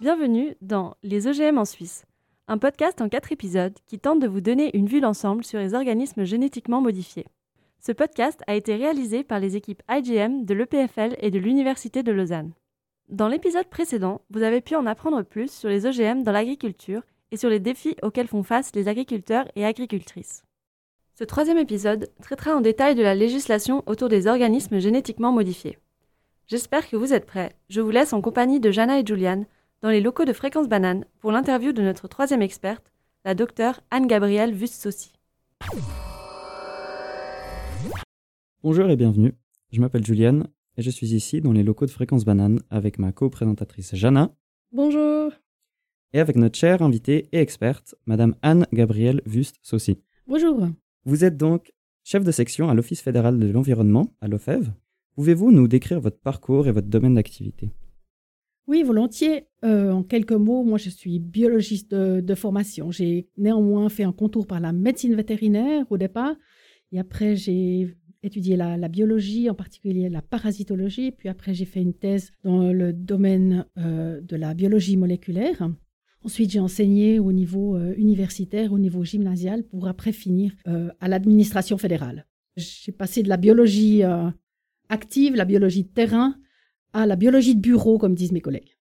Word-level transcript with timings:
Bienvenue 0.00 0.56
dans 0.62 0.96
Les 1.02 1.26
OGM 1.26 1.58
en 1.58 1.66
Suisse, 1.66 2.06
un 2.48 2.56
podcast 2.56 3.02
en 3.02 3.10
quatre 3.10 3.32
épisodes 3.32 3.76
qui 3.84 3.98
tente 3.98 4.18
de 4.18 4.26
vous 4.26 4.40
donner 4.40 4.74
une 4.74 4.86
vue 4.86 5.02
d'ensemble 5.02 5.44
sur 5.44 5.58
les 5.58 5.74
organismes 5.74 6.24
génétiquement 6.24 6.80
modifiés. 6.80 7.26
Ce 7.80 7.92
podcast 7.92 8.40
a 8.46 8.54
été 8.54 8.76
réalisé 8.76 9.24
par 9.24 9.40
les 9.40 9.56
équipes 9.56 9.82
IGM 9.90 10.46
de 10.46 10.54
l'EPFL 10.54 11.16
et 11.18 11.30
de 11.30 11.38
l'Université 11.38 12.02
de 12.02 12.12
Lausanne. 12.12 12.54
Dans 13.10 13.28
l'épisode 13.28 13.66
précédent, 13.66 14.22
vous 14.30 14.42
avez 14.42 14.62
pu 14.62 14.74
en 14.74 14.86
apprendre 14.86 15.20
plus 15.20 15.52
sur 15.52 15.68
les 15.68 15.84
OGM 15.84 16.22
dans 16.22 16.32
l'agriculture 16.32 17.02
et 17.30 17.36
sur 17.36 17.50
les 17.50 17.60
défis 17.60 17.96
auxquels 18.02 18.26
font 18.26 18.42
face 18.42 18.74
les 18.74 18.88
agriculteurs 18.88 19.48
et 19.54 19.66
agricultrices. 19.66 20.44
Ce 21.14 21.24
troisième 21.24 21.58
épisode 21.58 22.08
traitera 22.22 22.56
en 22.56 22.62
détail 22.62 22.94
de 22.94 23.02
la 23.02 23.14
législation 23.14 23.82
autour 23.84 24.08
des 24.08 24.28
organismes 24.28 24.78
génétiquement 24.78 25.30
modifiés. 25.30 25.76
J'espère 26.46 26.88
que 26.88 26.96
vous 26.96 27.12
êtes 27.12 27.26
prêts. 27.26 27.54
Je 27.68 27.82
vous 27.82 27.90
laisse 27.90 28.14
en 28.14 28.22
compagnie 28.22 28.60
de 28.60 28.70
Jana 28.70 28.98
et 28.98 29.06
Juliane 29.06 29.44
dans 29.82 29.88
les 29.88 30.00
locaux 30.00 30.26
de 30.26 30.32
Fréquence 30.32 30.68
Banane 30.68 31.06
pour 31.20 31.32
l'interview 31.32 31.72
de 31.72 31.82
notre 31.82 32.06
troisième 32.06 32.42
experte, 32.42 32.92
la 33.24 33.34
docteure 33.34 33.80
Anne-Gabrielle 33.90 34.54
Wust-Saucy. 34.54 35.12
Bonjour 38.62 38.90
et 38.90 38.96
bienvenue. 38.96 39.32
Je 39.72 39.80
m'appelle 39.80 40.04
Juliane 40.04 40.48
et 40.76 40.82
je 40.82 40.90
suis 40.90 41.14
ici 41.14 41.40
dans 41.40 41.52
les 41.52 41.62
locaux 41.62 41.86
de 41.86 41.90
Fréquence 41.90 42.26
Banane 42.26 42.60
avec 42.68 42.98
ma 42.98 43.12
co-présentatrice 43.12 43.94
Jana. 43.94 44.34
Bonjour. 44.72 45.32
Et 46.12 46.20
avec 46.20 46.36
notre 46.36 46.58
chère 46.58 46.82
invitée 46.82 47.28
et 47.32 47.38
experte, 47.38 47.94
Madame 48.04 48.34
Anne-Gabrielle 48.42 49.22
Wust-Saucy. 49.26 50.02
Bonjour. 50.26 50.68
Vous 51.06 51.24
êtes 51.24 51.38
donc 51.38 51.72
chef 52.04 52.22
de 52.22 52.32
section 52.32 52.68
à 52.68 52.74
l'Office 52.74 53.00
fédéral 53.00 53.38
de 53.38 53.50
l'environnement, 53.50 54.12
à 54.20 54.28
l'OFEV. 54.28 54.72
Pouvez-vous 55.14 55.52
nous 55.52 55.68
décrire 55.68 56.00
votre 56.00 56.20
parcours 56.20 56.68
et 56.68 56.72
votre 56.72 56.88
domaine 56.88 57.14
d'activité? 57.14 57.70
Oui, 58.70 58.84
volontiers. 58.84 59.48
Euh, 59.64 59.90
en 59.90 60.04
quelques 60.04 60.30
mots, 60.30 60.62
moi 60.62 60.78
je 60.78 60.90
suis 60.90 61.18
biologiste 61.18 61.92
de, 61.92 62.34
formation. 62.36 62.92
J'ai 62.92 63.28
néanmoins 63.36 63.88
fait 63.88 64.04
un 64.04 64.12
contour 64.12 64.46
par 64.46 64.60
la 64.60 64.72
médecine 64.72 65.16
vétérinaire 65.16 65.84
au 65.90 65.98
départ. 65.98 66.36
Et 66.92 67.00
après, 67.00 67.34
j'ai 67.34 67.96
étudié 68.22 68.54
la, 68.54 68.76
biologie, 68.86 69.50
en 69.50 69.56
particulier 69.56 70.08
la 70.08 70.22
parasitologie. 70.22 71.10
Puis 71.10 71.28
après, 71.28 71.52
j'ai 71.52 71.64
fait 71.64 71.82
une 71.82 71.94
thèse 71.94 72.30
dans 72.44 72.72
le 72.72 72.92
domaine 72.92 73.66
euh, 73.76 74.20
de 74.20 74.36
la 74.36 74.54
biologie 74.54 74.96
moléculaire. 74.96 75.68
Ensuite, 76.22 76.52
j'ai 76.52 76.60
enseigné 76.60 77.18
au 77.18 77.32
niveau 77.32 77.74
euh, 77.74 77.92
universitaire, 77.96 78.72
au 78.72 78.78
niveau 78.78 79.02
gymnasial, 79.02 79.64
pour 79.64 79.88
après 79.88 80.12
finir 80.12 80.52
à 81.00 81.08
l'administration 81.08 81.76
fédérale. 81.76 82.24
J'ai 82.56 82.92
passé 82.92 83.24
de 83.24 83.28
la 83.28 83.36
biologie 83.36 84.02
active, 84.88 85.34
la 85.34 85.44
biologie 85.44 85.82
de 85.82 85.88
terrain, 85.88 86.36
à 86.92 87.06
la 87.06 87.16
biologie 87.16 87.54
de 87.54 87.60
bureau, 87.60 87.98
comme 87.98 88.14
disent 88.14 88.32
mes 88.32 88.40
collègues. 88.40 88.76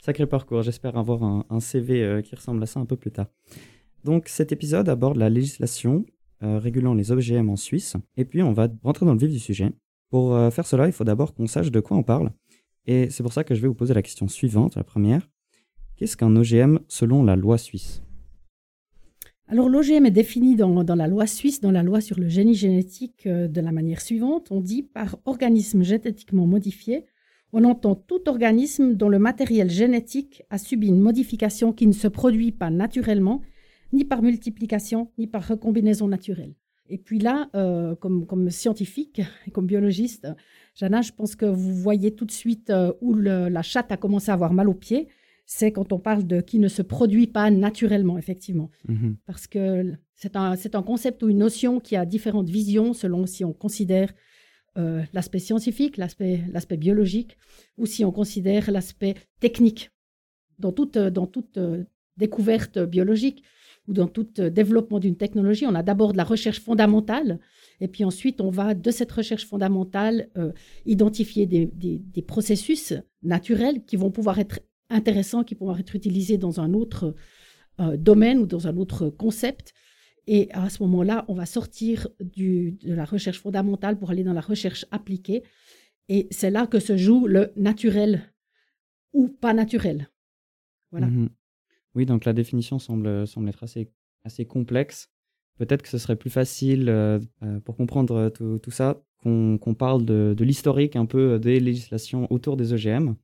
Sacré 0.00 0.26
parcours, 0.26 0.62
j'espère 0.62 0.96
avoir 0.96 1.22
un, 1.22 1.60
CV 1.60 2.02
euh, 2.02 2.20
qui 2.20 2.34
ressemble 2.34 2.62
à 2.62 2.66
ça 2.66 2.80
un 2.80 2.84
peu 2.84 2.96
plus 2.96 3.10
tard. 3.10 3.26
Donc 4.04 4.28
cet 4.28 4.52
épisode 4.52 4.88
aborde 4.88 5.16
la 5.16 5.30
législation 5.30 6.04
euh, 6.42 6.58
régulant 6.58 6.94
les 6.94 7.10
OGM 7.10 7.48
en 7.48 7.56
Suisse, 7.56 7.96
et 8.16 8.24
puis 8.24 8.42
on 8.42 8.52
va 8.52 8.68
rentrer 8.82 9.06
dans 9.06 9.14
le 9.14 9.18
vif 9.18 9.30
du 9.30 9.38
sujet. 9.38 9.72
Pour 10.10 10.34
euh, 10.34 10.50
faire 10.50 10.66
cela, 10.66 10.86
il 10.86 10.92
faut 10.92 11.04
d'abord 11.04 11.34
qu'on 11.34 11.46
sache 11.46 11.70
de 11.70 11.80
quoi 11.80 11.96
on 11.96 12.02
parle, 12.02 12.30
et 12.86 13.08
c'est 13.08 13.22
pour 13.22 13.32
ça 13.32 13.44
que 13.44 13.54
je 13.54 13.62
vais 13.62 13.68
vous 13.68 13.74
poser 13.74 13.94
la 13.94 14.02
question 14.02 14.28
suivante, 14.28 14.76
la 14.76 14.84
première. 14.84 15.28
Qu'est-ce 15.96 16.16
qu'un 16.16 16.34
OGM 16.36 16.80
selon 16.88 17.22
la 17.22 17.36
loi 17.36 17.56
suisse? 17.56 18.02
Alors 19.46 19.68
l'OGM 19.68 20.06
est 20.06 20.10
défini 20.10 20.56
dans, 20.56 20.82
la 20.82 21.06
loi 21.06 21.26
suisse, 21.26 21.60
dans 21.60 21.70
la 21.70 21.82
loi 21.82 22.00
sur 22.00 22.18
le 22.18 22.28
génie 22.28 22.54
génétique, 22.54 23.26
euh, 23.26 23.46
de 23.46 23.60
la 23.60 23.72
manière 23.72 24.00
suivante. 24.00 24.50
On 24.50 24.60
dit 24.60 24.82
par 24.82 25.18
organisme 25.26 25.82
génétiquement 25.82 26.46
modifié, 26.46 27.04
on 27.54 27.62
entend 27.62 27.94
tout 27.94 28.28
organisme 28.28 28.94
dont 28.94 29.08
le 29.08 29.20
matériel 29.20 29.70
génétique 29.70 30.42
a 30.50 30.58
subi 30.58 30.88
une 30.88 31.00
modification 31.00 31.72
qui 31.72 31.86
ne 31.86 31.92
se 31.92 32.08
produit 32.08 32.50
pas 32.50 32.68
naturellement, 32.68 33.42
ni 33.92 34.04
par 34.04 34.22
multiplication, 34.22 35.12
ni 35.18 35.28
par 35.28 35.46
recombinaison 35.46 36.08
naturelle. 36.08 36.54
Et 36.88 36.98
puis 36.98 37.20
là, 37.20 37.48
euh, 37.54 37.94
comme, 37.94 38.50
scientifique 38.50 39.22
et 39.46 39.50
comme 39.52 39.66
biologiste, 39.66 40.26
Jana, 40.74 41.00
je 41.00 41.12
pense 41.12 41.36
que 41.36 41.46
vous 41.46 41.74
voyez 41.74 42.10
tout 42.14 42.24
de 42.24 42.32
suite 42.32 42.70
euh, 42.70 42.92
où 43.00 43.14
la 43.14 43.62
chatte 43.62 43.92
a 43.92 43.96
commencé 43.96 44.30
à 44.32 44.34
avoir 44.34 44.52
mal 44.52 44.68
aux 44.68 44.74
pieds 44.74 45.08
c'est 45.46 45.72
quand 45.72 45.92
on 45.92 45.98
parle 45.98 46.26
de 46.26 46.40
qui 46.40 46.58
ne 46.58 46.68
se 46.68 46.80
produit 46.80 47.26
pas 47.26 47.50
naturellement, 47.50 48.16
effectivement. 48.16 48.70
Mhm. 48.88 49.16
Parce 49.26 49.46
que 49.46 49.92
c'est 50.14 50.36
un, 50.36 50.52
un, 50.52 50.82
concept 50.82 51.22
ou 51.22 51.28
une 51.28 51.36
notion 51.38 51.80
qui 51.80 51.96
a 51.96 52.06
différentes 52.06 52.48
visions 52.48 52.94
selon 52.94 53.26
si 53.26 53.44
on 53.44 53.52
considère 53.52 54.12
euh, 54.78 55.02
l'aspect 55.12 55.38
scientifique, 55.38 55.96
l'aspect 55.96 56.76
biologique, 56.76 57.36
ou 57.78 57.86
si 57.86 58.04
on 58.04 58.12
considère 58.12 58.70
l'aspect 58.70 59.14
technique. 59.40 59.90
Dans 60.58 60.72
toute, 60.72 60.98
dans 60.98 61.26
toute 61.26 61.58
euh, 61.58 61.84
découverte 62.16 62.78
biologique 62.78 63.42
ou 63.88 63.92
dans 63.92 64.06
tout 64.06 64.28
euh, 64.38 64.50
développement 64.50 65.00
d'une 65.00 65.16
technologie, 65.16 65.66
on 65.66 65.74
a 65.74 65.82
d'abord 65.82 66.12
de 66.12 66.16
la 66.16 66.24
recherche 66.24 66.60
fondamentale, 66.60 67.40
et 67.80 67.88
puis 67.88 68.04
ensuite 68.04 68.40
on 68.40 68.50
va 68.50 68.74
de 68.74 68.90
cette 68.90 69.10
recherche 69.10 69.46
fondamentale 69.46 70.28
identifier 70.86 71.46
des, 71.46 71.66
des 71.66 72.22
processus 72.22 72.94
naturels 73.22 73.84
qui 73.84 73.96
vont 73.96 74.12
pouvoir 74.12 74.38
être 74.38 74.60
intéressants 74.90 75.44
qui 75.44 75.54
pourront 75.54 75.76
être 75.76 75.96
utilisés 75.96 76.38
dans 76.38 76.60
un 76.60 76.72
autre 76.74 77.14
euh, 77.80 77.96
domaine 77.96 78.38
ou 78.38 78.46
dans 78.46 78.68
un 78.68 78.76
autre 78.76 79.08
concept. 79.08 79.74
Et 80.26 80.50
à 80.52 80.70
ce 80.70 80.82
moment-là, 80.84 81.24
on 81.28 81.34
va 81.34 81.46
sortir 81.46 82.08
de 82.20 82.74
la 82.82 83.04
recherche 83.04 83.40
fondamentale 83.40 83.98
pour 83.98 84.10
aller 84.10 84.24
dans 84.24 84.32
la 84.32 84.40
recherche 84.40 84.86
appliquée. 84.90 85.42
Et 86.08 86.28
c'est 86.30 86.50
là 86.50 86.66
que 86.66 86.80
se 86.80 86.96
joue 86.96 87.26
le 87.26 87.52
naturel 87.56 88.32
ou 89.12 89.28
pas 89.28 89.54
naturel. 89.54 90.08
Voilà. 90.90 91.06
Mhm. 91.06 91.28
Oui, 91.94 92.06
donc 92.06 92.24
la 92.24 92.32
définition 92.32 92.78
semble, 92.78 93.26
semble 93.26 93.48
être 93.48 93.62
assez, 93.62 93.90
assez 94.24 94.44
complexe. 94.44 95.10
Peut-être 95.58 95.82
que 95.82 95.88
ce 95.88 95.98
serait 95.98 96.16
plus 96.16 96.30
facile 96.30 96.88
euh, 96.88 97.20
euh, 97.42 97.60
pour 97.60 97.76
comprendre 97.76 98.30
tout, 98.30 98.70
ça 98.70 99.00
qu'on 99.22 99.74
parle 99.78 100.04
de, 100.04 100.34
de 100.36 100.44
l'historique 100.44 100.96
un 100.96 101.06
peu 101.06 101.38
des 101.38 101.60
législations 101.60 102.30
autour 102.30 102.56
des 102.56 102.72
OGM. 102.72 103.14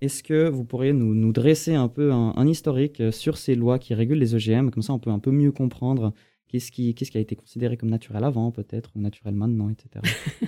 Est-ce 0.00 0.22
que 0.22 0.48
vous 0.48 0.64
pourriez 0.64 0.92
nous, 0.92 1.32
dresser 1.32 1.74
un 1.74 1.88
peu 1.88 2.12
un, 2.12 2.46
historique 2.46 3.00
euh, 3.00 3.12
sur 3.12 3.36
ces 3.36 3.54
lois 3.54 3.78
qui 3.78 3.92
régulent 3.92 4.18
les 4.18 4.34
OGM 4.34 4.70
Comme 4.70 4.82
ça, 4.82 4.94
on 4.94 4.98
peut 4.98 5.10
un 5.10 5.18
peu 5.18 5.30
mieux 5.30 5.52
comprendre 5.52 6.14
qu'est-ce 6.48 6.72
qui, 6.72 6.94
a 7.14 7.18
été 7.18 7.36
considéré 7.36 7.76
comme 7.76 7.90
naturel 7.90 8.24
avant, 8.24 8.50
peut-être, 8.50 8.90
ou 8.96 9.00
naturel 9.00 9.34
maintenant, 9.34 9.68
etc. 9.68 10.00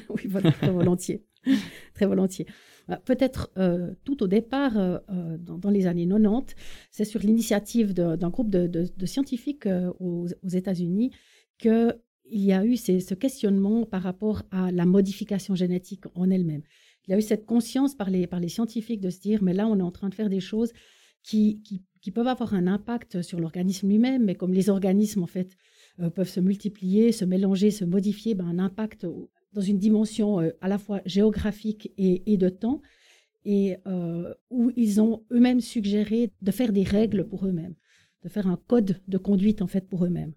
oui, 0.08 0.22
voilà, 0.26 0.52
très 0.52 0.70
volontiers. 0.70 1.24
très 1.94 2.06
volontiers. 2.06 2.46
Bah, 2.88 3.00
peut-être 3.04 3.50
euh, 3.58 3.92
tout 4.04 4.22
au 4.22 4.26
départ, 4.26 4.78
euh, 4.78 4.98
dans, 5.38 5.70
les 5.70 5.86
années 5.86 6.08
90, 6.08 6.54
c'est 6.90 7.04
sur 7.04 7.20
l'initiative 7.20 7.92
d'un 7.92 8.30
groupe 8.30 8.48
de, 8.48 8.86
scientifiques 9.04 9.68
aux, 10.00 10.26
États-Unis 10.50 11.12
qu'il 11.58 11.94
y 12.30 12.52
a 12.52 12.64
eu 12.64 12.76
ce 12.76 13.14
questionnement 13.14 13.84
par 13.84 14.02
rapport 14.02 14.44
à 14.50 14.72
la 14.72 14.86
modification 14.86 15.54
génétique 15.54 16.04
en 16.14 16.30
elle-même 16.30 16.62
il 17.06 17.10
y 17.10 17.14
a 17.14 17.18
eu 17.18 17.22
cette 17.22 17.46
conscience 17.46 17.94
par 17.94 18.10
les, 18.10 18.26
par 18.26 18.40
les 18.40 18.48
scientifiques 18.48 19.00
de 19.00 19.10
se 19.10 19.20
dire, 19.20 19.42
mais 19.42 19.52
là, 19.52 19.66
on 19.66 19.78
est 19.78 19.82
en 19.82 19.90
train 19.90 20.08
de 20.08 20.14
faire 20.14 20.30
des 20.30 20.40
choses 20.40 20.72
qui, 21.22 21.62
qui, 22.00 22.10
peuvent 22.10 22.26
avoir 22.26 22.54
un 22.54 22.66
impact 22.66 23.22
sur 23.22 23.38
l'organisme 23.38 23.88
lui-même, 23.88 24.24
mais 24.24 24.34
comme 24.34 24.52
les 24.52 24.68
organismes, 24.68 25.22
en 25.22 25.28
fait, 25.28 25.56
euh, 26.00 26.10
peuvent 26.10 26.28
se 26.28 26.40
multiplier, 26.40 27.12
se 27.12 27.24
mélanger, 27.24 27.70
se 27.70 27.84
modifier, 27.84 28.34
ben, 28.34 28.46
un 28.46 28.58
impact 28.58 29.06
dans 29.52 29.60
une 29.60 29.78
dimension 29.78 30.40
euh, 30.40 30.50
à 30.60 30.68
la 30.68 30.78
fois 30.78 31.00
géographique 31.06 31.92
et, 31.96 32.36
de 32.36 32.48
temps, 32.48 32.82
et 33.44 33.76
euh, 33.86 34.34
où 34.50 34.72
ils 34.76 35.00
ont 35.00 35.22
eux-mêmes 35.30 35.60
suggéré 35.60 36.30
de 36.40 36.50
faire 36.50 36.72
des 36.72 36.82
règles 36.82 37.26
pour 37.28 37.46
eux-mêmes, 37.46 37.74
de 38.24 38.28
faire 38.28 38.46
un 38.46 38.56
code 38.56 39.00
de 39.06 39.18
conduite, 39.18 39.62
en 39.62 39.68
fait, 39.68 39.88
pour 39.88 40.04
eux-mêmes. 40.04 40.32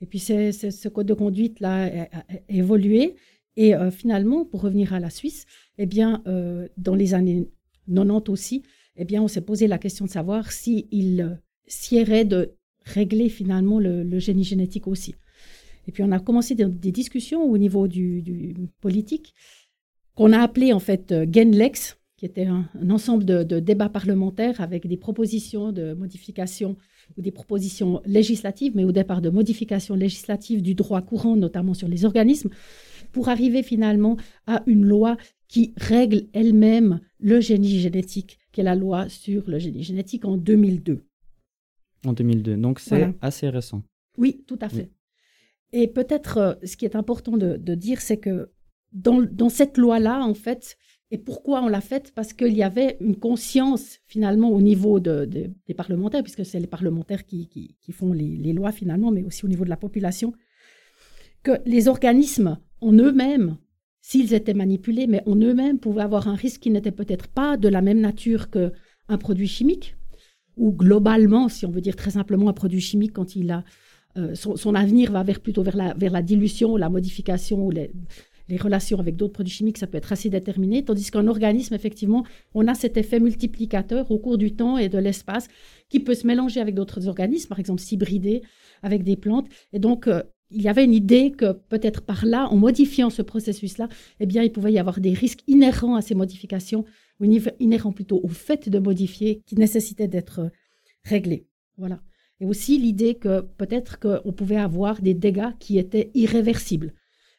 Et 0.00 0.06
puis, 0.06 0.18
ce 0.18 0.88
code 0.88 1.06
de 1.06 1.14
conduite-là 1.14 2.06
a 2.10 2.24
évolué, 2.48 3.14
et 3.56 3.72
finalement, 3.90 4.44
pour 4.44 4.60
revenir 4.60 4.92
à 4.92 5.00
la 5.00 5.08
Suisse, 5.08 5.46
eh 5.78 5.86
bien, 5.86 6.22
euh, 6.26 6.68
dans 6.76 6.94
les 6.94 7.14
années 7.14 7.48
90 7.92 8.30
aussi, 8.30 8.62
eh 8.96 9.04
bien, 9.04 9.22
on 9.22 9.28
s'est 9.28 9.42
posé 9.42 9.66
la 9.66 9.78
question 9.78 10.06
de 10.06 10.10
savoir 10.10 10.52
s'il 10.52 10.86
si 10.90 11.20
euh, 11.20 11.34
siérait 11.66 12.24
de 12.24 12.54
régler 12.84 13.28
finalement 13.28 13.78
le, 13.78 14.18
génie 14.18 14.44
génétique 14.44 14.86
aussi. 14.86 15.14
Et 15.86 15.92
puis, 15.92 16.02
on 16.02 16.12
a 16.12 16.18
commencé 16.18 16.54
des, 16.54 16.92
discussions 16.92 17.42
au 17.42 17.58
niveau 17.58 17.88
du, 17.88 18.54
politique 18.80 19.34
qu'on 20.14 20.32
a 20.32 20.40
appelé 20.40 20.72
en 20.72 20.80
fait 20.80 21.14
Genlex, 21.30 21.98
qui 22.16 22.24
était 22.24 22.46
un, 22.46 22.68
ensemble 22.88 23.24
de, 23.24 23.42
de, 23.42 23.60
débats 23.60 23.90
parlementaires 23.90 24.60
avec 24.60 24.86
des 24.86 24.96
propositions 24.96 25.72
de 25.72 25.92
modification 25.92 26.76
ou 27.16 27.22
des 27.22 27.30
propositions 27.30 28.00
législatives, 28.06 28.72
mais 28.74 28.84
au 28.84 28.92
départ 28.92 29.20
de 29.20 29.30
modifications 29.30 29.94
législatives 29.94 30.62
du 30.62 30.74
droit 30.74 31.02
courant, 31.02 31.36
notamment 31.36 31.74
sur 31.74 31.88
les 31.88 32.04
organismes, 32.04 32.50
pour 33.12 33.28
arriver 33.28 33.62
finalement 33.62 34.16
à 34.46 34.62
une 34.66 34.84
loi 34.84 35.16
qui 35.48 35.72
règle 35.76 36.26
elle-même 36.32 37.00
le 37.18 37.40
génie 37.40 37.78
génétique, 37.78 38.38
qui 38.52 38.60
est 38.60 38.64
la 38.64 38.74
loi 38.74 39.08
sur 39.08 39.48
le 39.48 39.58
génie 39.58 39.82
génétique 39.82 40.24
en 40.24 40.36
2002. 40.36 41.04
En 42.04 42.12
2002, 42.12 42.56
donc 42.56 42.80
c'est 42.80 43.14
assez 43.20 43.48
récent. 43.48 43.82
Oui, 44.18 44.44
tout 44.46 44.58
à 44.60 44.68
fait. 44.68 44.90
Et 45.72 45.88
peut-être 45.88 46.38
euh, 46.38 46.54
ce 46.64 46.76
qui 46.76 46.84
est 46.84 46.96
important 46.96 47.36
de, 47.36 47.74
dire, 47.74 48.00
c'est 48.00 48.18
que 48.18 48.50
dans, 48.92 49.48
cette 49.48 49.78
loi-là, 49.78 50.24
en 50.24 50.34
fait, 50.34 50.76
Et 51.10 51.18
pourquoi 51.18 51.62
on 51.62 51.68
l'a 51.68 51.80
faite? 51.80 52.12
Parce 52.14 52.32
qu'il 52.32 52.56
y 52.56 52.62
avait 52.62 52.96
une 53.00 53.16
conscience 53.16 54.00
finalement 54.06 54.50
au 54.50 54.60
niveau 54.60 54.98
des 55.00 55.74
parlementaires, 55.76 56.22
puisque 56.22 56.44
c'est 56.44 56.60
les 56.60 56.66
parlementaires 56.66 57.26
qui, 57.26 57.48
font 57.92 58.12
les, 58.12 58.52
lois 58.52 58.72
finalement, 58.72 59.10
mais 59.10 59.22
aussi 59.22 59.44
au 59.44 59.48
niveau 59.48 59.64
de 59.64 59.70
la 59.70 59.76
population, 59.76 60.32
que 61.42 61.52
les 61.64 61.88
organismes 61.88 62.58
en 62.80 62.92
eux-mêmes, 62.92 63.56
s'ils 64.08 64.34
étaient 64.34 64.54
manipulés, 64.54 65.08
mais 65.08 65.20
en 65.26 65.34
eux-mêmes 65.34 65.80
pouvaient 65.80 66.02
avoir 66.02 66.28
un 66.28 66.36
risque 66.36 66.60
qui 66.60 66.70
n'était 66.70 66.92
peut-être 66.92 67.26
pas 67.26 67.56
de 67.56 67.66
la 67.66 67.82
même 67.82 68.00
nature 68.00 68.50
qu'un 68.50 69.18
produit 69.18 69.48
chimique, 69.48 69.96
ou 70.56 70.70
globalement, 70.70 71.48
si 71.48 71.66
on 71.66 71.72
veut 71.72 71.80
dire 71.80 71.96
très 71.96 72.12
simplement 72.12 72.48
un 72.48 72.52
produit 72.52 72.80
chimique, 72.80 73.14
quand 73.14 73.34
il 73.34 73.50
a 73.50 73.64
euh, 74.16 74.36
son, 74.36 74.74
avenir 74.76 75.10
va 75.10 75.24
vers, 75.24 75.40
plutôt 75.40 75.64
vers 75.64 75.76
la, 75.76 75.92
vers 75.94 76.12
la 76.12 76.22
dilution, 76.22 76.76
la 76.76 76.88
modification 76.88 77.66
ou 77.66 77.72
les, 77.72 77.90
les 78.48 78.56
relations 78.56 79.00
avec 79.00 79.16
d'autres 79.16 79.32
produits 79.32 79.52
chimiques, 79.52 79.78
ça 79.78 79.88
peut 79.88 79.98
être 79.98 80.12
assez 80.12 80.30
déterminé, 80.30 80.84
tandis 80.84 81.10
qu'un 81.10 81.26
organisme, 81.26 81.74
effectivement, 81.74 82.24
on 82.54 82.68
a 82.68 82.74
cet 82.74 82.96
effet 82.96 83.18
multiplicateur 83.18 84.08
au 84.12 84.20
cours 84.20 84.38
du 84.38 84.54
temps 84.54 84.78
et 84.78 84.88
de 84.88 84.98
l'espace 84.98 85.48
qui 85.88 85.98
peut 85.98 86.14
se 86.14 86.28
mélanger 86.28 86.60
avec 86.60 86.76
d'autres 86.76 87.08
organismes, 87.08 87.48
par 87.48 87.58
exemple 87.58 87.80
s'hybrider 87.80 88.42
avec 88.84 89.02
des 89.02 89.16
plantes. 89.16 89.48
Et 89.72 89.80
donc, 89.80 90.06
euh, 90.06 90.22
il 90.50 90.62
y 90.62 90.68
avait 90.68 90.84
une 90.84 90.94
idée 90.94 91.32
que 91.32 91.52
peut-être 91.52 92.02
par 92.02 92.24
là, 92.24 92.48
en 92.50 92.56
modifiant 92.56 93.10
ce 93.10 93.22
processus-là, 93.22 93.88
eh 94.20 94.26
bien, 94.26 94.42
il 94.42 94.52
pouvait 94.52 94.72
y 94.72 94.78
avoir 94.78 95.00
des 95.00 95.12
risques 95.12 95.42
inhérents 95.46 95.96
à 95.96 96.02
ces 96.02 96.14
modifications, 96.14 96.84
ou 97.20 97.24
inhérents 97.58 97.92
plutôt 97.92 98.20
au 98.22 98.28
fait 98.28 98.68
de 98.68 98.78
modifier, 98.78 99.42
qui 99.46 99.56
nécessitaient 99.56 100.08
d'être 100.08 100.50
réglés. 101.02 101.46
Voilà. 101.78 102.00
Et 102.40 102.46
aussi 102.46 102.78
l'idée 102.78 103.14
que 103.14 103.40
peut-être 103.40 103.98
qu'on 103.98 104.32
pouvait 104.32 104.56
avoir 104.56 105.00
des 105.00 105.14
dégâts 105.14 105.52
qui 105.58 105.78
étaient 105.78 106.10
irréversibles. 106.14 106.92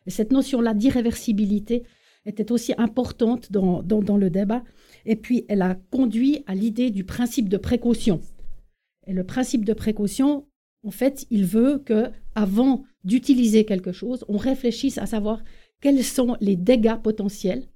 Et 0.06 0.10
cette 0.10 0.31
notion-là 0.31 0.74
d'irréversibilité 0.74 1.83
était 2.25 2.51
aussi 2.51 2.74
importante 2.77 3.51
dans, 3.51 3.83
dans, 3.83 4.18
le 4.18 4.30
débat. 4.30 4.63
Et 5.06 5.15
puis, 5.15 5.45
elle 5.48 5.62
a 5.62 5.75
conduit 5.92 6.44
à 6.48 6.56
l'idée 6.56 6.92
du 6.92 7.03
principe 7.03 7.48
de 7.48 7.57
précaution. 7.57 8.21
Et 9.06 9.13
le 9.13 9.24
principe 9.24 9.63
de 9.63 9.74
précaution, 9.74 10.48
en 10.83 10.92
fait, 10.92 11.25
il 11.30 11.45
veut 11.45 11.80
que, 11.80 12.10
avant 12.36 12.83
d'utiliser 13.07 13.63
quelque 13.63 13.94
chose, 13.94 14.25
on 14.27 14.38
réfléchisse 14.38 14.98
à 14.98 15.06
savoir 15.06 15.42
quels 15.81 16.04
sont 16.04 16.36
les 16.42 16.57
dégâts 16.57 17.01
potentiels 17.01 17.69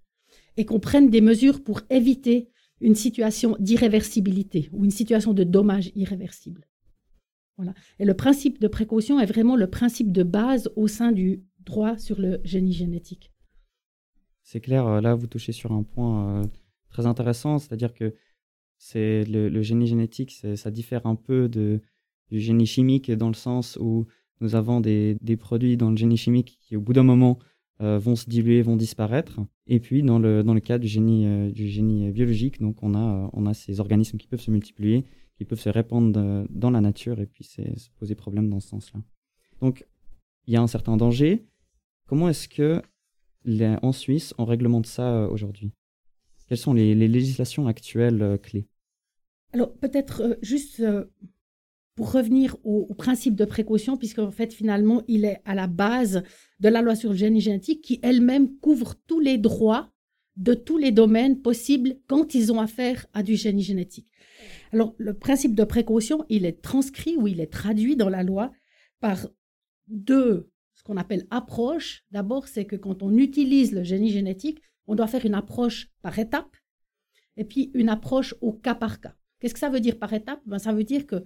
et 0.58 0.66
qu'on 0.66 0.82
prenne 0.82 1.10
des 1.10 1.22
mesures 1.22 1.64
pour 1.64 1.82
éviter 1.90 2.50
une 2.82 2.96
situation 2.96 3.56
d'irréversibilité 3.60 4.70
ou 4.74 4.84
une 4.84 4.92
situation 4.92 5.34
de 5.34 5.46
dommage 5.46 5.92
irréversible. 5.96 6.68
Voilà. 7.56 7.74
Et 8.00 8.06
le 8.06 8.14
principe 8.14 8.60
de 8.60 8.68
précaution 8.68 9.20
est 9.20 9.26
vraiment 9.26 9.56
le 9.56 9.70
principe 9.70 10.12
de 10.12 10.24
base 10.24 10.70
au 10.76 10.88
sein 10.88 11.14
du 11.14 11.44
droit 11.62 11.98
sur 11.98 12.20
le 12.20 12.42
génie 12.44 12.74
génétique. 12.74 13.32
C'est 14.44 14.60
clair, 14.60 14.86
euh, 14.86 15.00
là 15.00 15.16
vous 15.16 15.28
touchez 15.28 15.54
sur 15.54 15.72
un 15.72 15.84
point 15.84 16.42
euh, 16.42 16.44
très 16.90 17.06
intéressant, 17.06 17.58
c'est-à-dire 17.58 17.94
que 17.94 18.16
c'est 18.78 19.24
le, 19.26 19.62
génie 19.62 19.86
génétique, 19.88 20.32
ça 20.56 20.72
diffère 20.72 21.06
un 21.06 21.16
peu 21.16 21.48
du 21.48 21.80
génie 22.32 22.66
chimique 22.66 23.12
dans 23.12 23.28
le 23.28 23.36
sens 23.36 23.78
où 23.80 24.08
nous 24.42 24.56
avons 24.56 24.82
des, 24.82 25.18
des 25.22 25.38
produits 25.38 25.78
dans 25.78 25.90
le 25.90 25.98
génie 25.98 26.18
chimique 26.18 26.58
qui 26.62 26.76
au 26.76 26.82
bout 26.82 26.94
d'un 26.94 27.04
moment 27.04 27.40
euh, 27.82 27.98
vont 27.98 28.16
se 28.16 28.30
diluer, 28.30 28.62
vont 28.62 28.76
disparaître. 28.76 29.40
Et 29.68 29.80
puis 29.80 30.04
dans 30.04 30.20
le, 30.20 30.44
dans 30.44 30.54
le 30.54 30.60
cas 30.60 30.78
du 30.78 30.88
génie, 30.88 31.52
du 31.52 31.68
génie 31.68 32.12
biologique, 32.12 32.60
donc 32.60 32.84
on 32.84 32.94
a, 32.96 33.30
on 33.34 33.46
a 33.46 33.54
ces 33.54 33.80
organismes 33.80 34.18
qui 34.18 34.28
peuvent 34.28 34.42
se 34.42 34.52
multiplier, 34.52 35.06
qui 35.38 35.46
peuvent 35.46 35.60
se 35.60 35.70
répandre 35.70 36.46
dans 36.50 36.70
la 36.70 36.82
nature 36.82 37.20
et 37.20 37.26
puis 37.26 37.44
se 37.44 37.62
poser 37.98 38.16
problème 38.16 38.50
dans 38.50 38.60
ce 38.60 38.70
sens-là. 38.70 39.02
Donc 39.62 39.86
il 40.48 40.54
y 40.54 40.58
a 40.58 40.62
un 40.62 40.68
certain 40.68 40.98
danger, 40.98 41.46
Comment 42.12 42.28
est-ce 42.28 42.50
que 42.50 42.82
en 43.82 43.94
Suisse, 43.94 44.34
on 44.38 44.44
réglemente 44.44 44.86
ça 44.86 45.16
euh, 45.16 45.30
aujourd'hui? 45.30 45.72
Quelles 46.50 46.58
sont 46.58 46.74
les, 46.74 46.94
législations 46.94 47.68
actuelles 47.68 48.22
euh, 48.22 48.38
clés? 48.38 48.68
Alors 49.54 49.74
peut-être 49.78 50.22
euh, 50.22 50.36
juste 50.42 50.84
pour 51.96 52.12
revenir 52.12 52.56
au, 52.64 52.94
principe 52.94 53.36
de 53.36 53.46
précaution, 53.46 53.98
puisqu'en 53.98 54.32
fait 54.32 54.54
finalement 54.54 55.04
il 55.08 55.26
est 55.26 55.42
à 55.46 55.56
la 55.56 55.68
base 55.68 56.24
de 56.60 56.70
la 56.70 56.82
loi 56.82 56.96
sur 56.96 57.12
le 57.12 57.18
génie 57.18 57.42
génétique 57.42 57.82
qui 57.82 58.00
elle-même 58.02 58.58
couvre 58.60 58.96
tous 59.08 59.20
les 59.20 59.38
droits 59.38 59.92
de 60.38 60.54
tous 60.54 60.78
les 60.78 60.92
domaines 60.92 61.42
possibles 61.42 61.98
quand 62.08 62.34
ils 62.34 62.52
ont 62.52 62.62
affaire 62.62 63.06
à 63.14 63.22
du 63.22 63.36
génie 63.36 63.64
génétique. 63.64 64.08
Alors 64.72 64.96
le 64.98 65.14
principe 65.14 65.56
de 65.56 65.64
précaution, 65.64 66.26
il 66.30 66.46
est 66.46 66.62
transcrit 66.62 67.18
ou 67.18 67.28
il 67.28 67.42
est 67.42 67.52
traduit 67.52 67.98
dans 67.98 68.10
la 68.10 68.24
loi 68.24 68.52
par 69.00 69.28
deux 69.88 70.50
ce 70.82 70.84
qu'on 70.84 70.98
appelle 70.98 71.28
approche. 71.30 72.04
D'abord, 72.10 72.48
c'est 72.48 72.66
que 72.66 72.76
quand 72.76 73.04
on 73.04 73.16
utilise 73.18 73.72
le 73.72 73.84
génie 73.84 74.10
génétique, 74.10 74.62
on 74.88 74.96
doit 74.96 75.08
faire 75.08 75.26
une 75.26 75.36
approche 75.36 75.90
par 76.02 76.18
étape 76.18 76.56
et 77.38 77.44
puis 77.44 77.70
une 77.76 77.90
approche 77.90 78.34
au 78.42 78.52
cas 78.52 78.74
par 78.74 79.00
cas. 79.00 79.14
Qu'est-ce 79.40 79.54
que 79.54 79.60
ça 79.60 79.70
veut 79.70 79.80
dire 79.80 80.00
par 80.00 80.12
étape? 80.14 80.42
Ben, 80.46 80.58
Ça 80.58 80.74
veut 80.74 80.84
dire 80.84 81.06
que 81.06 81.24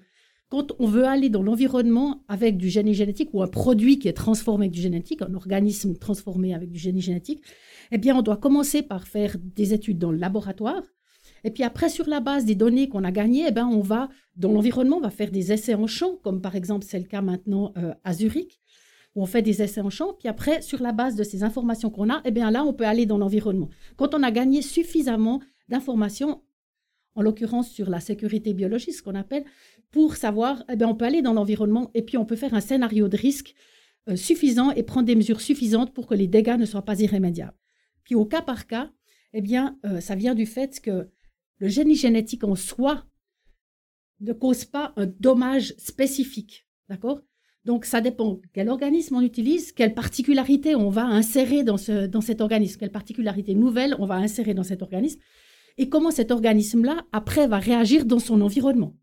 quand 0.49 0.73
on 0.79 0.87
veut 0.87 1.05
aller 1.05 1.29
dans 1.29 1.41
l'environnement 1.41 2.23
avec 2.27 2.57
du 2.57 2.69
génie 2.69 2.93
génétique 2.93 3.29
ou 3.33 3.41
un 3.41 3.47
produit 3.47 3.99
qui 3.99 4.07
est 4.07 4.13
transformé 4.13 4.65
avec 4.65 4.71
du 4.71 4.81
génétique, 4.81 5.21
un 5.21 5.33
organisme 5.33 5.95
transformé 5.95 6.53
avec 6.53 6.71
du 6.71 6.79
génie 6.79 7.01
génétique, 7.01 7.43
eh 7.91 7.97
bien, 7.97 8.15
on 8.15 8.21
doit 8.21 8.37
commencer 8.37 8.81
par 8.81 9.07
faire 9.07 9.35
des 9.39 9.73
études 9.73 9.97
dans 9.97 10.11
le 10.11 10.17
laboratoire. 10.17 10.83
Et 11.43 11.51
puis 11.51 11.63
après, 11.63 11.89
sur 11.89 12.07
la 12.07 12.19
base 12.19 12.45
des 12.45 12.55
données 12.55 12.89
qu'on 12.89 13.03
a 13.03 13.11
gagnées, 13.11 13.45
eh 13.47 13.51
ben, 13.51 13.67
on 13.67 13.81
va, 13.81 14.09
dans 14.35 14.51
l'environnement, 14.51 14.97
on 14.97 15.01
va 15.01 15.09
faire 15.09 15.31
des 15.31 15.51
essais 15.51 15.75
en 15.75 15.87
champ, 15.87 16.17
comme 16.23 16.41
par 16.41 16.55
exemple 16.55 16.85
c'est 16.87 16.99
le 16.99 17.05
cas 17.05 17.21
maintenant 17.21 17.73
euh, 17.77 17.93
à 18.03 18.13
Zurich 18.13 18.61
où 19.15 19.23
on 19.23 19.25
fait 19.25 19.41
des 19.41 19.61
essais 19.61 19.81
en 19.81 19.89
champ, 19.89 20.13
puis 20.13 20.27
après, 20.27 20.61
sur 20.61 20.81
la 20.81 20.91
base 20.91 21.15
de 21.15 21.23
ces 21.23 21.43
informations 21.43 21.89
qu'on 21.89 22.09
a, 22.09 22.21
eh 22.25 22.31
bien 22.31 22.51
là, 22.51 22.63
on 22.65 22.73
peut 22.73 22.85
aller 22.85 23.05
dans 23.05 23.17
l'environnement. 23.17 23.69
Quand 23.95 24.13
on 24.13 24.21
a 24.23 24.29
gagné 24.29 24.61
suffisamment 24.61 25.41
d'informations, 25.69 26.41
en 27.15 27.21
l'occurrence 27.21 27.71
sur 27.71 27.89
la 27.89 27.99
sécurité 27.99 28.53
biologique, 28.53 28.93
ce 28.93 29.01
qu'on 29.01 29.15
appelle, 29.15 29.45
pour 29.91 30.15
savoir, 30.15 30.63
eh 30.69 30.75
bien, 30.75 30.87
on 30.87 30.95
peut 30.95 31.05
aller 31.05 31.21
dans 31.21 31.33
l'environnement 31.33 31.89
et 31.93 32.01
puis 32.01 32.17
on 32.17 32.25
peut 32.25 32.35
faire 32.35 32.53
un 32.53 32.61
scénario 32.61 33.07
de 33.07 33.17
risque 33.17 33.55
euh, 34.09 34.15
suffisant 34.15 34.71
et 34.71 34.83
prendre 34.83 35.07
des 35.07 35.15
mesures 35.15 35.41
suffisantes 35.41 35.93
pour 35.93 36.07
que 36.07 36.13
les 36.13 36.27
dégâts 36.27 36.57
ne 36.57 36.65
soient 36.65 36.85
pas 36.85 36.99
irrémédiables. 36.99 37.57
Puis 38.03 38.15
au 38.15 38.25
cas 38.25 38.41
par 38.41 38.67
cas, 38.67 38.91
eh 39.33 39.41
bien, 39.41 39.79
euh, 39.85 39.99
ça 39.99 40.15
vient 40.15 40.35
du 40.35 40.45
fait 40.45 40.79
que 40.79 41.09
le 41.57 41.67
génie 41.67 41.95
génétique 41.95 42.43
en 42.43 42.55
soi 42.55 43.05
ne 44.19 44.33
cause 44.33 44.65
pas 44.65 44.93
un 44.97 45.07
dommage 45.07 45.73
spécifique. 45.77 46.67
D'accord? 46.89 47.21
Donc, 47.65 47.85
ça 47.85 47.99
dépend 47.99 48.39
quel 48.53 48.69
organisme 48.69 49.15
on 49.15 49.21
utilise, 49.21 49.71
quelle 49.71 49.95
particularité 49.95 50.75
on 50.75 50.89
va 50.89 51.05
insérer 51.05 51.63
dans, 51.63 51.77
ce, 51.77 52.05
dans 52.05 52.21
cet 52.21 52.39
organisme, 52.39 52.79
quelle 52.79 52.91
particularité 52.91 53.55
nouvelle 53.55 53.95
on 53.97 54.05
va 54.05 54.15
insérer 54.15 54.53
dans 54.53 54.63
cet 54.63 54.83
organisme, 54.83 55.19
et 55.77 55.89
comment 55.89 56.11
cet 56.11 56.31
organisme-là, 56.31 57.05
après, 57.11 57.47
va 57.47 57.59
réagir 57.59 58.05
dans 58.05 58.19
son 58.19 58.41
environnement. 58.41 58.95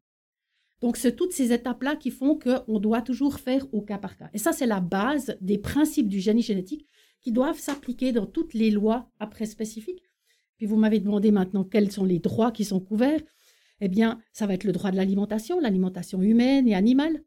Donc, 0.80 0.96
c'est 0.96 1.14
toutes 1.14 1.32
ces 1.32 1.52
étapes-là 1.52 1.96
qui 1.96 2.10
font 2.10 2.36
qu'on 2.36 2.80
doit 2.80 3.02
toujours 3.02 3.38
faire 3.38 3.66
au 3.72 3.82
cas 3.82 3.98
par 3.98 4.16
cas. 4.16 4.30
Et 4.34 4.38
ça, 4.38 4.52
c'est 4.52 4.66
la 4.66 4.80
base 4.80 5.36
des 5.40 5.58
principes 5.58 6.08
du 6.08 6.20
génie 6.20 6.42
génétique 6.42 6.86
qui 7.20 7.30
doivent 7.30 7.58
s'appliquer 7.58 8.10
dans 8.12 8.26
toutes 8.26 8.54
les 8.54 8.70
lois 8.70 9.08
après 9.20 9.46
spécifiques. 9.46 10.02
Puis 10.56 10.66
vous 10.66 10.76
m'avez 10.76 10.98
demandé 10.98 11.30
maintenant 11.30 11.64
quels 11.64 11.92
sont 11.92 12.04
les 12.04 12.18
droits 12.18 12.50
qui 12.50 12.64
sont 12.64 12.80
couverts. 12.80 13.22
Eh 13.80 13.88
bien, 13.88 14.20
ça 14.32 14.46
va 14.46 14.54
être 14.54 14.64
le 14.64 14.72
droit 14.72 14.90
de 14.90 14.96
l'alimentation, 14.96 15.60
l'alimentation 15.60 16.20
humaine 16.22 16.68
et 16.68 16.74
animale, 16.74 17.22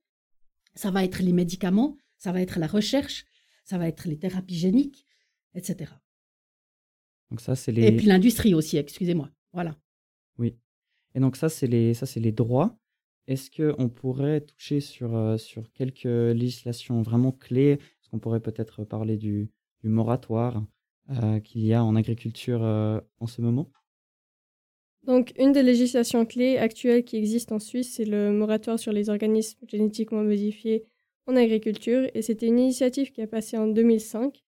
ça 0.76 0.92
va 0.92 1.04
être 1.04 1.22
les 1.22 1.34
médicaments, 1.34 1.98
ça 2.18 2.32
va 2.32 2.42
être 2.42 2.60
la 2.60 2.68
recherche, 2.68 3.26
ça 3.64 3.78
va 3.78 3.88
être 3.88 4.08
les 4.08 4.18
thérapies 4.18 4.58
géniques, 4.58 5.06
etc. 5.54 5.92
Donc 7.32 7.42
ça, 7.42 7.54
les... 7.72 7.88
Et 7.88 7.96
puis 7.96 8.06
l'industrie 8.06 8.54
aussi, 8.54 8.78
excusez-moi. 8.78 9.32
Voilà. 9.56 9.76
Oui. 10.38 10.58
Et 11.16 11.20
donc 11.22 11.38
ça, 11.38 11.48
c'est 11.48 11.66
les, 11.66 11.94
ça, 11.94 12.06
c'est 12.06 12.20
les 12.20 12.34
droits. 12.34 12.78
Est-ce 13.28 13.50
qu'on 13.50 13.90
pourrait 13.90 14.42
toucher 14.42 14.82
sur, 14.82 15.16
euh, 15.16 15.38
sur 15.38 15.72
quelques 15.72 16.04
législations 16.04 17.02
vraiment 17.02 17.32
clés? 17.32 17.80
Est-ce 17.80 18.10
qu'on 18.10 18.20
pourrait 18.20 18.42
peut-être 18.42 18.84
parler 18.84 19.18
du, 19.18 19.50
du 19.82 19.88
moratoire 19.90 20.64
euh, 21.10 21.40
qu'il 21.40 21.66
y 21.66 21.74
a 21.74 21.84
en 21.84 21.96
agriculture 21.96 22.64
euh, 22.64 23.00
en 23.20 23.28
ce 23.28 23.42
moment? 23.42 23.72
Donc, 25.04 25.34
une 25.38 25.54
des 25.54 25.64
législations 25.64 26.26
clés 26.26 26.58
actuelles 26.58 27.06
qui 27.06 27.16
existent 27.16 27.56
en 27.56 27.60
Suisse, 27.60 27.96
c'est 27.96 28.06
le 28.06 28.32
moratoire 28.32 28.78
sur 28.78 28.92
les 28.92 29.10
organismes 29.10 29.60
génétiquement 29.68 30.24
modifiés 30.24 30.84
en 31.28 31.36
agriculture. 31.38 32.10
Et 32.14 32.22
c'était 32.22 32.48
une 32.48 32.60
initiative 32.60 33.12
qui 33.12 33.22
a 33.22 33.28
passé 33.28 33.58
en 33.58 33.68
2005 33.68 34.44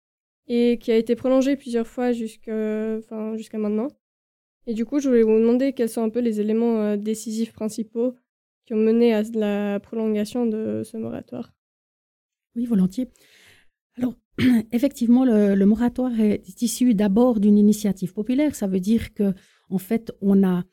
et 0.47 0.77
qui 0.79 0.91
a 0.91 0.97
été 0.97 1.15
prolongée 1.15 1.57
plusieurs 1.57 1.87
fois 1.87 2.13
jusqu'à 2.13 2.97
enfin, 2.99 3.35
maintenant. 3.53 3.89
Et 4.65 4.73
du 4.73 4.85
coup, 4.85 4.99
je 4.99 5.09
voulais 5.09 5.23
vous 5.23 5.39
demander 5.39 5.73
quels 5.73 5.89
sont 5.89 6.03
un 6.03 6.09
peu 6.09 6.19
les 6.19 6.39
éléments 6.39 6.81
euh, 6.81 6.97
décisifs 6.97 7.51
principaux 7.51 8.15
qui 8.65 8.73
ont 8.73 8.77
mené 8.77 9.13
à 9.13 9.23
la 9.33 9.79
prolongation 9.79 10.45
de 10.45 10.83
ce 10.85 10.95
moratoire. 10.97 11.53
Oui, 12.55 12.65
volontiers. 12.65 13.09
Alors, 13.97 14.15
effectivement, 14.71 15.25
le, 15.25 15.65
moratoire 15.65 16.17
est 16.19 16.61
issu 16.61 16.93
d'abord 16.93 17.39
d'une 17.39 17.57
initiative 17.57 18.13
populaire. 18.13 18.55
Ça 18.55 18.67
veut 18.67 18.79
dire 18.79 19.13
que 19.13 19.33
en 19.69 19.77
fait, 19.79 20.13
on 20.21 20.47
a 20.47 20.63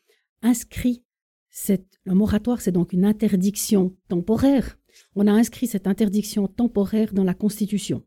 inscrit 0.42 1.04
cette, 1.48 1.98
le 2.04 2.14
moratoire, 2.14 2.60
c'est 2.60 2.72
donc 2.72 2.92
une 2.92 3.04
interdiction 3.04 3.96
temporaire. 4.08 4.78
On 5.16 5.26
a 5.26 5.32
inscrit 5.32 5.66
cette 5.66 5.86
interdiction 5.86 6.46
temporaire 6.46 7.12
dans 7.12 7.24
la 7.24 7.34
Constitution. 7.34 8.04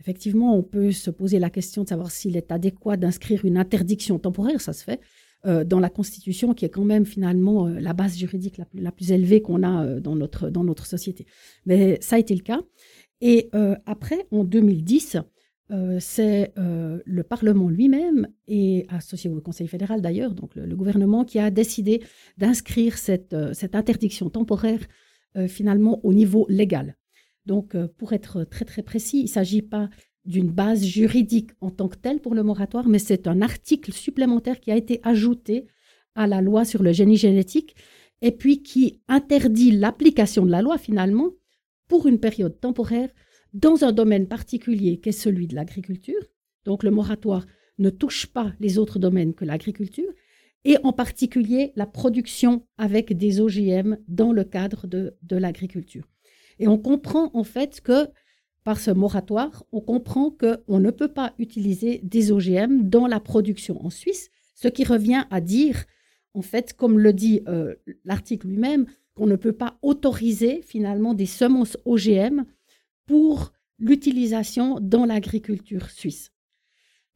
Effectivement, 0.00 0.56
on 0.56 0.62
peut 0.62 0.92
se 0.92 1.10
poser 1.10 1.38
la 1.38 1.50
question 1.50 1.82
de 1.82 1.88
savoir 1.88 2.10
s'il 2.10 2.36
est 2.36 2.52
adéquat 2.52 2.96
d'inscrire 2.96 3.44
une 3.44 3.56
interdiction 3.56 4.18
temporaire, 4.18 4.60
ça 4.60 4.72
se 4.72 4.84
fait, 4.84 5.00
euh, 5.46 5.62
dans 5.64 5.78
la 5.78 5.88
Constitution, 5.88 6.52
qui 6.52 6.64
est 6.64 6.68
quand 6.68 6.84
même 6.84 7.06
finalement 7.06 7.68
euh, 7.68 7.78
la 7.78 7.92
base 7.92 8.16
juridique 8.16 8.60
la 8.74 8.90
plus, 8.90 9.12
élevée 9.12 9.40
qu'on 9.40 9.62
a 9.62 9.84
euh, 9.84 10.00
dans, 10.00 10.16
notre, 10.16 10.50
dans 10.50 10.64
notre 10.64 10.84
société. 10.84 11.26
Mais 11.64 11.98
ça 12.00 12.16
a 12.16 12.18
été 12.18 12.34
le 12.34 12.42
cas. 12.42 12.60
Et 13.20 13.50
après, 13.84 14.28
en 14.30 14.44
2010, 14.44 15.16
c'est 15.98 16.52
le 16.56 17.22
Parlement 17.24 17.68
lui-même, 17.68 18.28
et 18.46 18.86
associé 18.90 19.28
au 19.28 19.40
Conseil 19.40 19.66
fédéral 19.66 20.00
d'ailleurs, 20.00 20.34
donc 20.36 20.54
le, 20.54 20.76
gouvernement, 20.76 21.24
qui 21.24 21.40
a 21.40 21.50
décidé 21.50 22.00
d'inscrire 22.36 22.96
cette, 22.96 23.34
cette 23.54 23.74
interdiction 23.74 24.30
temporaire 24.30 24.78
finalement 25.48 25.98
au 26.04 26.14
niveau 26.14 26.46
légal. 26.48 26.96
Donc, 27.46 27.76
pour 27.96 28.12
être 28.12 28.44
très 28.44 28.64
très 28.64 28.82
précis, 28.82 29.20
il 29.20 29.24
ne 29.24 29.28
s'agit 29.28 29.62
pas 29.62 29.88
d'une 30.24 30.50
base 30.50 30.84
juridique 30.84 31.50
en 31.60 31.70
tant 31.70 31.88
que 31.88 31.96
telle 31.96 32.20
pour 32.20 32.34
le 32.34 32.42
moratoire, 32.42 32.86
mais 32.86 32.98
c'est 32.98 33.26
un 33.26 33.40
article 33.40 33.92
supplémentaire 33.92 34.60
qui 34.60 34.70
a 34.70 34.76
été 34.76 35.00
ajouté 35.02 35.66
à 36.14 36.26
la 36.26 36.42
loi 36.42 36.64
sur 36.64 36.82
le 36.82 36.92
génie 36.92 37.16
génétique 37.16 37.74
et 38.20 38.32
puis 38.32 38.62
qui 38.62 39.00
interdit 39.08 39.70
l'application 39.70 40.44
de 40.44 40.50
la 40.50 40.60
loi 40.60 40.76
finalement 40.76 41.30
pour 41.88 42.06
une 42.06 42.20
période 42.20 42.60
temporaire 42.60 43.08
dans 43.54 43.84
un 43.84 43.92
domaine 43.92 44.28
particulier 44.28 45.00
qui 45.00 45.08
est 45.08 45.12
celui 45.12 45.46
de 45.46 45.54
l'agriculture. 45.54 46.22
Donc 46.64 46.82
le 46.82 46.90
moratoire 46.90 47.46
ne 47.78 47.88
touche 47.88 48.26
pas 48.26 48.52
les 48.60 48.78
autres 48.78 48.98
domaines 48.98 49.32
que 49.32 49.44
l'agriculture 49.44 50.12
et 50.64 50.76
en 50.82 50.92
particulier 50.92 51.72
la 51.76 51.86
production 51.86 52.66
avec 52.76 53.16
des 53.16 53.40
OGM 53.40 53.96
dans 54.08 54.32
le 54.32 54.44
cadre 54.44 54.86
de, 54.86 55.16
de 55.22 55.36
l'agriculture. 55.36 56.06
Et 56.58 56.68
on 56.68 56.78
comprend 56.78 57.30
en 57.34 57.44
fait 57.44 57.80
que 57.80 58.08
par 58.64 58.80
ce 58.80 58.90
moratoire, 58.90 59.64
on 59.72 59.80
comprend 59.80 60.30
qu'on 60.30 60.78
ne 60.78 60.90
peut 60.90 61.08
pas 61.08 61.32
utiliser 61.38 62.00
des 62.02 62.32
OGM 62.32 62.88
dans 62.88 63.06
la 63.06 63.18
production 63.18 63.82
en 63.82 63.88
Suisse, 63.88 64.30
ce 64.54 64.68
qui 64.68 64.84
revient 64.84 65.24
à 65.30 65.40
dire, 65.40 65.86
en 66.34 66.42
fait, 66.42 66.74
comme 66.74 66.98
le 66.98 67.14
dit 67.14 67.40
euh, 67.48 67.76
l'article 68.04 68.48
lui-même, 68.48 68.84
qu'on 69.14 69.26
ne 69.26 69.36
peut 69.36 69.54
pas 69.54 69.78
autoriser 69.80 70.60
finalement 70.60 71.14
des 71.14 71.24
semences 71.24 71.78
OGM 71.86 72.44
pour 73.06 73.52
l'utilisation 73.78 74.78
dans 74.80 75.06
l'agriculture 75.06 75.88
suisse. 75.88 76.32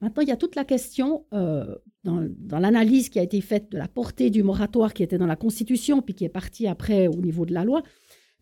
Maintenant, 0.01 0.23
il 0.23 0.29
y 0.29 0.33
a 0.33 0.37
toute 0.37 0.57
la 0.57 0.65
question 0.65 1.27
euh, 1.35 1.77
dans, 2.03 2.27
dans 2.39 2.61
l'analyse 2.61 3.09
qui 3.11 3.19
a 3.19 3.23
été 3.23 3.41
faite 3.41 3.71
de 3.71 3.77
la 3.79 3.89
portée 3.89 4.31
du 4.31 4.43
moratoire 4.43 4.95
qui 4.95 5.03
était 5.03 5.19
dans 5.19 5.27
la 5.27 5.37
Constitution, 5.37 6.01
puis 6.01 6.15
qui 6.15 6.25
est 6.25 6.31
partie 6.31 6.67
après 6.67 7.09
au 7.09 7.21
niveau 7.21 7.45
de 7.45 7.53
la 7.53 7.65
loi. 7.65 7.83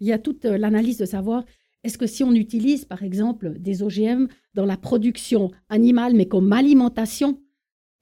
Il 0.00 0.06
y 0.06 0.12
a 0.12 0.18
toute 0.18 0.44
euh, 0.44 0.58
l'analyse 0.58 0.98
de 0.98 1.04
savoir 1.04 1.44
est-ce 1.82 1.96
que 1.96 2.06
si 2.06 2.24
on 2.24 2.32
utilise, 2.32 2.84
par 2.84 3.02
exemple, 3.02 3.58
des 3.58 3.82
OGM 3.82 4.26
dans 4.54 4.66
la 4.66 4.76
production 4.76 5.50
animale, 5.68 6.14
mais 6.14 6.26
comme 6.26 6.52
alimentation 6.52 7.40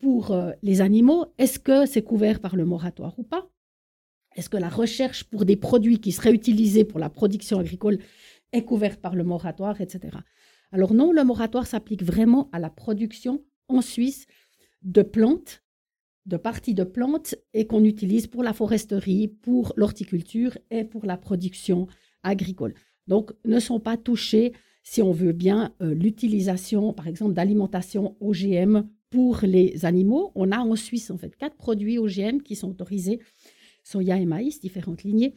pour 0.00 0.32
euh, 0.32 0.52
les 0.62 0.80
animaux, 0.80 1.26
est-ce 1.38 1.58
que 1.58 1.86
c'est 1.86 2.02
couvert 2.02 2.40
par 2.40 2.56
le 2.56 2.64
moratoire 2.64 3.18
ou 3.18 3.22
pas? 3.22 3.48
Est-ce 4.36 4.48
que 4.48 4.56
la 4.56 4.68
recherche 4.68 5.24
pour 5.24 5.44
des 5.44 5.56
produits 5.56 6.00
qui 6.00 6.12
seraient 6.12 6.32
utilisés 6.32 6.84
pour 6.84 6.98
la 6.98 7.10
production 7.10 7.58
agricole 7.58 7.98
est 8.52 8.64
couverte 8.64 9.00
par 9.00 9.14
le 9.14 9.24
moratoire, 9.24 9.80
etc. 9.80 10.18
Alors 10.72 10.94
non, 10.94 11.12
le 11.12 11.24
moratoire 11.24 11.66
s'applique 11.66 12.02
vraiment 12.02 12.48
à 12.52 12.58
la 12.58 12.70
production 12.70 13.44
en 13.68 13.80
Suisse 13.80 14.26
de 14.82 15.02
plantes, 15.02 15.62
de 16.28 16.36
parties 16.36 16.74
de 16.74 16.84
plantes, 16.84 17.34
et 17.54 17.66
qu'on 17.66 17.82
utilise 17.82 18.28
pour 18.28 18.44
la 18.44 18.52
foresterie, 18.52 19.26
pour 19.26 19.72
l'horticulture 19.76 20.56
et 20.70 20.84
pour 20.84 21.04
la 21.04 21.16
production 21.16 21.88
agricole 22.22 22.74
donc 23.08 23.32
ne 23.44 23.58
sont 23.58 23.80
pas 23.80 23.96
touchés, 23.96 24.52
si 24.84 25.02
on 25.02 25.10
veut 25.10 25.32
bien, 25.32 25.74
euh, 25.82 25.94
l'utilisation, 25.94 26.92
par 26.92 27.08
exemple, 27.08 27.34
d'alimentation 27.34 28.16
OGM 28.20 28.84
pour 29.10 29.40
les 29.42 29.84
animaux. 29.84 30.30
On 30.34 30.52
a 30.52 30.58
en 30.58 30.76
Suisse, 30.76 31.10
en 31.10 31.18
fait, 31.18 31.34
quatre 31.36 31.56
produits 31.56 31.98
OGM 31.98 32.42
qui 32.42 32.54
sont 32.54 32.70
autorisés, 32.70 33.18
soya 33.82 34.18
et 34.18 34.26
maïs, 34.26 34.60
différentes 34.60 35.02
lignées, 35.02 35.34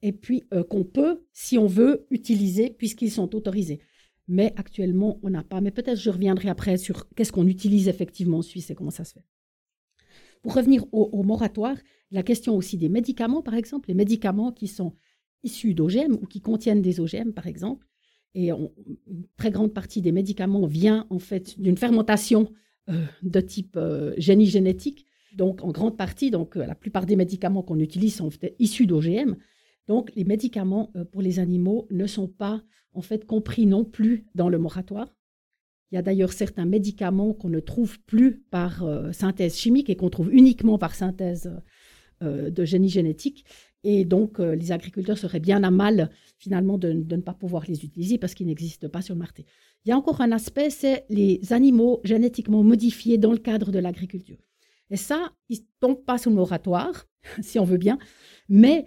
et 0.00 0.12
puis 0.12 0.44
euh, 0.54 0.62
qu'on 0.62 0.84
peut, 0.84 1.20
si 1.32 1.58
on 1.58 1.66
veut, 1.66 2.06
utiliser 2.10 2.70
puisqu'ils 2.70 3.10
sont 3.10 3.34
autorisés. 3.34 3.80
Mais 4.28 4.52
actuellement, 4.56 5.18
on 5.22 5.30
n'a 5.30 5.42
pas. 5.42 5.60
Mais 5.60 5.70
peut-être 5.70 5.98
je 5.98 6.10
reviendrai 6.10 6.48
après 6.48 6.76
sur 6.76 7.08
qu'est-ce 7.10 7.32
qu'on 7.32 7.46
utilise 7.46 7.88
effectivement 7.88 8.38
en 8.38 8.42
Suisse 8.42 8.70
et 8.70 8.74
comment 8.74 8.90
ça 8.90 9.04
se 9.04 9.14
fait. 9.14 9.24
Pour 10.42 10.54
revenir 10.54 10.84
au 10.92 11.22
moratoire, 11.22 11.76
la 12.10 12.22
question 12.22 12.56
aussi 12.56 12.78
des 12.78 12.88
médicaments, 12.88 13.42
par 13.42 13.54
exemple, 13.54 13.88
les 13.88 13.94
médicaments 13.94 14.52
qui 14.52 14.66
sont 14.66 14.94
issus 15.42 15.74
d'OGM 15.74 16.14
ou 16.20 16.26
qui 16.26 16.40
contiennent 16.40 16.82
des 16.82 17.00
OGM, 17.00 17.32
par 17.32 17.46
exemple. 17.46 17.86
Et 18.34 18.50
une 18.50 19.26
très 19.36 19.50
grande 19.50 19.72
partie 19.72 20.02
des 20.02 20.12
médicaments 20.12 20.66
vient 20.66 21.06
en 21.10 21.18
fait 21.18 21.58
d'une 21.60 21.76
fermentation 21.76 22.52
euh, 22.88 23.04
de 23.22 23.40
type 23.40 23.76
euh, 23.76 24.14
génie 24.16 24.46
génétique. 24.46 25.06
Donc, 25.34 25.62
en 25.62 25.70
grande 25.70 25.96
partie, 25.96 26.30
donc, 26.30 26.56
euh, 26.56 26.64
la 26.66 26.74
plupart 26.74 27.06
des 27.06 27.16
médicaments 27.16 27.62
qu'on 27.62 27.78
utilise 27.78 28.16
sont 28.16 28.30
issus 28.58 28.86
d'OGM. 28.86 29.36
Donc, 29.88 30.12
les 30.14 30.24
médicaments 30.24 30.92
pour 31.12 31.22
les 31.22 31.38
animaux 31.38 31.86
ne 31.90 32.06
sont 32.06 32.28
pas 32.28 32.62
en 32.92 33.00
fait 33.00 33.24
compris 33.24 33.66
non 33.66 33.84
plus 33.84 34.26
dans 34.34 34.50
le 34.50 34.58
moratoire. 34.58 35.14
Il 35.90 35.94
y 35.94 35.98
a 35.98 36.02
d'ailleurs 36.02 36.32
certains 36.32 36.66
médicaments 36.66 37.32
qu'on 37.32 37.48
ne 37.48 37.60
trouve 37.60 37.98
plus 38.00 38.40
par 38.50 38.86
synthèse 39.12 39.56
chimique 39.56 39.88
et 39.88 39.96
qu'on 39.96 40.10
trouve 40.10 40.32
uniquement 40.32 40.76
par 40.76 40.94
synthèse 40.94 41.50
de 42.20 42.64
génie 42.64 42.90
génétique. 42.90 43.46
Et 43.84 44.04
donc, 44.04 44.40
euh, 44.40 44.54
les 44.54 44.72
agriculteurs 44.72 45.18
seraient 45.18 45.40
bien 45.40 45.62
à 45.62 45.70
mal, 45.70 46.10
finalement, 46.38 46.78
de, 46.78 46.92
ne 46.92 47.20
pas 47.20 47.34
pouvoir 47.34 47.64
les 47.68 47.84
utiliser 47.84 48.18
parce 48.18 48.34
qu'ils 48.34 48.46
n'existent 48.46 48.88
pas 48.88 49.02
sur 49.02 49.14
le 49.14 49.20
marché. 49.20 49.46
Il 49.84 49.88
y 49.88 49.92
a 49.92 49.96
encore 49.96 50.20
un 50.20 50.32
aspect, 50.32 50.70
c'est 50.70 51.04
les 51.08 51.40
animaux 51.52 52.00
génétiquement 52.04 52.62
modifiés 52.62 53.18
dans 53.18 53.32
le 53.32 53.38
cadre 53.38 53.70
de 53.70 53.78
l'agriculture. 53.78 54.38
Et 54.90 54.96
ça, 54.96 55.32
ils 55.48 55.58
ne 55.58 55.64
tombent 55.80 56.04
pas 56.04 56.18
sous 56.18 56.30
le 56.30 56.36
moratoire, 56.36 57.06
si 57.40 57.58
on 57.58 57.64
veut 57.64 57.78
bien, 57.78 57.98
mais 58.48 58.86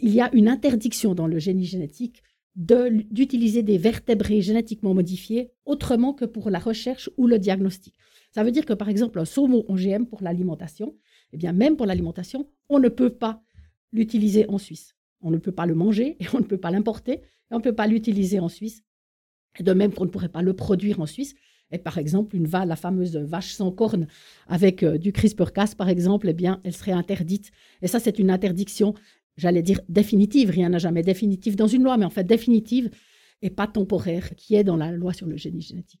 il 0.00 0.14
y 0.14 0.20
a 0.20 0.30
une 0.34 0.48
interdiction 0.48 1.14
dans 1.14 1.26
le 1.26 1.38
génie 1.38 1.66
génétique 1.66 2.22
d'utiliser 2.54 3.62
des 3.62 3.78
vertébrés 3.78 4.42
génétiquement 4.42 4.94
modifiés 4.94 5.50
autrement 5.64 6.12
que 6.12 6.24
pour 6.24 6.50
la 6.50 6.58
recherche 6.58 7.08
ou 7.16 7.26
le 7.26 7.38
diagnostic. 7.38 7.94
Ça 8.30 8.44
veut 8.44 8.50
dire 8.50 8.66
que, 8.66 8.72
par 8.72 8.88
exemple, 8.88 9.18
un 9.18 9.24
saumon 9.24 9.64
OGM 9.68 10.04
pour 10.04 10.22
l'alimentation, 10.22 10.94
eh 11.32 11.36
bien, 11.36 11.52
même 11.52 11.76
pour 11.76 11.86
l'alimentation, 11.86 12.48
on 12.68 12.78
ne 12.78 12.88
peut 12.88 13.10
pas 13.10 13.42
l'utiliser 13.92 14.48
en 14.48 14.58
Suisse. 14.58 14.94
On 15.20 15.30
ne 15.30 15.38
peut 15.38 15.52
pas 15.52 15.66
le 15.66 15.74
manger 15.74 16.16
et 16.20 16.26
on 16.34 16.38
ne 16.38 16.44
peut 16.44 16.58
pas 16.58 16.70
l'importer 16.70 17.12
et 17.12 17.54
on 17.54 17.58
ne 17.58 17.62
peut 17.62 17.74
pas 17.74 17.86
l'utiliser 17.86 18.40
en 18.40 18.48
Suisse. 18.48 18.82
De 19.60 19.72
même 19.72 19.92
qu'on 19.92 20.04
ne 20.04 20.10
pourrait 20.10 20.30
pas 20.30 20.42
le 20.42 20.54
produire 20.54 21.00
en 21.00 21.06
Suisse. 21.06 21.34
Et 21.70 21.78
par 21.78 21.96
exemple, 21.96 22.36
une 22.36 22.48
la 22.50 22.76
fameuse 22.76 23.16
vache 23.16 23.52
sans 23.52 23.70
cornes 23.70 24.06
avec 24.46 24.82
euh, 24.82 24.98
du 24.98 25.12
CRISPR-Cas, 25.12 25.74
par 25.76 25.88
exemple, 25.88 26.28
eh 26.28 26.34
bien, 26.34 26.60
elle 26.64 26.74
serait 26.74 26.92
interdite. 26.92 27.50
Et 27.80 27.86
ça, 27.86 27.98
c'est 27.98 28.18
une 28.18 28.30
interdiction, 28.30 28.94
j'allais 29.36 29.62
dire 29.62 29.80
définitive. 29.88 30.50
Rien 30.50 30.68
n'a 30.68 30.78
jamais 30.78 31.02
définitif 31.02 31.56
dans 31.56 31.66
une 31.66 31.82
loi, 31.82 31.96
mais 31.96 32.04
en 32.04 32.10
fait 32.10 32.24
définitive 32.24 32.90
et 33.42 33.50
pas 33.50 33.66
temporaire, 33.66 34.34
qui 34.36 34.54
est 34.54 34.64
dans 34.64 34.76
la 34.76 34.92
loi 34.92 35.12
sur 35.12 35.26
le 35.26 35.36
génie 35.36 35.62
génétique. 35.62 36.00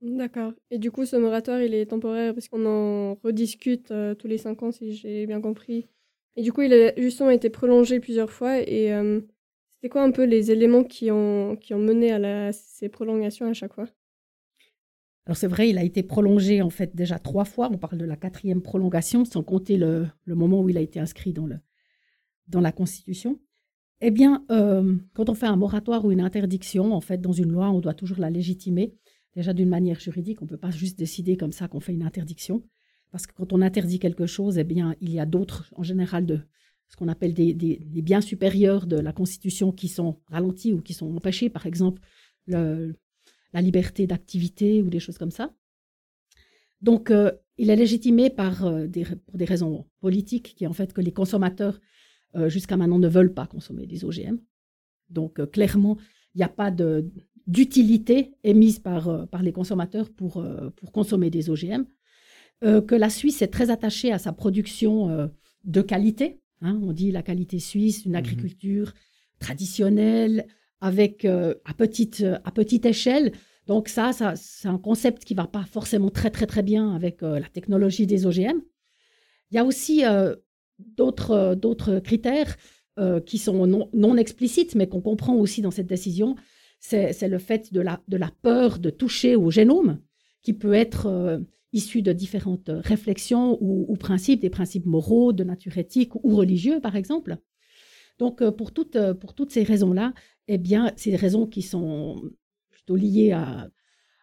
D'accord. 0.00 0.52
Et 0.70 0.78
du 0.78 0.92
coup, 0.92 1.04
ce 1.04 1.16
moratoire, 1.16 1.60
il 1.60 1.74
est 1.74 1.86
temporaire 1.86 2.32
parce 2.32 2.48
qu'on 2.48 2.64
en 2.66 3.14
rediscute 3.24 3.90
euh, 3.90 4.14
tous 4.14 4.28
les 4.28 4.38
cinq 4.38 4.62
ans, 4.62 4.70
si 4.70 4.94
j'ai 4.94 5.26
bien 5.26 5.40
compris. 5.40 5.88
Et 6.36 6.42
du 6.42 6.52
coup, 6.52 6.62
il 6.62 6.72
a 6.72 6.94
justement 6.96 7.30
été 7.30 7.50
prolongé 7.50 7.98
plusieurs 7.98 8.30
fois. 8.30 8.60
Et 8.60 8.92
euh, 8.92 9.20
c'était 9.70 9.88
quoi 9.88 10.04
un 10.04 10.12
peu 10.12 10.24
les 10.24 10.52
éléments 10.52 10.84
qui 10.84 11.10
ont, 11.10 11.56
qui 11.56 11.74
ont 11.74 11.80
mené 11.80 12.12
à 12.12 12.52
ces 12.52 12.88
prolongations 12.88 13.46
à 13.46 13.54
chaque 13.54 13.74
fois? 13.74 13.88
Alors 15.26 15.36
c'est 15.36 15.48
vrai, 15.48 15.68
il 15.68 15.78
a 15.78 15.84
été 15.84 16.02
prolongé 16.02 16.62
en 16.62 16.70
fait 16.70 16.94
déjà 16.94 17.18
trois 17.18 17.44
fois. 17.44 17.68
On 17.70 17.76
parle 17.76 17.98
de 17.98 18.04
la 18.04 18.16
quatrième 18.16 18.62
prolongation, 18.62 19.24
sans 19.24 19.42
compter 19.42 19.76
le, 19.76 20.06
le 20.24 20.34
moment 20.36 20.62
où 20.62 20.68
il 20.68 20.78
a 20.78 20.80
été 20.80 21.00
inscrit 21.00 21.32
dans, 21.32 21.46
le, 21.46 21.56
dans 22.48 22.60
la 22.60 22.72
Constitution. 22.72 23.38
Eh 24.00 24.10
bien, 24.10 24.44
euh, 24.50 24.96
quand 25.14 25.28
on 25.28 25.34
fait 25.34 25.46
un 25.46 25.56
moratoire 25.56 26.04
ou 26.04 26.12
une 26.12 26.20
interdiction, 26.20 26.92
en 26.92 27.00
fait, 27.00 27.20
dans 27.20 27.32
une 27.32 27.50
loi, 27.50 27.70
on 27.70 27.80
doit 27.80 27.94
toujours 27.94 28.18
la 28.18 28.30
légitimer. 28.30 28.94
Déjà 29.34 29.52
d'une 29.52 29.68
manière 29.68 29.98
juridique, 30.00 30.40
on 30.40 30.44
ne 30.44 30.50
peut 30.50 30.56
pas 30.56 30.70
juste 30.70 30.98
décider 30.98 31.36
comme 31.36 31.52
ça 31.52 31.68
qu'on 31.68 31.80
fait 31.80 31.92
une 31.92 32.04
interdiction. 32.04 32.62
Parce 33.10 33.26
que 33.26 33.32
quand 33.34 33.52
on 33.52 33.60
interdit 33.60 33.98
quelque 33.98 34.26
chose, 34.26 34.58
eh 34.58 34.64
bien, 34.64 34.94
il 35.00 35.10
y 35.10 35.18
a 35.18 35.26
d'autres, 35.26 35.72
en 35.76 35.82
général, 35.82 36.26
de 36.26 36.40
ce 36.88 36.96
qu'on 36.96 37.08
appelle 37.08 37.34
des, 37.34 37.80
biens 38.02 38.20
supérieurs 38.20 38.86
de 38.86 38.96
la 38.96 39.12
Constitution 39.12 39.72
qui 39.72 39.88
sont 39.88 40.20
ralentis 40.26 40.72
ou 40.72 40.80
qui 40.80 40.94
sont 40.94 41.14
empêchés, 41.14 41.50
par 41.50 41.66
exemple 41.66 42.00
la 43.52 43.60
liberté 43.62 44.06
d'activité 44.06 44.82
ou 44.82 44.90
des 44.90 45.00
choses 45.00 45.18
comme 45.18 45.30
ça. 45.30 45.54
Donc, 46.80 47.10
euh, 47.10 47.32
il 47.56 47.70
est 47.70 47.76
légitimé 47.76 48.30
par 48.30 48.64
euh, 48.64 48.86
pour 49.26 49.36
des 49.36 49.44
raisons 49.44 49.86
politiques, 50.00 50.54
qui 50.56 50.64
est 50.64 50.68
en 50.68 50.72
fait 50.72 50.92
que 50.92 51.00
les 51.00 51.12
consommateurs, 51.12 51.80
euh, 52.34 52.48
jusqu'à 52.48 52.76
maintenant, 52.76 52.98
ne 52.98 53.08
veulent 53.08 53.34
pas 53.34 53.46
consommer 53.46 53.86
des 53.86 54.04
OGM. 54.04 54.38
Donc, 55.10 55.50
clairement, 55.50 55.96
il 56.34 56.38
n'y 56.38 56.44
a 56.44 56.48
pas 56.48 56.70
d'utilité 57.46 58.34
émise 58.44 58.78
par, 58.78 59.26
par 59.28 59.42
les 59.42 59.52
consommateurs 59.52 60.10
pour, 60.10 60.44
pour 60.76 60.92
consommer 60.92 61.30
des 61.30 61.48
OGM. 61.48 61.84
Euh, 62.64 62.80
que 62.80 62.96
la 62.96 63.08
Suisse 63.08 63.40
est 63.40 63.48
très 63.48 63.70
attachée 63.70 64.12
à 64.12 64.18
sa 64.18 64.32
production 64.32 65.10
euh, 65.10 65.28
de 65.64 65.80
qualité. 65.80 66.40
Hein. 66.60 66.80
on 66.82 66.92
dit 66.92 67.12
la 67.12 67.22
qualité 67.22 67.60
suisse, 67.60 68.04
une 68.04 68.12
mhm. 68.12 68.18
agriculture 68.18 68.94
traditionnelle, 69.38 70.46
avec 70.80 71.24
euh, 71.24 71.54
à, 71.64 71.72
petite, 71.72 72.24
à 72.44 72.50
petite 72.50 72.84
échelle, 72.84 73.32
Donc 73.68 73.88
ça, 73.88 74.12
ça 74.12 74.34
c'est 74.34 74.66
un 74.66 74.78
concept 74.78 75.24
qui 75.24 75.34
va 75.34 75.46
pas 75.46 75.64
forcément 75.64 76.10
très 76.10 76.30
très 76.30 76.46
très 76.46 76.62
bien 76.62 76.94
avec 76.94 77.22
la 77.22 77.48
technologie 77.48 78.06
des 78.06 78.26
OGM. 78.26 78.60
Il 79.50 79.54
y 79.54 79.58
a 79.58 79.64
aussi 79.64 80.02
d'autres 80.78 81.54
d'autres 81.54 81.98
critères 81.98 82.56
qui 83.26 83.38
sont 83.38 83.64
non, 83.66 84.16
explicites, 84.16 84.74
mais 84.74 84.88
qu'on 84.88 85.00
comprend 85.00 85.36
aussi 85.36 85.62
dans 85.62 85.70
cette 85.70 85.86
décision. 85.86 86.34
C'est 86.80 87.28
le 87.28 87.38
fait 87.38 87.72
de 87.72 87.80
la, 87.80 88.00
de 88.08 88.16
la 88.16 88.32
peur 88.42 88.80
de 88.80 88.90
toucher 88.90 89.36
au 89.36 89.52
génome, 89.52 90.00
qui 90.42 90.52
peut 90.52 90.74
être 90.74 91.38
issus 91.72 92.02
de 92.02 92.12
différentes 92.12 92.70
réflexions 92.70 93.58
ou, 93.60 93.94
principes, 93.96 94.40
des 94.40 94.50
principes 94.50 94.86
moraux, 94.86 95.32
de 95.32 95.44
nature 95.44 95.78
éthique 95.78 96.14
ou 96.16 96.34
religieux, 96.34 96.80
par 96.80 96.96
exemple. 96.96 97.38
Donc, 98.18 98.42
euh, 98.42 98.50
pour 98.50 98.72
toutes, 98.72 98.96
euh, 98.96 99.14
pour 99.14 99.34
toutes 99.34 99.52
ces 99.52 99.62
raisons-là, 99.62 100.12
eh 100.48 100.58
bien, 100.58 100.92
des 101.04 101.16
raisons 101.16 101.46
qui 101.46 101.62
sont 101.62 102.20
plutôt 102.70 102.96
liées 102.96 103.32
à, 103.32 103.68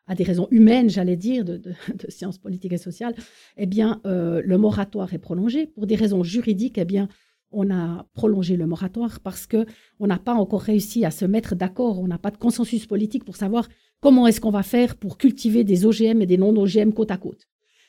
à 0.07 0.15
des 0.15 0.24
raisons 0.24 0.47
humaines, 0.51 0.89
j'allais 0.89 1.17
dire, 1.17 1.45
de, 1.45 1.62
sciences 2.09 2.38
politiques 2.38 2.74
et 2.74 2.77
sociales, 2.77 3.15
eh 3.57 3.65
bien, 3.65 4.01
euh, 4.05 4.41
le 4.43 4.57
moratoire 4.57 5.13
est 5.13 5.19
prolongé. 5.19 5.67
Pour 5.67 5.88
des 5.88 5.95
raisons 5.95 6.24
juridiques, 6.24 6.77
eh 6.77 6.85
bien, 6.85 7.07
on 7.51 7.71
a 7.71 8.07
prolongé 8.13 8.57
le 8.57 8.67
moratoire 8.67 9.19
parce 9.21 9.47
que 9.47 9.65
on 10.00 10.07
n'a 10.07 10.19
pas 10.19 10.33
encore 10.33 10.62
réussi 10.62 11.05
à 11.05 11.12
se 11.12 11.25
mettre 11.25 11.55
d'accord, 11.55 12.00
on 12.00 12.07
n'a 12.07 12.17
pas 12.17 12.31
de 12.31 12.38
consensus 12.38 12.85
politique 12.85 13.24
pour 13.24 13.35
savoir 13.35 13.67
Comment 14.05 14.27
est-ce 14.27 14.39
qu'on 14.39 14.51
va 14.51 14.62
faire 14.62 14.95
pour 14.97 15.17
cultiver 15.17 15.63
des 15.63 15.83
OGM 15.83 16.21
et 16.21 16.25
des 16.27 16.38
non-OGM 16.38 16.93
côte 16.93 17.09
à 17.09 17.17
côte 17.17 17.47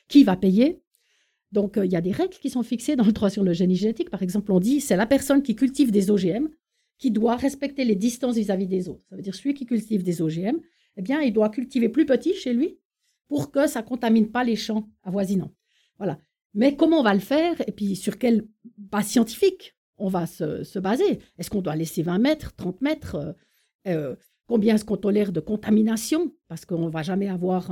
Qui 0.08 0.24
va 0.24 0.34
payer? 0.34 0.80
Donc, 1.52 1.76
euh, 1.76 1.84
il 1.84 1.92
y 1.92 1.96
a 1.96 2.00
des 2.00 2.10
règles 2.10 2.36
qui 2.40 2.48
sont 2.48 2.62
fixées 2.62 2.96
dans 2.96 3.04
le 3.04 3.12
droit 3.12 3.28
sur 3.28 3.44
le 3.44 3.52
génie 3.52 3.76
génétique. 3.76 4.08
Par 4.08 4.22
exemple, 4.22 4.50
on 4.52 4.58
dit 4.58 4.80
c'est 4.80 4.96
la 4.96 5.04
personne 5.04 5.42
qui 5.42 5.54
cultive 5.54 5.90
des 5.90 6.10
OGM 6.10 6.48
qui 6.98 7.10
doit 7.10 7.36
respecter 7.36 7.84
les 7.84 7.94
distances 7.94 8.36
vis-à-vis 8.36 8.66
des 8.66 8.88
autres. 8.88 9.04
Ça 9.10 9.16
veut 9.16 9.22
dire 9.22 9.34
celui 9.34 9.52
qui 9.52 9.66
cultive 9.66 10.02
des 10.02 10.22
OGM, 10.22 10.56
eh 10.96 11.02
bien, 11.02 11.20
il 11.20 11.32
doit 11.32 11.50
cultiver 11.50 11.88
plus 11.88 12.06
petit 12.06 12.34
chez 12.34 12.52
lui 12.52 12.78
pour 13.28 13.50
que 13.50 13.66
ça 13.66 13.82
contamine 13.82 14.30
pas 14.30 14.44
les 14.44 14.56
champs 14.56 14.88
avoisinants. 15.02 15.52
Voilà. 15.98 16.18
Mais 16.54 16.76
comment 16.76 17.00
on 17.00 17.02
va 17.02 17.14
le 17.14 17.20
faire 17.20 17.60
et 17.66 17.72
puis 17.72 17.96
sur 17.96 18.18
quelle 18.18 18.46
base 18.78 19.06
scientifique 19.06 19.76
on 19.98 20.08
va 20.08 20.26
se, 20.26 20.78
baser? 20.78 21.20
Est-ce 21.38 21.50
qu'on 21.50 21.62
doit 21.62 21.76
laisser 21.76 22.02
20 22.02 22.18
mètres, 22.18 22.54
30 22.56 22.80
mètres? 22.80 23.14
Euh, 23.16 23.32
euh, 23.88 24.16
Combien 24.46 24.76
est-ce 24.76 24.84
qu'on 24.84 24.96
tolère 24.96 25.32
de 25.32 25.40
contamination? 25.40 26.32
Parce 26.48 26.64
qu'on 26.64 26.86
ne 26.86 26.90
va 26.90 27.02
jamais 27.02 27.28
avoir 27.28 27.68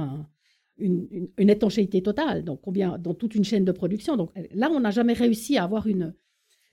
une, 0.77 1.29
étanchéité 1.39 2.03
totale. 2.03 2.45
Donc, 2.45 2.61
combien 2.63 2.99
dans 2.99 3.15
toute 3.15 3.37
une 3.37 3.45
chaîne 3.45 3.65
de 3.65 3.71
production. 3.71 4.17
Donc, 4.17 4.31
là, 4.53 4.71
on 4.73 4.81
n'a 4.81 4.91
jamais 4.91 5.13
réussi 5.13 5.57
à 5.57 5.65
avoir 5.65 5.87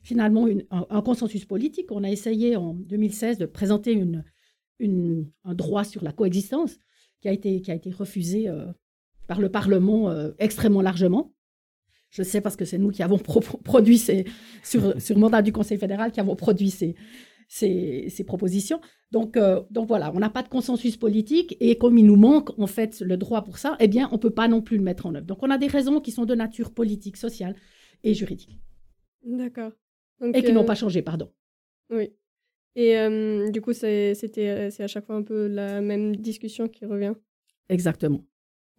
finalement 0.01 0.47
un, 0.71 1.01
consensus 1.01 1.45
politique. 1.45 1.91
On 1.91 2.03
a 2.03 2.09
essayé 2.09 2.55
en 2.55 2.73
2016 2.73 3.37
de 3.37 3.45
présenter 3.45 3.91
une, 3.93 4.23
un 4.85 5.53
droit 5.53 5.83
sur 5.83 6.03
la 6.03 6.11
coexistence 6.11 6.77
qui 7.21 7.29
a 7.29 7.31
été, 7.31 7.61
qui 7.61 7.71
a 7.71 7.75
été 7.75 7.91
refusé 7.91 8.47
euh, 8.49 8.65
par 9.27 9.39
le 9.39 9.49
Parlement 9.49 10.09
euh, 10.09 10.31
extrêmement 10.39 10.81
largement. 10.81 11.33
Je 12.09 12.23
sais 12.23 12.41
parce 12.41 12.55
que 12.57 12.65
c'est 12.65 12.77
nous 12.77 12.89
qui 12.89 13.03
avons 13.03 13.17
produit 13.17 13.97
ces, 13.97 14.25
sur, 14.63 14.99
sur 15.01 15.17
mandat 15.17 15.41
du 15.41 15.53
Conseil 15.53 15.77
fédéral, 15.77 16.11
qui 16.11 16.19
avons 16.19 16.35
produit 16.35 16.69
ces, 16.69 16.95
ces, 17.47 18.23
propositions. 18.25 18.81
Donc, 19.11 19.37
euh, 19.37 19.61
donc 19.71 19.87
voilà, 19.87 20.11
on 20.13 20.19
n'a 20.19 20.29
pas 20.29 20.43
de 20.43 20.49
consensus 20.49 20.97
politique 20.97 21.57
et 21.59 21.77
comme 21.77 21.97
il 21.97 22.05
nous 22.05 22.15
manque 22.15 22.57
en 22.59 22.67
fait 22.67 23.01
le 23.01 23.17
droit 23.17 23.43
pour 23.43 23.57
ça, 23.57 23.75
eh 23.79 23.87
bien, 23.87 24.07
on 24.11 24.15
ne 24.15 24.19
peut 24.19 24.29
pas 24.31 24.47
non 24.47 24.61
plus 24.61 24.77
le 24.77 24.83
mettre 24.83 25.05
en 25.05 25.15
œuvre. 25.15 25.25
Donc, 25.25 25.39
on 25.41 25.49
a 25.49 25.57
des 25.57 25.67
raisons 25.67 25.99
qui 25.99 26.11
sont 26.11 26.25
de 26.25 26.35
nature 26.35 26.71
politique, 26.73 27.17
sociale 27.17 27.55
et 28.03 28.13
juridique. 28.13 28.57
D'accord. 29.23 29.71
Et 30.33 30.43
qui 30.43 30.53
n'ont 30.53 30.65
pas 30.65 30.75
changé, 30.75 31.01
pardon. 31.01 31.29
Oui. 31.89 32.11
Et 32.75 32.97
euh, 32.97 33.49
du 33.49 33.61
coup, 33.61 33.73
c'est 33.73 34.13
à 34.79 34.87
chaque 34.87 35.05
fois 35.05 35.15
un 35.15 35.23
peu 35.23 35.47
la 35.47 35.81
même 35.81 36.15
discussion 36.15 36.67
qui 36.67 36.85
revient. 36.85 37.13
Exactement. 37.69 38.23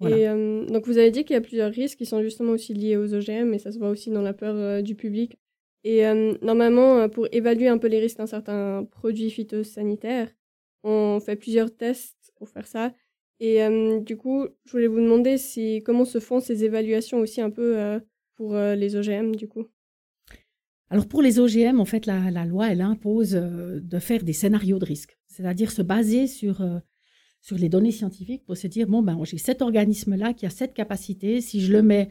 Et 0.04 0.26
donc, 0.26 0.86
vous 0.86 0.98
avez 0.98 1.12
dit 1.12 1.24
qu'il 1.24 1.34
y 1.34 1.36
a 1.36 1.40
plusieurs 1.40 1.70
risques 1.70 1.98
qui 1.98 2.06
sont 2.06 2.22
justement 2.22 2.52
aussi 2.52 2.74
liés 2.74 2.96
aux 2.96 3.14
OGM, 3.14 3.54
et 3.54 3.58
ça 3.58 3.70
se 3.70 3.78
voit 3.78 3.88
aussi 3.88 4.10
dans 4.10 4.22
la 4.22 4.32
peur 4.32 4.82
du 4.82 4.96
public 4.96 5.38
et 5.84 6.06
euh, 6.06 6.34
normalement, 6.42 6.98
euh, 6.98 7.08
pour 7.08 7.26
évaluer 7.32 7.68
un 7.68 7.78
peu 7.78 7.88
les 7.88 7.98
risques 7.98 8.18
d'un 8.18 8.26
certain 8.26 8.84
produit 8.84 9.30
phytosanitaire, 9.30 10.28
on 10.84 11.20
fait 11.20 11.36
plusieurs 11.36 11.74
tests 11.74 12.32
pour 12.36 12.48
faire 12.48 12.66
ça. 12.66 12.92
Et 13.40 13.62
euh, 13.62 13.98
du 14.00 14.16
coup, 14.16 14.46
je 14.64 14.72
voulais 14.72 14.86
vous 14.86 15.00
demander 15.00 15.38
si, 15.38 15.82
comment 15.84 16.04
se 16.04 16.20
font 16.20 16.38
ces 16.38 16.64
évaluations 16.64 17.18
aussi 17.18 17.40
un 17.40 17.50
peu 17.50 18.00
pour 18.36 18.54
les 18.54 18.94
OGM, 18.94 19.34
du 19.34 19.48
coup? 19.48 19.66
Alors 20.92 21.08
pour 21.08 21.22
les 21.22 21.38
OGM, 21.38 21.80
en 21.80 21.86
fait, 21.86 22.04
la, 22.04 22.44
loi, 22.44 22.70
elle 22.70 22.82
impose 22.82 23.30
de 23.30 23.98
faire 23.98 24.22
des 24.22 24.34
scénarios 24.34 24.78
de 24.78 24.84
risque, 24.84 25.18
c'est-à-dire 25.26 25.70
se 25.70 25.80
baser 25.80 26.26
sur, 26.26 26.62
sur 27.40 27.56
les 27.56 27.70
données 27.70 27.92
scientifiques 27.92 28.44
pour 28.44 28.58
se 28.58 28.66
dire, 28.66 28.86
bon, 28.86 29.00
ben, 29.00 29.18
j'ai 29.24 29.38
cet 29.38 29.62
organisme-là 29.62 30.34
qui 30.34 30.44
a 30.44 30.50
cette 30.50 30.74
capacité, 30.74 31.40
si 31.40 31.62
je 31.62 31.72
le 31.72 31.82
mets 31.82 32.10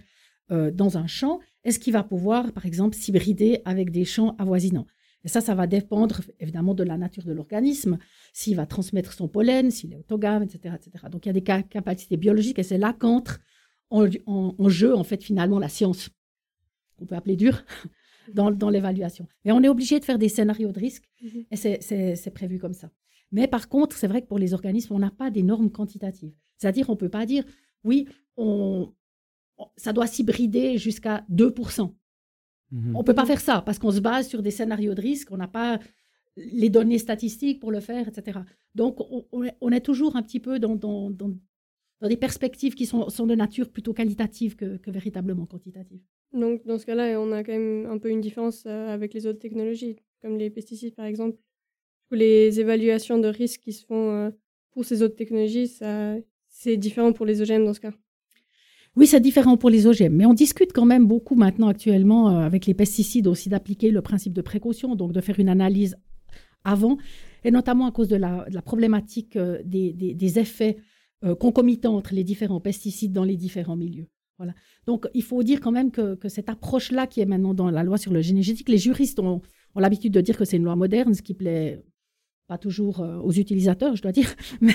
dans 0.49 0.97
un 0.97 1.05
champ, 1.05 1.39
est-ce 1.63 1.77
qu'il 1.77 1.93
va 1.93 2.01
pouvoir, 2.01 2.51
par 2.53 2.65
exemple, 2.65 2.97
s'hybrider 2.97 3.61
avec 3.65 3.91
des 3.91 4.03
champs 4.03 4.35
avoisinants? 4.39 4.87
Et 5.23 5.27
ça, 5.27 5.41
ça 5.41 5.53
va 5.53 5.67
dépendre 5.67 6.21
évidemment 6.39 6.73
de 6.73 6.83
la 6.83 6.97
nature 6.97 7.23
de 7.23 7.33
l'organisme, 7.33 7.99
s'il 8.33 8.55
va 8.55 8.65
transmettre 8.65 9.13
son 9.13 9.27
pollen, 9.27 9.69
s'il 9.69 9.93
est 9.93 9.97
autogame, 9.97 10.41
etc., 10.41 10.73
etc. 10.75 11.05
Donc 11.11 11.27
il 11.27 11.29
y 11.29 11.29
a 11.29 11.33
des 11.33 11.43
capacités 11.43 12.17
biologiques 12.17 12.57
et 12.57 12.63
c'est 12.63 12.79
là 12.79 12.95
qu'entre 12.97 13.39
en, 13.91 14.69
jeu, 14.69 14.95
en 14.95 15.03
fait, 15.03 15.23
finalement, 15.23 15.59
la 15.59 15.69
science, 15.69 16.09
qu'on 16.97 17.05
peut 17.05 17.15
appeler 17.15 17.35
dure, 17.35 17.63
dans, 18.33 18.69
l'évaluation. 18.69 19.27
Mais 19.45 19.51
on 19.51 19.61
est 19.61 19.69
obligé 19.69 19.99
de 19.99 20.05
faire 20.05 20.19
des 20.19 20.29
scénarios 20.29 20.71
de 20.71 20.79
risque 20.79 21.09
mhm. 21.21 21.45
et 21.51 21.55
c'est 21.55 22.33
prévu 22.33 22.59
comme 22.59 22.73
ça. 22.73 22.89
Mais 23.31 23.47
par 23.47 23.69
contre, 23.69 23.95
c'est 23.95 24.07
vrai 24.07 24.21
que 24.21 24.27
pour 24.27 24.39
les 24.39 24.53
organismes, 24.53 24.93
on 24.93 24.99
n'a 24.99 25.11
pas 25.11 25.31
des 25.31 25.43
normes 25.43 25.71
quantitatives. 25.71 26.33
C'est-à-dire, 26.57 26.89
on 26.89 26.93
ne 26.93 26.97
peut 26.97 27.09
pas 27.09 27.25
dire, 27.25 27.43
oui, 27.83 28.07
on, 28.37 28.93
ça 29.77 29.93
doit 29.93 30.07
s'hybrider 30.07 30.77
jusqu'à 30.77 31.25
2%. 31.31 31.93
Mhm. 32.71 32.95
On 32.95 32.99
ne 32.99 33.03
peut 33.03 33.13
pas 33.13 33.25
faire 33.25 33.41
ça 33.41 33.61
parce 33.61 33.79
qu'on 33.79 33.91
se 33.91 33.99
base 33.99 34.27
sur 34.27 34.41
des 34.41 34.51
scénarios 34.51 34.93
de 34.93 35.01
risque, 35.01 35.31
on 35.31 35.37
n'a 35.37 35.47
pas 35.47 35.79
les 36.37 36.69
données 36.69 36.97
statistiques 36.97 37.59
pour 37.59 37.71
le 37.71 37.79
faire, 37.79 38.07
etc. 38.07 38.39
Donc, 38.73 38.99
on, 39.31 39.71
est 39.71 39.81
toujours 39.81 40.15
un 40.15 40.23
petit 40.23 40.39
peu 40.39 40.59
dans, 40.59 40.75
dans, 40.75 41.11
des 42.01 42.17
perspectives 42.17 42.73
qui 42.73 42.85
sont, 42.85 43.09
sont, 43.09 43.27
de 43.27 43.35
nature 43.35 43.69
plutôt 43.69 43.93
qualitative 43.93 44.55
que, 44.55 44.79
véritablement 44.89 45.45
quantitative. 45.45 46.01
Donc, 46.33 46.65
dans 46.65 46.77
ce 46.77 46.85
cas-là, 46.85 47.19
on 47.19 47.31
a 47.31 47.43
quand 47.43 47.51
même 47.51 47.85
un 47.87 47.97
peu 47.97 48.09
une 48.09 48.21
différence 48.21 48.63
euh, 48.65 48.87
avec 48.87 49.13
les 49.13 49.27
autres 49.27 49.39
technologies, 49.39 49.97
comme 50.21 50.37
les 50.37 50.49
pesticides, 50.49 50.95
par 50.95 51.05
exemple. 51.05 51.37
Les 52.11 52.59
évaluations 52.59 53.17
de 53.17 53.27
risque 53.27 53.61
qui 53.61 53.73
se 53.73 53.85
font 53.85 54.11
euh, 54.11 54.29
pour 54.71 54.85
ces 54.85 55.01
autres 55.01 55.15
technologies, 55.15 55.79
c'est 56.47 56.77
différent 56.77 57.13
pour 57.13 57.25
les 57.25 57.41
OGM 57.41 57.65
dans 57.65 57.73
ce 57.73 57.81
cas. 57.81 57.93
Oui, 58.97 59.07
c'est 59.07 59.21
différent 59.21 59.55
pour 59.57 59.69
les 59.69 59.87
OGM, 59.87 60.13
mais 60.13 60.25
on 60.25 60.33
discute 60.33 60.73
quand 60.73 60.85
même 60.85 61.05
beaucoup 61.05 61.35
maintenant 61.35 61.67
actuellement 61.67 62.29
euh, 62.29 62.45
avec 62.45 62.65
les 62.65 62.73
pesticides 62.73 63.27
aussi 63.27 63.49
d'appliquer 63.49 63.91
le 63.91 64.01
principe 64.01 64.33
de 64.33 64.41
précaution, 64.41 64.95
donc 64.95 65.11
de 65.13 65.21
faire 65.21 65.39
une 65.39 65.49
analyse 65.49 65.97
avant, 66.63 66.97
et 67.43 67.51
notamment 67.51 67.87
à 67.87 67.91
cause 67.91 68.07
de 68.07 68.17
la, 68.17 68.45
problématique 68.63 69.37
des, 69.65 70.39
effets 70.39 70.77
concomitants 71.39 71.95
entre 71.95 72.13
les 72.13 72.23
différents 72.23 72.59
pesticides 72.59 73.13
dans 73.13 73.23
les 73.23 73.35
différents 73.35 73.75
milieux. 73.75 74.07
Voilà. 74.37 74.53
Donc 74.87 75.07
il 75.13 75.23
faut 75.23 75.43
dire 75.43 75.59
quand 75.61 75.71
même 75.71 75.91
que, 75.91 76.17
cette 76.27 76.49
approche-là 76.49 77.07
qui 77.07 77.21
est 77.21 77.25
maintenant 77.25 77.53
dans 77.53 77.69
la 77.69 77.83
loi 77.83 77.97
sur 77.97 78.11
le 78.11 78.21
génétique, 78.21 78.69
les 78.69 78.77
juristes 78.77 79.19
ont, 79.19 79.41
ont 79.75 79.79
l'habitude 79.79 80.13
de 80.13 80.21
dire 80.21 80.37
que 80.37 80.45
c'est 80.45 80.57
une 80.57 80.63
loi 80.63 80.75
moderne, 80.75 81.13
ce 81.13 81.21
qui 81.21 81.33
plaît 81.33 81.83
pas 82.47 82.57
toujours 82.57 82.99
aux 82.99 83.31
utilisateurs, 83.31 83.95
je 83.95 84.01
dois 84.01 84.11
dire, 84.11 84.35
mais, 84.61 84.73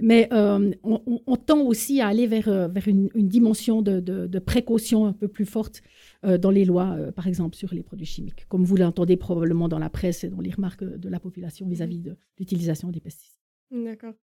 mais 0.00 0.28
euh, 0.32 0.72
on, 0.82 1.36
tend 1.36 1.60
aussi 1.60 2.00
à 2.00 2.08
aller 2.08 2.26
vers, 2.26 2.48
euh, 2.48 2.68
vers 2.68 2.88
une, 2.88 3.08
dimension 3.14 3.82
de, 3.82 4.38
précaution 4.38 5.06
un 5.06 5.12
peu 5.12 5.28
plus 5.28 5.44
forte 5.44 5.82
euh, 6.24 6.38
dans 6.38 6.50
les 6.50 6.64
lois, 6.64 6.96
par 7.14 7.26
exemple, 7.26 7.56
sur 7.56 7.72
les 7.74 7.82
produits 7.82 8.06
chimiques, 8.06 8.46
comme 8.48 8.64
vous 8.64 8.76
l'entendez 8.76 9.16
probablement 9.16 9.68
dans 9.68 9.78
la 9.78 9.90
presse 9.90 10.24
et 10.24 10.28
dans 10.28 10.40
les 10.40 10.50
remarques 10.50 10.84
de 10.84 11.08
la 11.08 11.20
population 11.20 11.68
vis-à-vis 11.68 12.00
de 12.00 12.16
l'utilisation 12.38 12.90
des 12.90 13.00
pesticides. 13.00 13.38
D'accord. 13.70 14.14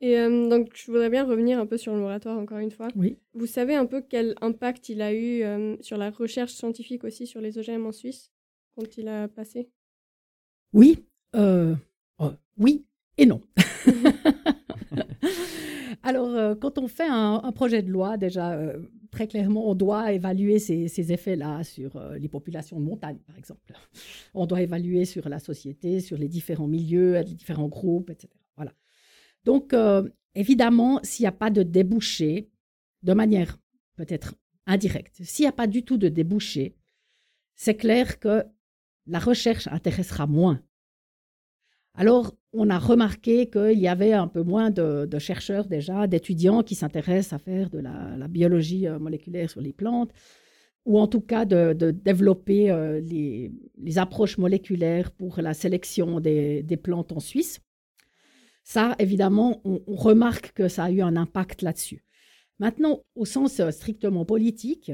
Et 0.00 0.16
donc, 0.48 0.72
je 0.74 0.90
voudrais 0.90 1.08
bien 1.08 1.24
revenir 1.24 1.58
un 1.58 1.66
peu 1.66 1.78
sur 1.78 1.94
le 1.94 2.00
moratoire, 2.00 2.38
encore 2.38 2.58
une 2.58 2.70
fois. 2.70 2.88
Oui. 2.96 3.18
Vous 3.32 3.46
savez 3.46 3.74
un 3.74 3.86
peu 3.86 4.02
quel 4.02 4.34
impact 4.42 4.90
il 4.90 5.00
a 5.00 5.14
eu 5.14 5.42
sur 5.80 5.96
la 5.96 6.10
recherche 6.10 6.52
scientifique 6.52 7.04
aussi 7.04 7.26
sur 7.26 7.40
les 7.40 7.58
OGM 7.58 7.86
en 7.86 7.92
Suisse, 7.92 8.30
quand 8.76 8.98
il 8.98 9.08
a 9.08 9.28
passé? 9.28 9.70
Oui. 10.74 11.06
Oh, 11.34 11.72
oui 12.58 12.84
et 13.18 13.26
non. 13.26 13.40
Alors, 16.02 16.28
euh, 16.28 16.54
quand 16.54 16.78
on 16.78 16.88
fait 16.88 17.08
un, 17.08 17.40
projet 17.52 17.82
de 17.82 17.90
loi, 17.90 18.16
déjà, 18.16 18.52
euh, 18.52 18.78
très 19.10 19.26
clairement, 19.26 19.68
on 19.68 19.74
doit 19.74 20.12
évaluer 20.12 20.58
ces, 20.58 21.12
effets-là 21.12 21.64
sur 21.64 21.96
euh, 21.96 22.16
les 22.18 22.28
populations 22.28 22.78
de 22.78 22.84
montagne, 22.84 23.18
par 23.26 23.36
exemple. 23.36 23.72
On 24.34 24.46
doit 24.46 24.62
évaluer 24.62 25.04
sur 25.04 25.28
la 25.28 25.38
société, 25.38 26.00
sur 26.00 26.16
les 26.16 26.28
différents 26.28 26.68
milieux, 26.68 27.14
les 27.14 27.34
différents 27.34 27.68
groupes, 27.68 28.10
etc. 28.10 28.28
Donc, 29.46 29.74
évidemment, 30.34 31.00
s'il 31.02 31.22
n'y 31.22 31.28
a 31.28 31.32
pas 31.32 31.50
de 31.50 31.62
débouché, 31.62 32.50
de 33.02 33.14
manière 33.14 33.56
peut-être 33.96 34.34
indirecte, 34.66 35.22
s'il 35.22 35.44
n'y 35.44 35.48
a 35.48 35.52
pas 35.52 35.66
du 35.66 35.84
tout 35.84 35.96
de 35.96 36.08
débouché, 36.08 36.76
c'est 37.54 37.76
clair 37.76 38.20
que 38.20 38.44
la 39.06 39.18
recherche 39.18 39.66
intéressera 39.68 40.26
moins 40.26 40.60
Alors, 41.94 42.34
on 42.52 42.70
a 42.70 42.78
remarqué 42.78 43.48
qu'il 43.48 43.78
y 43.78 43.88
avait 43.88 44.12
un 44.12 44.28
peu 44.28 44.42
moins 44.42 44.70
de, 44.70 45.18
chercheurs 45.18 45.66
déjà, 45.66 46.06
d'étudiants 46.06 46.62
qui 46.62 46.74
s'intéressent 46.74 47.34
à 47.34 47.38
faire 47.38 47.70
de 47.70 47.78
la, 47.78 48.28
biologie 48.28 48.86
euh, 48.86 48.98
moléculaire 48.98 49.50
sur 49.50 49.60
les 49.60 49.72
plantes, 49.72 50.12
ou 50.84 50.98
en 50.98 51.06
tout 51.06 51.20
cas 51.20 51.44
de, 51.44 51.90
développer 51.90 52.70
euh, 52.70 53.00
les, 53.00 53.98
approches 53.98 54.38
moléculaires 54.38 55.10
pour 55.12 55.40
la 55.40 55.54
sélection 55.54 56.20
des, 56.20 56.80
plantes 56.82 57.12
en 57.12 57.20
Suisse. 57.20 57.60
Ça, 58.68 58.96
évidemment, 58.98 59.60
on, 59.64 59.80
remarque 59.94 60.52
que 60.52 60.66
ça 60.66 60.84
a 60.84 60.90
eu 60.90 61.00
un 61.00 61.16
impact 61.16 61.62
là-dessus. 61.62 62.02
Maintenant, 62.58 63.04
au 63.14 63.24
sens 63.24 63.60
euh, 63.60 63.70
strictement 63.70 64.24
politique, 64.24 64.90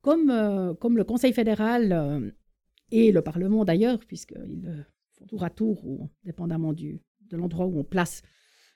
comme, 0.00 0.32
comme 0.80 0.96
le 0.96 1.04
Conseil 1.04 1.32
fédéral 1.32 2.32
et 2.90 3.12
le 3.12 3.20
Parlement 3.20 3.66
d'ailleurs, 3.66 3.98
puisqu'ils 3.98 4.86
tour 5.26 5.44
à 5.44 5.50
tour 5.50 5.84
ou 5.86 6.08
dépendamment 6.24 6.72
du, 6.72 7.00
de 7.28 7.36
l'endroit 7.36 7.66
où 7.66 7.78
on 7.78 7.84
place 7.84 8.22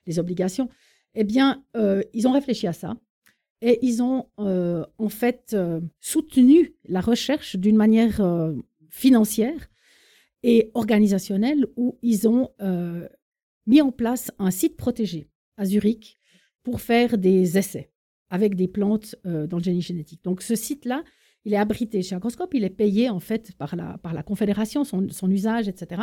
les 0.06 0.18
obligations, 0.18 0.68
eh 1.14 1.24
bien, 1.24 1.64
euh, 1.76 2.02
ils 2.12 2.26
ont 2.26 2.32
réfléchi 2.32 2.66
à 2.66 2.72
ça 2.72 2.96
et 3.60 3.78
ils 3.82 4.02
ont 4.02 4.28
euh, 4.38 4.84
en 4.98 5.08
fait 5.08 5.52
euh, 5.54 5.80
soutenu 6.00 6.74
la 6.84 7.00
recherche 7.00 7.56
d'une 7.56 7.76
manière 7.76 8.20
financière 8.90 9.70
et 10.42 10.70
organisationnelle 10.74 11.66
où 11.76 11.98
ils 12.02 12.28
ont 12.28 12.50
mis 13.66 13.80
en 13.80 13.92
place 13.92 14.30
un 14.38 14.50
site 14.50 14.76
protégé 14.76 15.28
à 15.56 15.64
Zurich 15.64 16.18
pour 16.62 16.80
faire 16.80 17.18
des 17.18 17.58
essais 17.58 17.90
avec 18.30 18.54
des 18.54 18.68
plantes 18.68 19.16
dans 19.24 19.58
le 19.58 19.62
génie 19.62 19.82
génétique. 19.82 20.24
Donc 20.24 20.42
ce 20.42 20.56
site-là, 20.56 21.04
il 21.44 21.52
est 21.52 21.58
abrité 21.58 22.02
chez 22.02 22.14
Agroscope, 22.14 22.54
il 22.54 22.64
est 22.64 22.70
payé 22.70 23.10
en 23.10 23.20
fait 23.20 23.54
par 23.56 23.76
la, 23.76 23.98
par 23.98 24.14
la 24.14 24.22
Confédération, 24.22 24.82
son, 24.82 25.08
son 25.10 25.30
usage, 25.30 25.68
etc. 25.68 26.02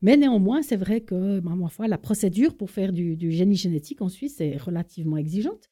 Mais 0.00 0.16
néanmoins, 0.16 0.62
c'est 0.62 0.76
vrai 0.76 1.00
que, 1.00 1.40
bah, 1.40 1.54
ma 1.56 1.68
foi, 1.68 1.88
la 1.88 1.98
procédure 1.98 2.56
pour 2.56 2.70
faire 2.70 2.92
du, 2.92 3.30
génie 3.30 3.56
génétique 3.56 4.00
en 4.00 4.08
Suisse 4.08 4.40
est 4.40 4.56
relativement 4.56 5.16
exigeante. 5.16 5.68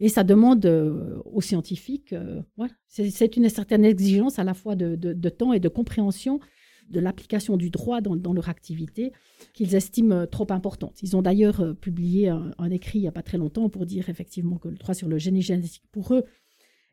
Et 0.00 0.08
ça 0.08 0.24
demande 0.24 0.64
euh, 0.64 1.20
aux 1.26 1.42
scientifiques, 1.42 2.14
euh, 2.14 2.40
c'est 2.86 3.36
une 3.36 3.48
certaine 3.48 3.84
exigence 3.84 4.38
à 4.38 4.44
la 4.44 4.54
fois 4.54 4.74
de, 4.74 5.28
temps 5.28 5.52
et 5.52 5.60
de 5.60 5.68
compréhension 5.68 6.40
de 6.90 7.00
l'application 7.00 7.56
du 7.56 7.70
droit 7.70 8.00
dans, 8.00 8.32
leur 8.32 8.48
activité 8.48 9.12
qu'ils 9.54 9.74
estiment 9.74 10.14
euh, 10.14 10.26
trop 10.26 10.46
importante. 10.50 11.02
Ils 11.02 11.16
ont 11.16 11.22
d'ailleurs 11.22 11.76
publié 11.76 12.28
un, 12.28 12.70
écrit 12.70 12.98
il 12.98 13.02
n'y 13.02 13.08
a 13.08 13.12
pas 13.12 13.22
très 13.22 13.38
longtemps 13.38 13.68
pour 13.68 13.86
dire 13.86 14.08
effectivement 14.08 14.58
que 14.58 14.68
le 14.68 14.76
droit 14.76 14.94
sur 14.94 15.08
le 15.08 15.18
génie 15.18 15.42
génétique 15.42 15.84
pour 15.92 16.14
eux 16.14 16.24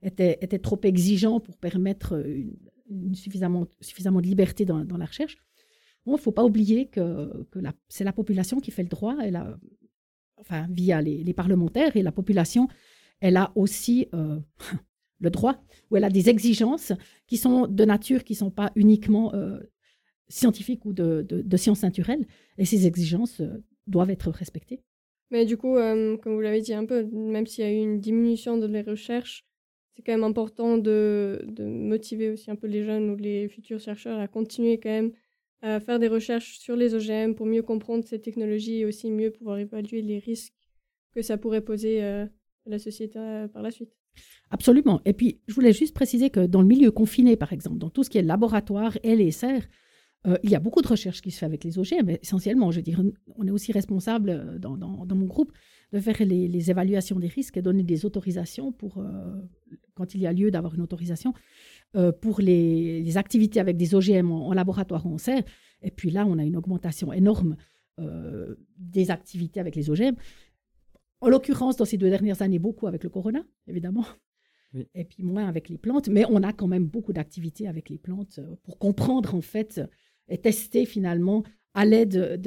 était, 0.02 0.36
trop 0.60 0.80
exigeant 0.84 1.40
pour 1.40 1.58
permettre 1.58 2.24
suffisamment, 3.14 3.68
suffisamment 3.82 4.22
de 4.22 4.28
liberté 4.28 4.66
dans 4.66 4.98
la 4.98 5.06
recherche 5.06 5.38
il 6.08 6.14
ne 6.14 6.18
faut 6.18 6.32
pas 6.32 6.44
oublier 6.44 6.88
que, 6.88 7.46
c'est 7.90 8.04
la 8.04 8.14
population 8.14 8.60
qui 8.60 8.72
fait 8.72 8.84
le 8.84 8.90
droit, 8.90 9.16
elle 9.22 9.36
a, 9.36 9.58
enfin, 10.38 10.68
via 10.70 11.02
les, 11.02 11.34
parlementaires, 11.34 11.96
et 11.98 12.02
la 12.02 12.12
population, 12.12 12.68
elle 13.20 13.38
a 13.38 13.52
aussi 13.56 14.08
euh, 14.14 14.40
le 15.20 15.30
droit, 15.30 15.62
ou 15.90 15.98
elle 15.98 16.06
a 16.06 16.10
des 16.10 16.30
exigences 16.30 16.94
qui 17.28 17.38
sont 17.38 17.68
de 17.68 17.86
nature, 17.86 18.24
qui 18.24 18.34
ne 18.34 18.38
sont 18.38 18.52
pas 18.52 18.72
uniquement 18.76 19.34
euh, 19.34 19.60
scientifiques 20.30 20.86
ou 20.86 20.94
de, 20.94 21.58
sciences 21.58 21.84
naturelles, 21.84 22.26
et 22.58 22.66
ces 22.66 22.88
exigences 22.88 23.42
euh, 23.42 23.64
doivent 23.88 24.10
être 24.12 24.30
respectées. 24.30 24.82
Mais 25.30 25.46
du 25.46 25.58
coup, 25.58 25.76
comme 25.76 26.36
vous 26.36 26.40
l'avez 26.40 26.62
dit 26.62 26.74
un 26.74 26.86
peu, 26.86 27.04
même 27.04 27.46
s'il 27.46 27.66
y 27.66 27.68
a 27.68 27.72
eu 27.72 27.82
une 27.82 28.00
diminution 28.00 28.58
de 28.58 28.66
les 28.66 28.82
recherches, 28.82 29.46
c'est 29.94 30.02
quand 30.02 30.14
même 30.14 30.24
important 30.24 30.78
de, 30.78 31.44
de, 31.48 31.66
motiver 31.66 32.30
aussi 32.30 32.50
un 32.50 32.56
peu 32.56 32.68
les 32.68 32.86
jeunes 32.86 33.10
ou 33.10 33.18
les 33.18 33.50
futurs 33.50 33.80
chercheurs 33.82 34.20
à 34.20 34.28
continuer 34.30 34.80
quand 34.80 34.90
même 34.90 35.12
à 35.62 35.80
faire 35.80 36.00
des 36.00 36.08
recherches 36.08 36.60
sur 36.60 36.76
les 36.76 36.94
OGM 36.94 37.34
pour 37.34 37.46
mieux 37.46 37.64
comprendre 37.64 38.04
ces 38.06 38.22
technologies 38.22 38.80
et 38.80 38.86
aussi 38.86 39.10
mieux 39.10 39.32
pouvoir 39.32 39.58
évaluer 39.58 40.02
les 40.02 40.20
risques 40.20 40.54
que 41.14 41.22
ça 41.22 41.38
pourrait 41.38 41.62
poser 41.62 42.04
euh, 42.04 42.26
à 42.26 42.70
la 42.70 42.80
société 42.80 43.18
euh, 43.18 43.48
par 43.48 43.64
la 43.64 43.72
suite. 43.72 43.92
Absolument. 44.50 45.02
Et 45.06 45.14
puis, 45.14 45.42
je 45.48 45.54
voulais 45.54 45.74
juste 45.74 45.96
préciser 45.96 46.30
que 46.30 46.46
dans 46.46 46.62
le 46.62 46.68
milieu 46.68 46.92
confiné, 46.92 47.36
par 47.36 47.54
exemple, 47.54 47.78
dans 47.78 47.90
tout 47.90 48.04
ce 48.04 48.10
qui 48.10 48.18
est 48.18 48.24
laboratoire 48.24 48.98
et 49.04 49.16
les 49.16 49.32
serres, 49.32 49.68
euh, 50.26 50.38
il 50.44 50.50
y 50.50 50.56
a 50.56 50.60
beaucoup 50.60 50.82
de 50.82 50.88
recherches 50.88 51.22
qui 51.22 51.32
se 51.32 51.40
fait 51.40 51.46
avec 51.46 51.64
les 51.64 51.78
OGM, 51.78 52.06
mais 52.06 52.20
essentiellement, 52.22 52.72
je 52.72 52.78
veux 52.78 52.84
dire, 52.84 53.02
on 53.36 53.48
est 53.48 53.52
aussi 53.52 53.72
responsable 53.72 54.60
dans, 54.60 54.76
dans, 54.76 55.16
mon 55.16 55.26
groupe 55.26 55.54
de 55.94 56.00
faire 56.00 56.18
les, 56.20 56.70
évaluations 56.70 57.20
des 57.20 57.28
risques 57.28 57.58
et 57.58 57.62
donner 57.62 57.84
des 57.84 58.06
autorisations 58.06 58.72
pour, 58.72 59.02
quand 59.94 60.16
il 60.16 60.22
y 60.22 60.28
a 60.28 60.34
lieu 60.34 60.52
d'avoir 60.52 60.76
une 60.76 60.82
autorisation, 60.82 61.34
euh, 61.96 62.12
pour 62.12 62.42
les, 62.42 63.18
activités 63.18 63.60
avec 63.60 63.78
des 63.78 63.96
OGM 63.96 64.32
en, 64.32 64.54
laboratoire 64.54 65.06
ou 65.06 65.14
en 65.14 65.18
serre. 65.18 65.44
Et 65.82 65.92
puis 65.92 66.12
là, 66.12 66.26
on 66.26 66.38
a 66.38 66.44
une 66.44 66.56
augmentation 66.58 67.14
énorme 67.14 67.56
euh, 68.00 68.56
des 68.78 69.10
activités 69.10 69.60
avec 69.60 69.76
les 69.76 69.90
OGM. 69.90 70.16
En 71.22 71.30
l'occurrence, 71.30 71.78
dans 71.78 71.86
ces 71.86 71.98
deux 71.98 72.10
dernières 72.10 72.42
années, 72.42 72.60
beaucoup 72.60 72.88
avec 72.88 73.04
le 73.04 73.10
corona, 73.10 73.44
évidemment. 73.68 74.06
Et 74.94 75.06
puis 75.06 75.24
moins 75.24 75.48
avec 75.48 75.70
les 75.70 75.78
plantes. 75.78 76.10
Mais 76.10 76.26
on 76.30 76.44
a 76.44 76.52
quand 76.52 76.68
même 76.68 76.86
beaucoup 76.86 77.14
d'activités 77.14 77.68
avec 77.68 77.90
les 77.90 77.98
plantes 77.98 78.40
euh, 78.40 78.56
pour 78.64 78.78
comprendre, 78.78 79.34
en 79.34 79.42
fait, 79.42 79.82
et 80.30 80.38
tester 80.38 80.86
finalement 80.86 81.44
à 81.74 81.86
l'aide 81.86 82.42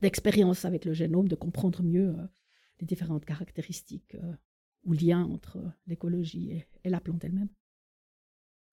d'expériences 0.00 0.64
avec 0.64 0.84
le 0.84 0.92
génome, 0.92 1.28
de 1.28 1.36
comprendre 1.36 1.82
mieux 1.82 2.14
les 2.80 2.86
différentes 2.86 3.24
caractéristiques 3.24 4.16
ou 4.84 4.92
liens 4.92 5.24
entre 5.24 5.58
l'écologie 5.86 6.62
et 6.84 6.90
la 6.90 7.00
plante 7.00 7.24
elle-même. 7.24 7.48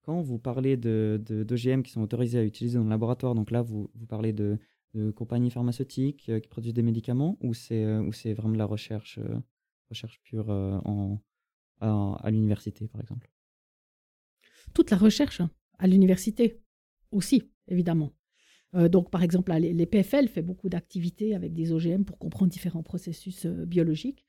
Quand 0.04 0.22
vous 0.22 0.38
parlez 0.38 0.76
d'OGM 0.76 1.82
qui 1.82 1.92
sont 1.92 2.02
autorisés 2.02 2.40
à 2.40 2.44
utiliser 2.44 2.78
dans 2.78 2.84
le 2.84 2.90
laboratoire, 2.90 3.36
donc 3.36 3.52
là, 3.52 3.62
vous, 3.62 3.90
vous 3.96 4.06
parlez 4.06 4.34
de, 4.34 4.60
compagnies 5.16 5.50
pharmaceutiques 5.50 6.30
euh, 6.30 6.40
qui 6.40 6.48
produisent 6.48 6.76
des 6.76 6.84
médicaments 6.84 7.36
ou 7.42 7.56
c'est 7.56 7.84
euh, 7.84 8.12
vraiment 8.36 8.54
de 8.54 8.60
la 8.60 8.66
recherche, 8.66 9.18
euh, 9.18 9.40
recherche 9.90 10.22
pure 10.22 10.50
en, 10.50 11.20
à, 11.80 12.30
l'université, 12.30 12.88
par 12.88 13.02
exemple? 13.02 13.32
Toute 14.74 14.92
la 14.92 14.98
recherche 14.98 15.42
à 15.80 15.88
l'université 15.88 16.62
aussi, 17.12 17.52
évidemment. 17.68 18.14
donc, 18.74 19.10
par 19.10 19.24
exemple, 19.24 19.54
les, 19.54 19.86
PFL 19.86 20.28
fait 20.28 20.42
beaucoup 20.42 20.70
d'activités 20.70 21.36
avec 21.36 21.54
des 21.54 21.72
OGM 21.72 22.04
pour 22.04 22.18
comprendre 22.18 22.52
différents 22.52 22.84
processus 22.84 23.46
biologiques 23.46 24.26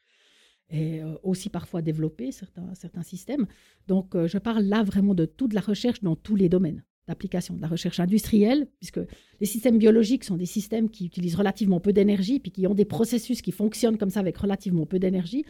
et 0.70 1.02
euh, 1.02 1.14
aussi 1.22 1.50
parfois 1.50 1.82
développer 1.82 2.32
certains, 2.32 2.74
certains 2.74 3.02
systèmes. 3.02 3.46
Donc, 3.86 4.14
euh, 4.14 4.26
je 4.26 4.38
parle 4.38 4.64
là 4.64 4.82
vraiment 4.82 5.14
de 5.14 5.24
toute 5.24 5.52
la 5.52 5.60
recherche 5.60 6.02
dans 6.02 6.16
tous 6.16 6.36
les 6.36 6.48
domaines 6.48 6.84
d'application, 7.06 7.54
de 7.54 7.60
la 7.60 7.68
recherche 7.68 8.00
industrielle, 8.00 8.66
puisque 8.78 9.00
les 9.38 9.46
systèmes 9.46 9.76
biologiques 9.76 10.24
sont 10.24 10.36
des 10.36 10.46
systèmes 10.46 10.88
qui 10.88 11.04
utilisent 11.04 11.34
relativement 11.34 11.78
peu 11.78 11.92
d'énergie, 11.92 12.40
puis 12.40 12.50
qui 12.50 12.66
ont 12.66 12.74
des 12.74 12.86
processus 12.86 13.42
qui 13.42 13.52
fonctionnent 13.52 13.98
comme 13.98 14.08
ça 14.08 14.20
avec 14.20 14.38
relativement 14.38 14.86
peu 14.86 14.98
d'énergie. 14.98 15.44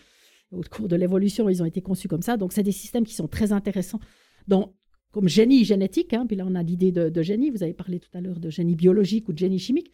Au 0.50 0.62
cours 0.62 0.88
de 0.88 0.96
l'évolution, 0.96 1.48
ils 1.48 1.62
ont 1.62 1.66
été 1.66 1.80
conçus 1.80 2.08
comme 2.08 2.22
ça. 2.22 2.36
Donc, 2.36 2.52
c'est 2.52 2.64
des 2.64 2.72
systèmes 2.72 3.04
qui 3.04 3.14
sont 3.14 3.28
très 3.28 3.52
intéressants 3.52 4.00
dans, 4.48 4.74
comme 5.14 5.28
génie 5.28 5.64
génétique. 5.64 6.12
Hein, 6.12 6.26
puis 6.26 6.36
là, 6.36 6.44
on 6.46 6.54
a 6.54 6.62
l'idée 6.62 6.92
de, 6.92 7.08
de, 7.08 7.22
génie. 7.22 7.48
Vous 7.50 7.62
avez 7.62 7.72
parlé 7.72 8.00
tout 8.00 8.10
à 8.12 8.20
l'heure 8.20 8.40
de 8.40 8.50
génie 8.50 8.74
biologique 8.74 9.28
ou 9.28 9.32
de 9.32 9.38
génie 9.38 9.58
chimique 9.58 9.92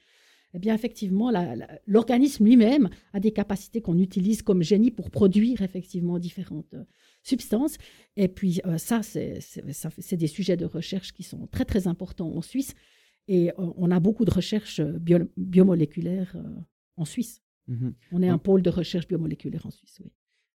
eh 0.55 0.59
bien 0.59 0.75
effectivement, 0.75 1.31
l'organisme 1.87 2.45
lui-même 2.45 2.89
a 3.13 3.21
des 3.21 3.31
capacités 3.31 3.81
qu'on 3.81 3.99
utilise 3.99 4.43
comme 4.43 4.63
génie 4.63 4.91
pour 4.91 5.11
produire 5.11 5.63
effectivement 5.63 6.19
différentes 6.19 6.75
euh, 6.75 6.85
substances. 7.23 7.77
Et 8.17 8.29
puis 8.29 8.61
euh, 8.67 8.77
ça, 8.79 9.01
c'est 9.03 10.17
des 10.17 10.27
sujets 10.27 10.57
de 10.57 10.65
recherche 10.65 11.13
qui 11.13 11.23
sont 11.23 11.47
très 11.47 11.65
très 11.65 11.87
importants 11.87 12.33
en 12.35 12.43
Suisse. 12.43 12.75
Et 13.29 13.51
euh, 13.51 13.55
on 13.77 13.91
a 13.91 14.01
beaucoup 14.01 14.25
de 14.25 14.33
recherches 14.33 14.81
biomoléculaires 15.37 16.37
en 16.97 17.05
Suisse. 17.05 17.43
Mmh 17.69 17.91
on 18.11 18.23
est 18.23 18.29
un 18.29 18.39
pôle 18.39 18.63
de 18.63 18.71
recherche 18.71 19.07
biomoléculaire 19.07 19.65
en 19.67 19.71
Suisse, 19.71 20.01
oui. 20.03 20.11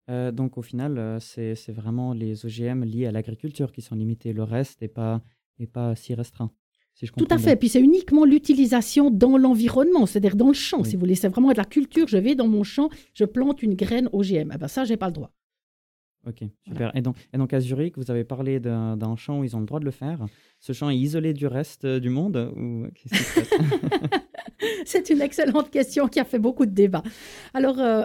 Donc 0.08 0.58
au 0.58 0.62
final, 0.62 1.18
c'est 1.20 1.72
vraiment 1.72 2.14
les 2.14 2.46
OGM 2.46 2.84
liés 2.84 3.06
à 3.06 3.12
l'agriculture 3.12 3.72
qui 3.72 3.82
sont 3.82 3.96
limités. 3.96 4.34
Le 4.34 4.44
reste 4.44 4.82
n'est 4.82 4.88
pas, 4.88 5.22
est 5.60 5.68
pas 5.68 5.96
si 5.96 6.14
restreint. 6.14 6.52
Tout 7.18 7.28
à 7.30 7.38
fait. 7.38 7.56
Puis 7.56 7.70
c'est 7.70 7.82
uniquement 7.82 8.24
l'utilisation 8.24 9.10
dans 9.10 9.38
l'environnement, 9.38 10.06
c'est-à-dire 10.06 10.36
dans 10.36 10.50
le 10.50 10.54
champ. 10.54 10.84
Si 10.84 10.94
vous 10.94 11.00
voulez, 11.00 11.16
c'est 11.16 11.28
vraiment 11.28 11.52
de 11.52 11.58
la 11.58 11.66
culture. 11.66 12.08
Je 12.08 12.18
vais 12.18 12.36
dans 12.36 12.48
mon 12.48 12.64
champ, 12.64 12.90
je 13.14 13.26
plante 13.26 13.64
une 13.64 13.74
graine 13.74 14.10
OGM. 14.14 14.52
Eh 14.54 14.58
ben 14.58 14.68
ça, 14.68 14.86
j'ai 14.86 14.98
pas 14.98 15.08
le 15.08 15.14
droit. 15.14 15.32
Ok, 16.26 16.44
super. 16.66 16.96
Et, 16.96 17.02
donc, 17.02 17.18
et 17.34 17.38
donc 17.38 17.52
à 17.52 17.60
Zurich, 17.60 17.98
vous 17.98 18.10
avez 18.10 18.24
parlé 18.24 18.60
d'un 18.60 19.16
champ 19.18 19.40
où 19.40 19.44
ils 19.44 19.56
ont 19.58 19.60
le 19.60 19.66
droit 19.66 19.80
de 19.80 19.86
le 19.86 19.92
faire. 19.92 20.26
Ce 20.60 20.72
champ 20.72 20.90
est 20.90 20.98
isolé 20.98 21.34
du 21.34 21.48
reste 21.48 21.84
euh, 21.84 22.00
du 22.00 22.10
monde 22.10 22.54
ou 22.56 22.86
C'est 24.86 25.10
une 25.10 25.22
excellente 25.22 25.70
question 25.70 26.08
qui 26.08 26.20
a 26.20 26.26
fait 26.26 26.40
beaucoup 26.40 26.66
de 26.66 26.72
débats. 26.72 27.04
Alors, 27.54 27.80
euh, 27.80 28.04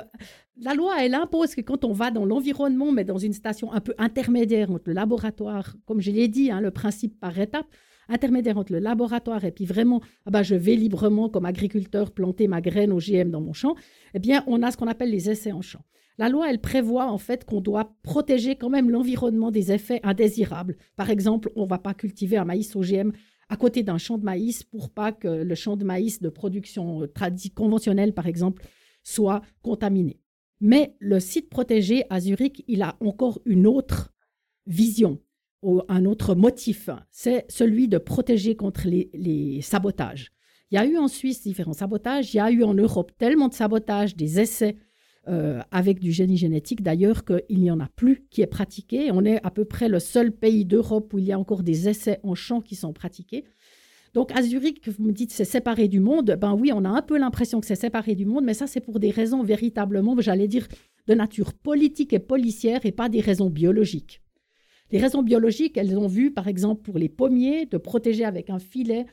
la 0.60 0.74
loi, 0.74 0.96
elle 1.00 1.14
impose 1.14 1.54
que 1.54 1.60
quand 1.60 1.84
on 1.84 1.92
va 1.92 2.10
dans 2.10 2.24
l'environnement, 2.24 2.92
mais 2.92 3.04
dans 3.04 3.18
une 3.18 3.32
station 3.32 3.72
un 3.72 3.80
peu 3.80 3.94
intermédiaire 3.98 4.70
entre 4.70 4.84
le 4.86 4.94
laboratoire, 4.94 5.76
comme 5.86 6.00
je 6.00 6.10
l'ai 6.10 6.28
dit, 6.28 6.50
hein, 6.50 6.60
le 6.60 6.70
principe 6.70 7.18
par 7.20 7.38
étape, 7.38 7.66
intermédiaire 8.08 8.58
entre 8.58 8.72
le 8.72 8.78
laboratoire 8.78 9.44
et 9.44 9.52
puis 9.52 9.66
vraiment, 9.66 10.00
ah 10.26 10.30
bah, 10.30 10.42
je 10.42 10.54
vais 10.54 10.74
librement 10.74 11.28
comme 11.28 11.44
agriculteur 11.44 12.10
planter 12.10 12.48
ma 12.48 12.60
graine 12.60 12.92
OGM 12.92 13.30
dans 13.30 13.40
mon 13.40 13.52
champ, 13.52 13.74
eh 14.14 14.18
bien, 14.18 14.42
on 14.46 14.62
a 14.62 14.70
ce 14.70 14.76
qu'on 14.76 14.86
appelle 14.88 15.10
les 15.10 15.30
essais 15.30 15.52
en 15.52 15.60
champ. 15.60 15.84
La 16.16 16.28
loi, 16.28 16.50
elle 16.50 16.60
prévoit 16.60 17.06
en 17.06 17.18
fait 17.18 17.44
qu'on 17.44 17.60
doit 17.60 17.94
protéger 18.02 18.56
quand 18.56 18.70
même 18.70 18.90
l'environnement 18.90 19.52
des 19.52 19.70
effets 19.70 20.00
indésirables. 20.02 20.76
Par 20.96 21.10
exemple, 21.10 21.50
on 21.54 21.62
ne 21.62 21.68
va 21.68 21.78
pas 21.78 21.94
cultiver 21.94 22.36
un 22.36 22.44
maïs 22.44 22.74
OGM 22.74 23.12
à 23.48 23.56
côté 23.56 23.82
d'un 23.82 23.98
champ 23.98 24.18
de 24.18 24.24
maïs 24.24 24.62
pour 24.62 24.90
pas 24.90 25.12
que 25.12 25.28
le 25.28 25.54
champ 25.54 25.76
de 25.76 25.84
maïs 25.84 26.20
de 26.20 26.28
production 26.28 27.08
conventionnelle, 27.54 28.12
par 28.12 28.26
exemple, 28.26 28.64
soit 29.02 29.42
contaminé. 29.62 30.20
Mais 30.60 30.96
le 30.98 31.20
site 31.20 31.48
protégé 31.48 32.04
à 32.10 32.20
Zurich, 32.20 32.64
il 32.66 32.82
a 32.82 32.96
encore 33.00 33.40
une 33.44 33.66
autre 33.66 34.12
vision, 34.66 35.20
ou 35.62 35.82
un 35.88 36.04
autre 36.04 36.34
motif, 36.34 36.90
c'est 37.10 37.44
celui 37.48 37.88
de 37.88 37.98
protéger 37.98 38.54
contre 38.54 38.86
les, 38.86 39.60
sabotages. 39.62 40.30
Il 40.70 40.74
y 40.74 40.78
a 40.78 40.86
eu 40.86 40.98
en 40.98 41.08
Suisse 41.08 41.42
différents 41.42 41.72
sabotages, 41.72 42.34
il 42.34 42.36
y 42.36 42.40
a 42.40 42.50
eu 42.50 42.62
en 42.62 42.74
Europe 42.74 43.12
tellement 43.18 43.48
de 43.48 43.54
sabotages, 43.54 44.14
des 44.14 44.38
essais 44.38 44.76
euh, 45.28 45.60
avec 45.70 46.00
du 46.00 46.12
génie 46.12 46.36
génétique 46.36 46.82
d'ailleurs 46.82 47.24
qu'il 47.24 47.60
n'y 47.60 47.70
en 47.70 47.80
a 47.80 47.88
plus 47.88 48.24
qui 48.30 48.42
est 48.42 48.46
pratiqué. 48.46 49.10
On 49.12 49.24
est 49.24 49.44
à 49.44 49.50
peu 49.50 49.64
près 49.64 49.88
le 49.88 49.98
seul 49.98 50.32
pays 50.32 50.64
d'Europe 50.64 51.12
où 51.12 51.18
il 51.18 51.26
y 51.26 51.32
a 51.32 51.38
encore 51.38 51.62
des 51.62 51.88
essais 51.88 52.18
en 52.22 52.34
champ 52.34 52.60
qui 52.60 52.76
sont 52.76 52.92
pratiqués. 52.92 53.44
Donc 54.14 54.32
à 54.34 54.42
Zurich, 54.42 54.88
vous 54.88 55.04
me 55.04 55.12
dites 55.12 55.30
c'est 55.32 55.44
séparé 55.44 55.86
du 55.86 56.00
monde, 56.00 56.36
ben 56.40 56.54
oui, 56.54 56.72
on 56.74 56.84
a 56.84 56.88
un 56.88 57.02
peu 57.02 57.18
l'impression 57.18 57.60
que 57.60 57.66
c'est 57.66 57.76
séparé 57.76 58.14
du 58.14 58.24
monde, 58.24 58.44
mais 58.44 58.54
ça 58.54 58.66
c'est 58.66 58.80
pour 58.80 59.00
des 59.00 59.10
raisons 59.10 59.42
véritablement, 59.42 60.18
j'allais 60.18 60.48
dire, 60.48 60.66
de 61.06 61.14
nature 61.14 61.52
politique 61.52 62.12
et 62.12 62.18
policière 62.18 62.86
et 62.86 62.92
pas 62.92 63.08
des 63.08 63.20
raisons 63.20 63.50
biologiques. 63.50 64.22
Les 64.90 64.98
raisons 64.98 65.22
biologiques, 65.22 65.76
elles 65.76 65.98
ont 65.98 66.06
vu, 66.06 66.32
par 66.32 66.48
exemple, 66.48 66.82
pour 66.82 66.98
les 66.98 67.10
pommiers, 67.10 67.66
de 67.66 67.76
protéger 67.76 68.24
avec 68.24 68.48
un 68.48 68.58
filet 68.58 69.04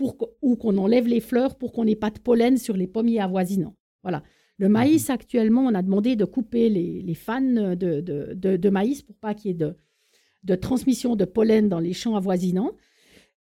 ou 0.00 0.56
qu'on 0.56 0.78
enlève 0.78 1.06
les 1.06 1.20
fleurs 1.20 1.56
pour 1.56 1.72
qu'on 1.72 1.84
n'ait 1.84 1.96
pas 1.96 2.10
de 2.10 2.18
pollen 2.18 2.56
sur 2.56 2.76
les 2.76 2.86
pommiers 2.86 3.20
avoisinants. 3.20 3.76
Voilà. 4.02 4.22
Le 4.58 4.68
maïs, 4.68 5.08
mhm. 5.08 5.14
actuellement, 5.14 5.62
on 5.66 5.74
a 5.74 5.82
demandé 5.82 6.16
de 6.16 6.24
couper 6.24 6.68
les, 6.68 7.02
les 7.02 7.14
fans 7.14 7.40
de, 7.40 7.74
de, 7.74 8.34
de, 8.34 8.70
maïs 8.70 9.02
pour 9.02 9.16
pas 9.16 9.34
qu'il 9.34 9.50
y 9.50 9.54
ait 9.54 9.56
de, 9.56 9.76
de 10.44 10.54
transmission 10.54 11.16
de 11.16 11.24
pollen 11.24 11.68
dans 11.68 11.80
les 11.80 11.92
champs 11.92 12.16
avoisinants, 12.16 12.72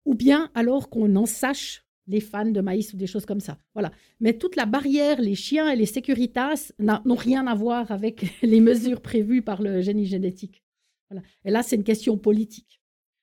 ou 0.04 0.14
bien 0.14 0.50
alors 0.54 0.90
qu'on 0.90 1.14
en 1.16 1.26
sache 1.26 1.84
les 2.06 2.20
fans 2.20 2.50
de 2.50 2.60
maïs 2.60 2.92
ou 2.92 2.96
des 2.96 3.06
choses 3.06 3.24
comme 3.24 3.40
ça. 3.40 3.58
Voilà. 3.74 3.92
Mais 4.18 4.36
toute 4.36 4.56
la 4.56 4.66
barrière, 4.66 5.20
les 5.20 5.36
chiens 5.36 5.70
et 5.70 5.76
les 5.76 5.86
sécuritas 5.86 6.72
n'ont 6.78 7.14
rien 7.14 7.46
à 7.46 7.54
voir 7.54 7.90
avec 7.92 8.26
les 8.42 8.60
mesures 8.60 9.00
prévues 9.00 9.42
par 9.42 9.62
le 9.62 9.80
génie 9.80 10.06
génétique. 10.06 10.64
Voilà. 11.08 11.22
Et 11.44 11.50
là, 11.50 11.62
c'est 11.62 11.76
une 11.76 11.84
question 11.84 12.18
politique. 12.18 12.80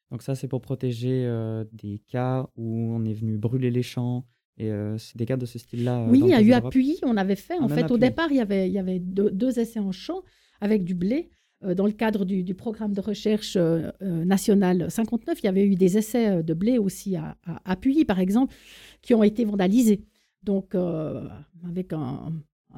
Donc 0.10 0.22
ça, 0.22 0.36
c'est 0.36 0.48
pour 0.48 0.62
protéger 0.62 1.26
euh, 1.26 1.66
des 1.74 2.00
cas 2.08 2.48
où 2.56 2.94
on 2.94 3.04
est 3.04 3.14
venu 3.14 3.38
brûler 3.38 3.72
les 3.72 3.84
champs, 3.84 4.26
et 4.58 4.72
euh, 4.72 4.98
c'est 4.98 5.18
des 5.18 5.26
cas 5.26 5.38
de 5.38 5.46
ce 5.46 5.60
style-là. 5.60 6.02
Euh, 6.02 6.08
oui, 6.10 6.22
il 6.24 6.30
y 6.30 6.34
a 6.34 6.42
eu 6.42 6.54
appui, 6.54 6.98
on 7.04 7.16
avait 7.16 7.36
fait. 7.36 7.60
En 7.60 7.68
fait, 7.68 7.92
au 7.92 7.98
départ, 7.98 8.32
il 8.32 8.38
y 8.38 8.42
avait, 8.42 8.68
il 8.68 8.74
y 8.74 8.80
avait 8.80 9.00
deux, 9.00 9.60
essais 9.60 9.80
en 9.80 9.92
champ 9.92 10.24
avec 10.62 10.84
du 10.84 10.96
blé. 10.96 11.30
Euh, 11.64 11.74
dans 11.74 11.86
le 11.86 11.92
cadre 11.92 12.26
du, 12.26 12.56
programme 12.56 12.94
de 12.94 13.02
recherche 13.02 13.58
national 14.02 14.90
59, 14.90 15.40
il 15.42 15.46
y 15.46 15.50
avait 15.50 15.66
eu 15.66 15.76
des 15.76 15.98
essais 15.98 16.44
de 16.44 16.54
blé 16.54 16.80
aussi 16.80 17.16
à, 17.16 17.38
à, 17.46 17.76
par 18.08 18.20
exemple, 18.20 18.54
qui 19.02 19.14
ont 19.14 19.24
été 19.24 19.46
vandalisés. 19.46 20.04
Donc, 20.42 20.76
avec 21.64 21.94
un, 21.94 22.34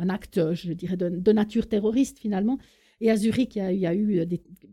acte, 0.09 0.53
je 0.53 0.73
dirais, 0.73 0.97
de, 0.97 1.31
nature 1.31 1.67
terroriste 1.67 2.19
finalement. 2.19 2.57
Et 2.99 3.09
à 3.09 3.15
Zurich, 3.15 3.55
il 3.55 3.79
y 3.79 3.85
a, 3.85 3.95
eu 3.95 4.25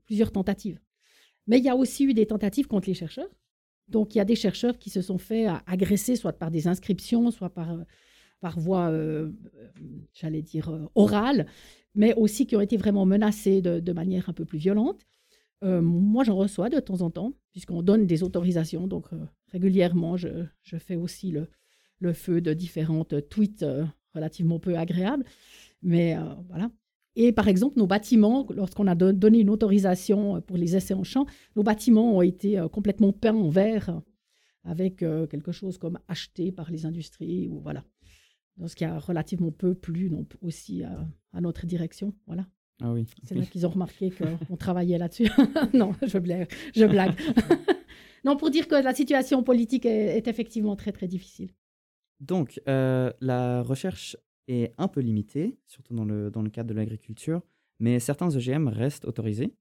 plusieurs 0.07 0.33
tentatives. 0.33 0.81
Mais 1.47 1.59
il 1.59 1.65
y 1.65 1.69
a 1.69 1.77
aussi 1.77 2.05
eu 2.05 2.15
des 2.15 2.27
tentatives 2.27 2.67
contre 2.67 2.89
les 2.89 2.95
chercheurs. 2.95 3.29
Donc, 3.89 4.15
il 4.15 4.19
y 4.19 4.21
a 4.21 4.25
des 4.25 4.37
chercheurs 4.37 4.79
qui 4.79 4.91
se 4.91 5.01
sont 5.01 5.19
fait 5.19 5.47
agresser, 5.67 6.17
soit 6.17 6.33
par 6.33 6.51
des 6.51 6.67
inscriptions, 6.67 7.31
soit 7.31 7.51
par, 7.51 7.73
euh, 7.73 7.85
par 8.41 8.59
voie, 8.59 8.91
euh, 8.91 9.31
j'allais 10.13 10.43
dire, 10.43 10.71
euh, 10.71 10.87
orale, 10.95 11.47
mais 11.95 12.15
aussi 12.15 12.47
qui 12.47 12.57
ont 12.57 12.61
été 12.61 12.77
vraiment 12.77 13.07
menacés 13.07 13.63
de, 13.63 13.93
manière 13.93 14.29
un 14.29 14.33
peu 14.33 14.45
plus 14.45 14.59
violente. 14.59 15.07
moi, 15.63 16.25
j'en 16.25 16.37
reçois 16.37 16.69
de 16.69 16.81
temps 16.81 17.01
en 17.01 17.11
temps, 17.11 17.33
puisqu'on 17.53 17.83
donne 17.83 18.07
des 18.07 18.23
autorisations. 18.23 18.87
Donc, 18.87 19.07
régulièrement, 19.49 20.17
je, 20.17 20.29
je, 20.63 20.77
fais 20.77 20.97
aussi 20.97 21.31
le, 21.31 21.49
le, 22.01 22.13
feu 22.13 22.41
de 22.41 22.53
différentes 22.53 23.29
tweets 23.31 23.65
relativement 24.15 24.59
peu 24.59 24.77
agréables. 24.77 25.25
Mais 25.83 26.17
voilà, 26.49 26.71
et 27.17 27.33
par 27.33 27.49
exemple, 27.49 27.79
nos 27.79 27.87
bâtiments, 27.87 28.47
lorsqu'on 28.55 28.87
a 28.87 28.95
donné 28.95 29.41
une 29.41 29.51
autorisation 29.51 30.43
pour 30.43 30.59
les 30.59 30.77
essais 30.77 30.95
en 30.95 31.03
champ, 31.03 31.27
nos 31.57 31.63
bâtiments 31.63 32.17
ont 32.19 32.23
été 32.23 32.59
euh, 32.59 32.69
complètement 32.69 33.13
peints 33.13 33.35
en 33.35 33.49
vert 33.49 34.01
avec 34.65 35.03
euh, 35.03 35.27
quelque 35.27 35.51
chose 35.51 35.79
comme 35.79 35.99
acheté 36.09 36.53
par 36.53 36.71
les 36.71 36.85
industries 36.85 37.49
ou 37.49 37.61
voilà. 37.61 37.85
Donc, 38.59 38.71
ce 38.71 38.77
qui 38.77 38.85
a 38.85 38.99
relativement 38.99 39.51
peu 39.51 39.75
plu 39.75 40.11
non, 40.11 40.27
aussi 40.43 40.83
à, 40.83 41.41
notre 41.41 41.67
direction. 41.67 42.15
Voilà. 42.27 42.47
Ah 42.83 42.93
oui. 42.93 43.07
C'est 43.25 43.35
là 43.35 43.45
qu'ils 43.45 43.67
ont 43.67 43.71
remarqué 43.71 44.11
qu'on 44.11 44.57
travaillait 44.57 44.99
là-dessus. 44.99 45.31
non, 45.75 45.95
je 46.03 46.19
blague. 46.19 46.49
Je 46.75 46.85
blague. 46.85 47.15
non, 48.25 48.37
pour 48.37 48.51
dire 48.51 48.69
que 48.69 48.75
la 48.75 48.95
situation 48.95 49.43
politique 49.43 49.87
est, 49.87 50.27
effectivement 50.27 50.77
très, 50.77 50.93
très 50.93 51.07
difficile. 51.07 51.51
Donc, 52.21 52.61
euh, 52.67 53.13
la 53.21 53.63
recherche 53.63 54.17
est 54.49 54.75
un 54.79 54.89
peu 54.89 55.01
limité, 55.01 55.59
surtout 55.67 55.95
dans 55.95 56.05
le, 56.05 56.31
dans 56.31 56.43
le 56.43 56.51
cadre 56.51 56.69
de 56.69 56.75
l'agriculture, 56.75 57.43
mais 57.79 57.99
certains 58.01 58.35
OGM 58.35 58.69
restent 58.69 59.05
autorisés. 59.05 59.55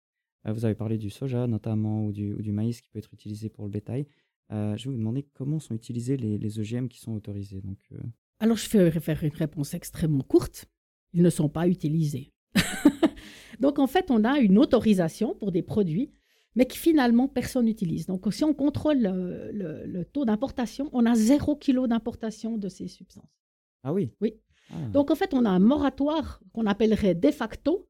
Euh, 0.48 0.54
vous 0.54 0.66
avez 0.66 0.76
parlé 0.76 0.98
du 0.98 1.10
soja 1.10 1.48
notamment 1.48 2.06
ou 2.06 2.12
du, 2.12 2.34
ou 2.34 2.42
du, 2.42 2.52
maïs 2.52 2.82
qui 2.82 2.90
peut 2.90 3.00
être 3.00 3.14
utilisé 3.14 3.50
pour 3.50 3.66
le 3.66 3.72
bétail. 3.72 4.08
Euh, 4.52 4.78
je 4.78 4.86
vais 4.86 4.92
vous 4.92 4.98
demander 4.98 5.28
comment 5.34 5.60
sont 5.60 5.74
utilisés 5.74 6.18
les, 6.18 6.38
les 6.38 6.60
OGM 6.60 6.88
qui 6.88 7.00
sont 7.00 7.14
autorisés. 7.14 7.62
Donc, 7.62 7.80
euh. 7.94 7.98
Alors, 8.40 8.58
je 8.58 8.78
vais 8.78 9.00
faire 9.00 9.24
une 9.24 9.34
réponse 9.34 9.74
extrêmement 9.74 10.24
courte. 10.24 10.66
Ils 11.14 11.24
ne 11.24 11.30
sont 11.30 11.50
pas 11.50 11.68
utilisés. 11.68 12.32
Donc, 13.60 13.80
en 13.80 13.88
fait, 13.88 14.12
on 14.12 14.24
a 14.24 14.40
une 14.40 14.58
autorisation 14.58 15.34
pour 15.34 15.52
des 15.52 15.64
produits, 15.64 16.12
mais 16.56 16.66
qui 16.68 16.78
finalement 16.78 17.28
personne 17.28 17.66
n'utilise. 17.66 18.06
Donc, 18.06 18.32
si 18.32 18.44
on 18.44 18.54
contrôle 18.54 19.02
le, 19.02 19.52
le, 19.52 19.86
le 19.86 20.06
taux 20.06 20.26
d'importation, 20.26 20.90
on 20.94 21.06
a 21.06 21.16
zéro 21.16 21.56
kilo 21.56 21.88
d'importation 21.88 22.58
de 22.58 22.70
ces 22.70 22.88
substances. 22.88 23.42
Ah 23.84 23.94
oui 23.94 24.12
Oui. 24.22 24.36
Ah. 24.72 24.76
Donc 24.94 25.12
en 25.12 25.16
fait, 25.16 25.34
on 25.34 25.46
a 25.46 25.50
un 25.50 25.60
moratoire 25.60 26.42
qu'on 26.54 26.66
appellerait 26.66 27.16
de 27.16 27.32
facto 27.32 27.88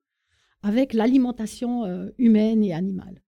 avec 0.61 0.93
l'alimentation 0.93 1.85
euh, 1.85 2.09
humaine 2.17 2.63
et 2.63 2.73
animale. 2.73 3.21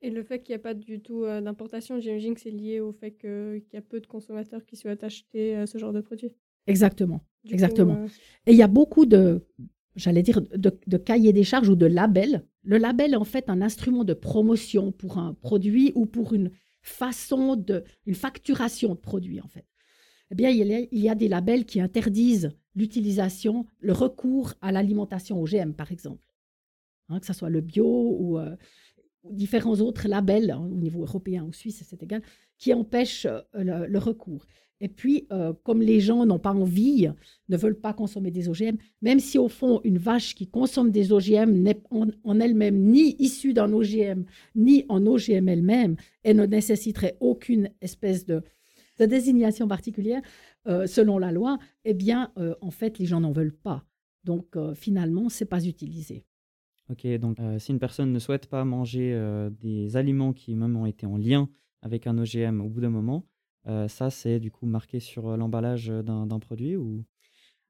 Et 0.00 0.10
le 0.10 0.22
fait 0.22 0.42
qu'il 0.42 0.52
n'y 0.52 0.56
a 0.56 0.62
pas 0.62 0.74
du 0.74 1.00
tout 1.00 1.24
euh, 1.24 1.40
d'importation, 1.40 2.00
j'imagine 2.00 2.34
que 2.34 2.40
c'est 2.40 2.50
lié 2.50 2.80
au 2.80 2.92
fait 2.92 3.12
qu'il 3.12 3.62
y 3.72 3.76
a 3.76 3.82
peu 3.82 4.00
de 4.00 4.06
consommateurs 4.06 4.64
qui 4.64 4.76
souhaitent 4.76 5.04
acheter 5.04 5.56
euh, 5.56 5.66
ce 5.66 5.78
genre 5.78 5.92
de 5.92 6.00
produits. 6.00 6.32
Exactement, 6.66 7.20
exactement. 7.50 8.06
Et 8.46 8.52
il 8.52 8.56
y 8.56 8.62
a 8.62 8.68
beaucoup 8.68 9.06
de, 9.06 9.44
j'allais 9.96 10.22
dire, 10.22 10.40
de, 10.40 10.78
de, 10.86 10.96
cahiers 10.96 11.32
des 11.32 11.44
charges 11.44 11.68
ou 11.68 11.76
de 11.76 11.86
labels. 11.86 12.44
Le 12.62 12.78
label 12.78 13.14
est 13.14 13.16
en 13.16 13.24
fait 13.24 13.48
un 13.48 13.62
instrument 13.62 14.04
de 14.04 14.14
promotion 14.14 14.92
pour 14.92 15.18
un 15.18 15.34
produit 15.34 15.92
ou 15.96 16.06
pour 16.06 16.32
une 16.34 16.52
façon 16.82 17.56
de, 17.56 17.84
une 18.06 18.14
facturation 18.14 18.94
de 18.94 19.00
produit 19.00 19.40
en 19.40 19.48
fait. 19.48 19.66
Eh 20.30 20.34
bien, 20.34 20.50
il 20.50 20.88
y 20.98 21.08
a 21.08 21.14
des 21.14 21.28
labels 21.28 21.66
qui 21.66 21.80
interdisent 21.80 22.52
l'utilisation, 22.74 23.66
le 23.80 23.92
recours 23.92 24.54
à 24.60 24.72
l'alimentation 24.72 25.40
OGM, 25.40 25.72
par 25.72 25.92
exemple. 25.92 26.32
Hein, 27.08 27.20
que 27.20 27.26
ce 27.26 27.32
soit 27.32 27.50
le 27.50 27.60
bio 27.60 28.38
euh, 28.40 28.56
ou, 29.24 29.34
différents 29.34 29.80
autres 29.80 30.08
labels 30.08 30.50
hein, 30.50 30.68
au 30.72 30.76
niveau 30.76 31.02
européen 31.02 31.44
ou 31.44 31.52
suisse, 31.52 31.84
c'est 31.86 32.02
égal, 32.02 32.22
qui 32.58 32.72
empêchent 32.72 33.26
euh, 33.26 33.86
le, 33.86 33.98
recours. 33.98 34.46
Et 34.80 34.88
puis, 34.88 35.26
euh, 35.30 35.52
comme 35.62 35.80
les 35.80 36.00
gens 36.00 36.26
n'ont 36.26 36.40
pas 36.40 36.52
envie, 36.52 37.08
ne 37.48 37.56
veulent 37.56 37.78
pas 37.78 37.92
consommer 37.92 38.32
des 38.32 38.48
OGM, 38.48 38.76
même 39.00 39.20
si 39.20 39.38
au 39.38 39.48
fond, 39.48 39.80
une 39.84 39.98
vache 39.98 40.34
qui 40.34 40.48
consomme 40.48 40.90
des 40.90 41.12
OGM 41.12 41.52
n'est 41.52 41.80
en, 41.90 42.40
elle-même 42.40 42.78
ni 42.78 43.14
issue 43.20 43.52
d'un 43.52 43.72
OGM, 43.72 44.24
ni 44.56 44.84
en 44.88 45.06
OGM 45.06 45.48
elle-même, 45.48 45.96
et 46.24 46.34
ne 46.34 46.46
nécessiterait 46.46 47.16
aucune 47.20 47.70
espèce 47.80 48.24
de, 48.24 48.42
de 48.98 49.06
désignation 49.06 49.68
particulière, 49.68 50.22
euh, 50.66 50.86
selon 50.86 51.18
la 51.18 51.32
loi, 51.32 51.58
eh 51.84 51.94
bien, 51.94 52.32
euh, 52.38 52.54
en 52.60 52.70
fait, 52.70 52.98
les 52.98 53.06
gens 53.06 53.20
n'en 53.20 53.32
veulent 53.32 53.56
pas. 53.56 53.84
Donc, 54.24 54.56
euh, 54.56 54.74
finalement, 54.74 55.28
c'est 55.28 55.46
pas 55.46 55.64
utilisé. 55.64 56.24
Ok, 56.90 57.06
donc 57.18 57.38
si 57.58 57.70
une 57.70 57.78
personne 57.78 58.12
ne 58.12 58.18
souhaite 58.18 58.48
pas 58.48 58.64
manger 58.64 59.16
des 59.60 59.96
aliments 59.96 60.32
qui 60.32 60.54
même 60.56 60.76
ont 60.76 60.84
été 60.84 61.06
en 61.06 61.16
lien 61.16 61.48
avec 61.80 62.06
un 62.06 62.18
OGM 62.18 62.60
au 62.60 62.68
bout 62.68 62.80
d'un 62.80 62.90
moment, 62.90 63.24
ça, 63.64 64.10
c'est 64.10 64.40
du 64.40 64.50
coup 64.50 64.66
marqué 64.66 65.00
sur 65.00 65.36
l'emballage 65.36 65.86
d'un 65.86 66.38
produit 66.38 66.76
ou? 66.76 67.04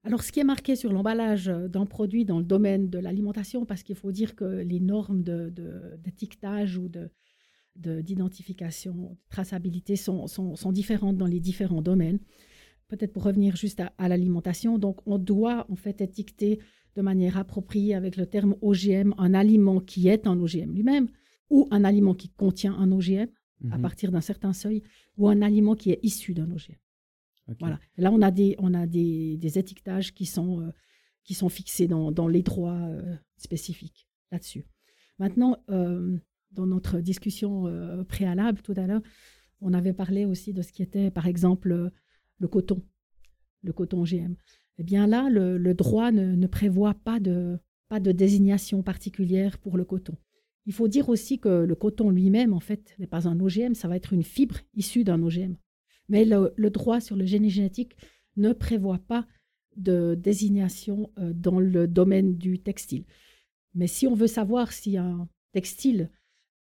Alors, 0.03 0.23
ce 0.23 0.33
qui 0.33 0.41
est 0.41 0.45
marqué 0.45 0.75
sur 0.75 0.93
l'emballage 0.93 1.47
d'un 1.47 1.87
produit 1.87 2.25
dans 2.25 2.39
le 2.39 2.45
domaine 2.45 2.89
de 2.89 2.99
l'alimentation, 2.99 3.65
parce 3.65 3.85
qu'il 3.85 3.95
faut 3.95 4.11
dire 4.11 4.35
que 4.35 4.45
les 4.45 4.81
normes 4.81 5.23
d'étiquetage 5.23 6.75
de, 6.75 6.81
ou 6.81 6.89
de, 6.89 7.11
d'identification, 7.77 8.95
de, 8.95 9.17
traçabilité 9.31 9.97
sont, 9.97 10.27
sont, 10.27 10.57
sont, 10.57 10.73
différentes 10.73 11.17
dans 11.17 11.27
les 11.27 11.41
différents 11.41 11.83
domaines 11.83 12.19
peut-être 12.93 13.13
pour 13.13 13.25
revenir 13.25 13.57
juste 13.57 13.83
à, 13.97 14.09
l'alimentation, 14.09 14.79
donc 14.79 15.01
on 15.07 15.19
doit 15.19 15.67
en 15.71 15.77
fait 15.77 16.03
étiqueter 16.03 16.61
de 16.95 17.01
manière 17.01 17.39
appropriée 17.39 17.95
avec 17.95 18.17
le 18.17 18.27
terme 18.27 18.55
OGM 18.61 19.15
un 19.17 19.33
aliment 19.33 19.81
qui 19.81 20.09
est 20.09 20.27
un 20.27 20.39
OGM 20.39 20.75
lui-même 20.75 21.09
ou 21.49 21.69
un 21.71 21.85
aliment 21.85 22.15
qui 22.15 22.29
contient 22.29 22.75
un 22.75 22.93
OGM 22.93 23.29
à 23.71 23.77
mhm. 23.77 23.83
partir 23.83 24.13
d'un 24.13 24.21
certain 24.21 24.53
seuil 24.53 24.83
ou 25.17 25.29
un 25.29 25.41
aliment 25.41 25.75
qui 25.75 25.91
est 25.91 26.01
issu 26.03 26.35
d'un 26.35 26.51
OGM. 26.51 26.77
Voilà. 27.59 27.81
là, 27.97 28.13
on 28.13 28.23
a 28.23 28.31
des, 28.31 28.55
on 28.59 28.73
a 28.73 28.87
des, 28.87 29.37
des 29.37 29.59
étiquetages 29.59 30.15
qui 30.15 30.27
sont, 30.27 30.61
euh, 30.61 30.71
qui 31.25 31.35
sont 31.35 31.49
fixés 31.49 31.89
dans, 31.89 32.13
dans 32.13 32.29
les 32.29 32.43
droits 32.43 32.79
euh, 32.79 33.17
spécifiques 33.37 34.07
là-dessus. 34.31 34.65
Maintenant, 35.19 35.57
euh, 35.71 36.19
dans 36.53 36.67
notre 36.67 37.01
discussion 37.01 38.05
préalable 38.09 38.61
tout 38.63 38.75
à 38.77 38.87
l'heure, 38.87 39.03
on 39.61 39.73
avait 39.73 39.93
parlé 39.93 40.25
aussi 40.25 40.53
de 40.53 40.63
ce 40.63 40.73
qui 40.73 40.83
était, 40.83 41.11
par 41.11 41.27
exemple, 41.27 41.91
le 42.39 42.49
coton, 42.49 42.83
le 43.63 43.73
coton 43.73 44.03
OGM. 44.03 44.35
Eh 44.79 44.83
bien 44.83 45.07
là, 45.07 45.29
le, 45.31 45.75
droit 45.75 46.11
ne, 46.11 46.47
prévoit 46.47 46.95
pas 46.95 47.21
de, 47.21 47.59
pas 47.89 48.01
de 48.01 48.13
désignation 48.13 48.83
particulière 48.83 49.59
pour 49.59 49.77
le 49.77 49.85
coton. 49.85 50.17
Il 50.67 50.73
faut 50.73 50.89
dire 50.89 51.09
aussi 51.09 51.39
que 51.39 51.65
le 51.65 51.75
coton 51.75 52.11
lui-même, 52.11 52.53
en 52.53 52.61
fait, 52.61 52.95
n'est 52.99 53.07
pas 53.07 53.29
un 53.29 53.39
OGM, 53.39 53.75
ça 53.75 53.89
va 53.89 53.97
être 53.97 54.13
une 54.13 54.23
fibre 54.23 54.59
issue 54.75 55.05
d'un 55.05 55.23
OGM. 55.23 55.57
Mais 56.09 56.25
le, 56.25 56.71
droit 56.71 57.01
sur 57.01 57.17
le 57.17 57.25
génie 57.25 57.51
génétique 57.51 57.97
ne 58.37 58.53
prévoit 58.53 58.99
pas 58.99 59.27
de 59.77 60.15
désignation 60.15 61.11
euh, 61.19 61.33
dans 61.33 61.59
le 61.59 61.89
domaine 61.89 62.37
du 62.37 62.59
textile. 62.59 63.05
Mais 63.75 63.87
si 63.87 64.07
on 64.07 64.15
veut 64.15 64.27
savoir 64.27 64.73
si 64.73 64.97
un 64.99 65.29
textile 65.53 66.11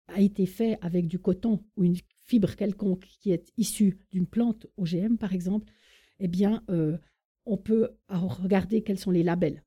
a 0.09 0.21
été 0.21 0.47
fait 0.47 0.79
avec 0.81 1.07
du 1.07 1.19
coton 1.19 1.65
ou 1.77 1.85
une 1.85 1.97
fibre 2.25 2.55
quelconque 2.55 3.07
qui 3.21 3.31
est 3.31 3.53
issue 3.57 3.99
d'une 4.11 4.27
plante 4.27 4.67
OGM, 4.77 5.17
par 5.17 5.33
exemple, 5.33 5.73
eh 6.19 6.29
bien, 6.29 6.63
euh, 6.71 6.99
on 7.47 7.57
peut 7.57 7.91
regarder 8.09 8.83
quels 8.83 8.99
sont 8.99 9.11
les 9.11 9.23
labels. 9.23 9.65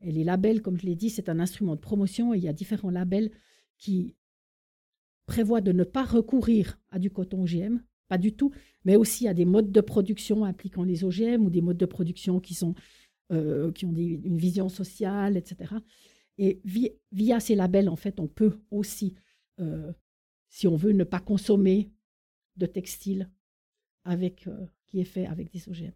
Et 0.00 0.12
les 0.12 0.24
labels, 0.24 0.62
comme 0.62 0.78
je 0.78 0.86
l'ai 0.86 0.94
dit, 0.94 1.10
c'est 1.10 1.28
un 1.28 1.40
instrument 1.40 1.74
de 1.74 1.80
promotion 1.80 2.34
et 2.34 2.38
il 2.38 2.44
y 2.44 2.48
a 2.48 2.52
différents 2.52 2.90
labels 2.90 3.30
qui 3.78 4.14
prévoient 5.26 5.60
de 5.60 5.72
ne 5.72 5.84
pas 5.84 6.04
recourir 6.04 6.78
à 6.90 6.98
du 6.98 7.10
coton 7.10 7.42
OGM, 7.42 7.80
pas 8.08 8.18
du 8.18 8.34
tout, 8.34 8.52
mais 8.84 8.96
aussi 8.96 9.26
à 9.26 9.34
des 9.34 9.44
modes 9.44 9.72
de 9.72 9.80
production 9.80 10.44
impliquant 10.44 10.84
les 10.84 11.04
OGM 11.04 11.44
ou 11.44 11.50
des 11.50 11.60
modes 11.60 11.76
de 11.76 11.86
production 11.86 12.38
qui, 12.38 12.54
sont, 12.54 12.74
euh, 13.32 13.72
qui 13.72 13.84
ont 13.84 13.94
une 13.94 14.38
vision 14.38 14.68
sociale, 14.68 15.36
etc. 15.36 15.74
Et 16.38 16.60
via, 17.12 17.40
ces 17.40 17.54
labels, 17.54 17.88
en 17.88 17.96
fait, 17.96 18.20
on 18.20 18.28
peut 18.28 18.60
aussi, 18.70 19.14
euh, 19.60 19.92
si 20.48 20.66
on 20.66 20.76
veut, 20.76 20.92
ne 20.92 21.04
pas 21.04 21.20
consommer 21.20 21.90
de 22.56 22.66
textile 22.66 23.30
avec, 24.04 24.46
euh, 24.46 24.66
qui 24.86 25.00
est 25.00 25.04
fait 25.04 25.26
avec 25.26 25.52
des 25.52 25.68
OGM. 25.68 25.92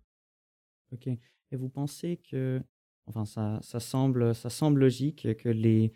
Ok. 0.93 1.07
Et 1.07 1.57
vous 1.57 1.69
pensez 1.69 2.17
que, 2.19 2.63
enfin, 3.07 3.25
ça, 3.25 3.59
ça, 3.63 3.81
semble, 3.81 4.35
ça 4.35 4.51
semble 4.51 4.81
logique 4.81 5.35
que, 5.37 5.49
les, 5.49 5.93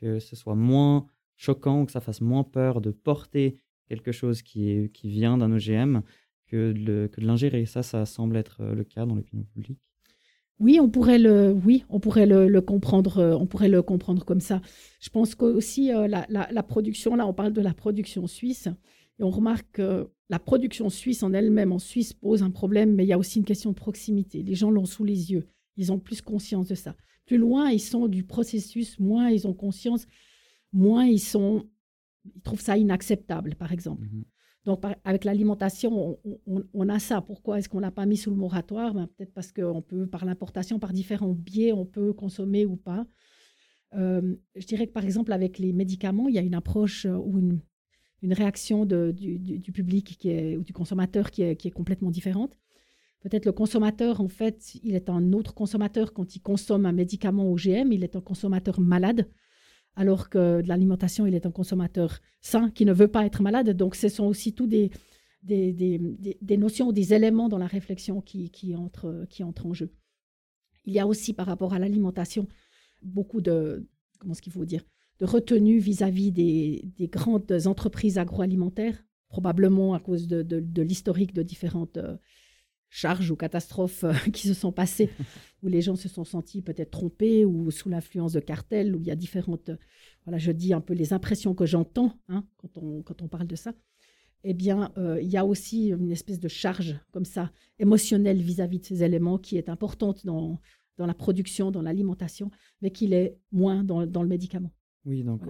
que 0.00 0.18
ce 0.18 0.36
soit 0.36 0.54
moins 0.54 1.06
choquant 1.36 1.84
que 1.84 1.92
ça 1.92 2.00
fasse 2.00 2.20
moins 2.20 2.44
peur 2.44 2.80
de 2.80 2.90
porter 2.90 3.58
quelque 3.88 4.12
chose 4.12 4.42
qui, 4.42 4.90
qui 4.92 5.08
vient 5.08 5.36
d'un 5.36 5.52
OGM 5.52 6.00
que 6.46 6.72
de, 6.72 7.08
que 7.12 7.20
de 7.20 7.26
l'ingérer? 7.26 7.66
Ça, 7.66 7.82
ça 7.82 8.06
semble 8.06 8.36
être 8.36 8.60
euh, 8.60 8.74
le 8.74 8.84
cas 8.84 9.06
dans 9.06 9.14
l'opinion 9.14 9.44
publique. 9.44 9.80
Oui, 10.60 10.78
on 10.80 10.88
pourrait 10.88 11.18
le, 11.18 11.52
oui, 11.52 11.84
on 11.88 11.98
pourrait 11.98 12.26
le, 12.26 12.60
comprendre, 12.60 13.18
euh, 13.18 13.36
on 13.36 13.46
pourrait 13.46 13.68
le 13.68 13.82
comprendre 13.82 14.24
comme 14.24 14.40
ça. 14.40 14.60
Je 15.00 15.10
pense 15.10 15.34
qu'aussi 15.34 15.92
aussi 15.92 16.08
la, 16.08 16.26
la, 16.28 16.62
production, 16.62 17.16
là, 17.16 17.26
on 17.26 17.34
parle 17.34 17.52
de 17.52 17.60
la 17.60 17.74
production 17.74 18.26
suisse, 18.26 18.68
et 19.18 19.22
on 19.22 19.30
remarque 19.30 19.66
que 19.72 20.08
la 20.30 20.38
production 20.38 20.88
suisse 20.90 21.22
en 21.22 21.32
elle-même, 21.32 21.72
en 21.72 21.78
Suisse, 21.78 22.12
pose 22.12 22.42
un 22.42 22.50
problème, 22.50 22.94
mais 22.94 23.04
il 23.04 23.08
y 23.08 23.12
a 23.12 23.18
aussi 23.18 23.38
une 23.38 23.44
question 23.44 23.70
de 23.70 23.76
proximité. 23.76 24.42
Les 24.42 24.54
gens 24.54 24.70
l'ont 24.70 24.86
sous 24.86 25.04
les 25.04 25.32
yeux. 25.32 25.48
Ils 25.76 25.92
ont 25.92 25.98
plus 25.98 26.22
conscience 26.22 26.68
de 26.68 26.74
ça. 26.74 26.96
Plus 27.26 27.38
loin 27.38 27.70
ils 27.70 27.80
sont 27.80 28.08
du 28.08 28.24
processus, 28.24 28.98
moins 28.98 29.30
ils 29.30 29.46
ont 29.46 29.54
conscience, 29.54 30.06
moins 30.72 31.06
ils 31.06 31.20
sont, 31.20 31.68
ils 32.34 32.42
trouvent 32.42 32.60
ça 32.60 32.76
inacceptable, 32.76 33.54
par 33.54 33.72
exemple. 33.72 34.04
Mhm. 34.04 34.24
Donc, 34.64 34.82
avec 35.04 35.24
l'alimentation, 35.24 36.18
on, 36.46 36.88
a 36.88 36.98
ça. 36.98 37.20
Pourquoi 37.20 37.58
est-ce 37.58 37.68
qu'on 37.68 37.80
l'a 37.80 37.90
pas 37.90 38.06
mis 38.06 38.16
sous 38.16 38.30
le 38.30 38.36
moratoire? 38.36 38.94
Ben, 38.94 39.06
Peut-être 39.08 39.34
parce 39.34 39.52
qu'on 39.52 39.82
peut, 39.82 40.06
par 40.06 40.24
l'importation, 40.24 40.78
par 40.78 40.92
différents 40.94 41.34
biais, 41.34 41.72
on 41.72 41.84
peut 41.84 42.14
consommer 42.14 42.64
ou 42.64 42.76
pas. 42.76 43.06
Euh, 43.94 44.34
je 44.56 44.66
dirais 44.66 44.86
que, 44.86 44.92
par 44.92 45.04
exemple, 45.04 45.32
avec 45.32 45.58
les 45.58 45.74
médicaments, 45.74 46.28
il 46.28 46.34
y 46.34 46.38
a 46.38 46.42
une 46.42 46.54
approche 46.54 47.04
ou 47.04 47.38
une, 47.38 47.60
réaction 48.32 48.86
du, 48.86 49.70
public 49.74 50.18
ou 50.58 50.62
du 50.62 50.72
consommateur 50.72 51.30
qui 51.30 51.42
est, 51.42 51.56
qui 51.56 51.68
est 51.68 51.70
complètement 51.70 52.10
différente. 52.10 52.58
Peut-être 53.20 53.44
le 53.44 53.52
consommateur, 53.52 54.22
en 54.22 54.28
fait, 54.28 54.74
il 54.82 54.94
est 54.94 55.10
un 55.10 55.32
autre 55.34 55.52
consommateur 55.52 56.14
quand 56.14 56.36
il 56.36 56.40
consomme 56.40 56.86
un 56.86 56.92
médicament 56.92 57.50
OGM, 57.50 57.92
il 57.92 58.02
est 58.02 58.16
un 58.16 58.20
consommateur 58.22 58.80
malade, 58.80 59.28
alors 59.96 60.28
que 60.28 60.62
de 60.62 60.68
l'alimentation, 60.68 61.26
il 61.26 61.34
est 61.34 61.46
un 61.46 61.50
consommateur 61.50 62.20
sain 62.40 62.70
qui 62.70 62.84
ne 62.84 62.92
veut 62.92 63.08
pas 63.08 63.24
être 63.26 63.42
malade. 63.42 63.70
Donc, 63.70 63.94
ce 63.94 64.08
sont 64.08 64.24
aussi 64.24 64.52
tous 64.52 64.66
des, 64.66 64.90
des, 65.42 65.72
des, 65.72 66.36
des 66.40 66.56
notions, 66.56 66.92
des 66.92 67.14
éléments 67.14 67.48
dans 67.48 67.58
la 67.58 67.66
réflexion 67.66 68.20
qui, 68.20 68.50
qui, 68.50 68.74
entrent, 68.74 69.26
qui 69.30 69.44
entrent 69.44 69.66
en 69.66 69.74
jeu. 69.74 69.92
Il 70.84 70.92
y 70.92 71.00
a 71.00 71.06
aussi, 71.06 71.32
par 71.32 71.46
rapport 71.46 71.74
à 71.74 71.78
l'alimentation, 71.78 72.48
beaucoup 73.02 73.40
de, 73.40 73.88
comment 74.18 74.34
ce 74.34 74.42
qu'il 74.42 74.52
faut 74.52 74.64
dire, 74.64 74.84
de 75.20 75.26
retenue 75.26 75.78
vis-à-vis 75.78 76.32
des, 76.32 77.08
grandes 77.08 77.66
entreprises 77.66 78.18
agroalimentaires, 78.18 79.04
probablement 79.28 79.94
à 79.94 80.00
cause 80.00 80.26
de, 80.26 80.82
l'historique 80.82 81.34
de 81.34 81.42
différentes 81.42 81.98
euh, 81.98 82.16
charges 82.88 83.30
ou 83.30 83.36
catastrophes 83.36 84.04
euh, 84.04 84.12
qui 84.32 84.48
se 84.48 84.54
sont 84.54 84.72
passées, 84.72 85.10
où 85.62 85.68
les 85.68 85.80
gens 85.80 85.96
se 85.96 86.08
sont 86.08 86.24
sentis 86.24 86.62
peut-être 86.62 86.90
trompés 86.90 87.44
ou 87.44 87.70
sous 87.70 87.88
l'influence 87.88 88.32
de 88.32 88.40
cartels, 88.40 88.94
où 88.94 89.00
il 89.00 89.06
y 89.06 89.10
a 89.10 89.16
différentes, 89.16 89.70
voilà, 90.24 90.38
je 90.38 90.52
dis 90.52 90.72
un 90.72 90.80
peu 90.80 90.94
les 90.94 91.12
impressions 91.12 91.54
que 91.54 91.66
j'entends 91.66 92.18
hein, 92.28 92.44
quand, 92.56 92.78
on, 92.78 93.02
quand 93.02 93.22
on 93.22 93.28
parle 93.28 93.46
de 93.46 93.56
ça. 93.56 93.74
Eh 94.46 94.52
bien, 94.52 94.92
euh, 94.98 95.20
il 95.22 95.28
y 95.28 95.38
a 95.38 95.46
aussi 95.46 95.88
une 95.88 96.12
espèce 96.12 96.38
de 96.38 96.48
charge 96.48 96.98
comme 97.12 97.24
ça, 97.24 97.50
émotionnelle 97.78 98.42
vis-à-vis 98.42 98.78
de 98.78 98.84
ces 98.84 99.02
éléments 99.02 99.38
qui 99.38 99.56
est 99.56 99.70
importante 99.70 100.26
dans, 100.26 100.60
dans 100.98 101.06
la 101.06 101.14
production, 101.14 101.70
dans 101.70 101.80
l'alimentation, 101.80 102.50
mais 102.82 102.90
qui 102.90 103.06
l'est 103.06 103.38
moins 103.52 103.84
dans 103.84 104.02
le 104.02 104.28
médicament. 104.28 104.70
Oui, 105.06 105.22
donc. 105.22 105.42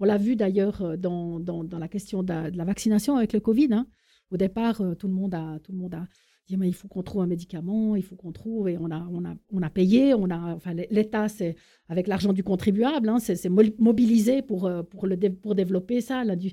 On 0.00 0.04
l'a 0.04 0.16
vu 0.16 0.34
d'ailleurs 0.34 0.82
euh, 0.82 0.96
dans, 0.96 1.38
dans, 1.38 1.62
dans, 1.62 1.78
la 1.78 1.88
question 1.88 2.22
de 2.22 2.56
la, 2.56 2.64
vaccination 2.64 3.16
avec 3.16 3.32
le 3.32 3.40
Covid. 3.40 3.68
Hein. 3.72 3.86
Au 4.30 4.36
départ, 4.36 4.80
euh, 4.80 4.94
tout 4.94 5.06
le 5.06 5.12
monde 5.12 5.34
a, 5.34 5.58
tout 5.62 5.72
le 5.72 5.78
monde 5.78 5.94
a 5.94 6.08
mais 6.56 6.68
il 6.68 6.74
faut 6.74 6.88
qu'on 6.88 7.02
trouve 7.02 7.22
un 7.22 7.26
médicament, 7.26 7.96
il 7.96 8.02
faut 8.02 8.16
qu'on 8.16 8.32
trouve 8.32 8.68
et 8.68 8.78
on 8.78 8.90
a, 8.90 9.06
on 9.10 9.24
a, 9.24 9.34
on 9.52 9.62
a 9.62 9.70
payé, 9.70 10.14
on 10.14 10.30
a, 10.30 10.54
enfin 10.54 10.74
l'État 10.74 11.28
c'est 11.28 11.56
avec 11.88 12.06
l'argent 12.06 12.32
du 12.32 12.42
contribuable, 12.42 13.08
hein, 13.08 13.18
c'est 13.18 13.48
mobilisé 13.48 14.42
pour, 14.42 14.66
euh, 14.66 14.82
pour, 14.82 15.06
le, 15.06 15.16
pour 15.16 15.54
développer 15.54 16.00
ça, 16.00 16.24
là, 16.24 16.36
du, 16.36 16.52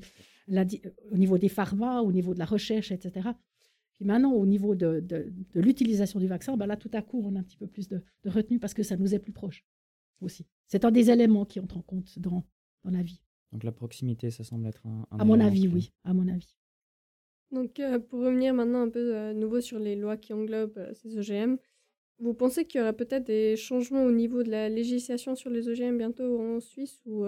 au 1.12 1.18
niveau 1.18 1.38
des 1.38 1.50
pharma, 1.50 2.02
au 2.02 2.12
niveau 2.12 2.34
de 2.34 2.40
la 2.40 2.46
recherche, 2.46 2.92
etc. 2.92 3.30
Puis 3.94 4.06
maintenant, 4.06 4.32
au 4.34 4.46
niveau 4.46 4.76
de, 4.76 5.00
de, 5.00 5.34
de 5.54 5.62
l'utilisation 5.62 6.20
du 6.20 6.28
vaccin, 6.28 6.56
ben 6.56 6.68
là, 6.68 6.78
tout 6.78 6.92
à 6.94 7.02
coup, 7.02 7.22
on 7.26 7.36
a 7.36 7.40
un 7.40 7.44
petit 7.44 7.58
peu 7.58 7.68
plus 7.68 7.88
de, 7.88 8.04
de 8.24 8.30
retenue 8.30 8.60
parce 8.60 8.74
que 8.74 8.84
ça 8.84 8.96
nous 8.96 9.16
est 9.16 9.20
plus 9.20 9.32
proche 9.32 9.66
aussi. 10.22 10.46
C'est 10.68 10.86
un 10.86 10.92
des 10.92 11.10
éléments 11.10 11.46
qui 11.46 11.60
entrent 11.60 11.78
en 11.78 11.82
compte 11.82 12.20
dans, 12.20 12.44
dans 12.84 12.92
la 12.92 13.02
vie. 13.02 13.22
Donc 13.52 13.64
la 13.64 13.72
proximité, 13.72 14.30
ça 14.30 14.44
semble 14.44 14.68
être 14.68 14.86
un... 14.86 15.08
à 15.18 15.26
mon 15.26 15.40
avis, 15.40 15.68
oui, 15.68 15.92
à 16.04 16.14
mon 16.14 16.28
avis. 16.28 16.56
Donc 17.52 17.80
euh, 17.80 18.00
pour 18.00 18.20
revenir 18.20 18.54
maintenant 18.54 18.82
un 18.82 18.90
peu 18.90 19.16
à 19.16 19.20
euh, 19.20 19.34
nouveau 19.34 19.62
sur 19.62 19.80
les 19.80 19.96
lois 19.96 20.18
qui 20.18 20.34
englobent 20.34 20.78
euh, 20.78 20.94
ces 20.94 21.18
OGM, 21.18 21.58
vous 22.20 22.34
pensez 22.34 22.66
qu'il 22.66 22.80
y 22.80 22.82
aura 22.82 22.94
peut-être 22.94 23.26
des 23.26 23.56
changements 23.56 24.04
au 24.04 24.12
niveau 24.12 24.44
de 24.44 24.50
la 24.50 24.70
législation 24.70 25.36
sur 25.36 25.50
les 25.50 25.70
OGM 25.70 25.98
bientôt 25.98 26.42
en 26.42 26.60
Suisse 26.60 27.00
ou 27.06 27.26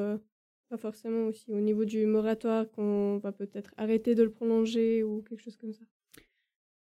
pas 0.67 0.77
forcément 0.77 1.27
aussi 1.27 1.51
au 1.51 1.59
niveau 1.59 1.85
du 1.85 2.07
moratoire 2.07 2.67
qu'on 2.71 3.19
va 3.19 3.31
peut-être 3.31 3.71
arrêter 3.77 4.15
de 4.15 4.23
le 4.23 4.31
prolonger 4.31 5.03
ou 5.03 5.21
quelque 5.21 5.43
chose 5.43 5.57
comme 5.57 5.73
ça? 5.73 5.83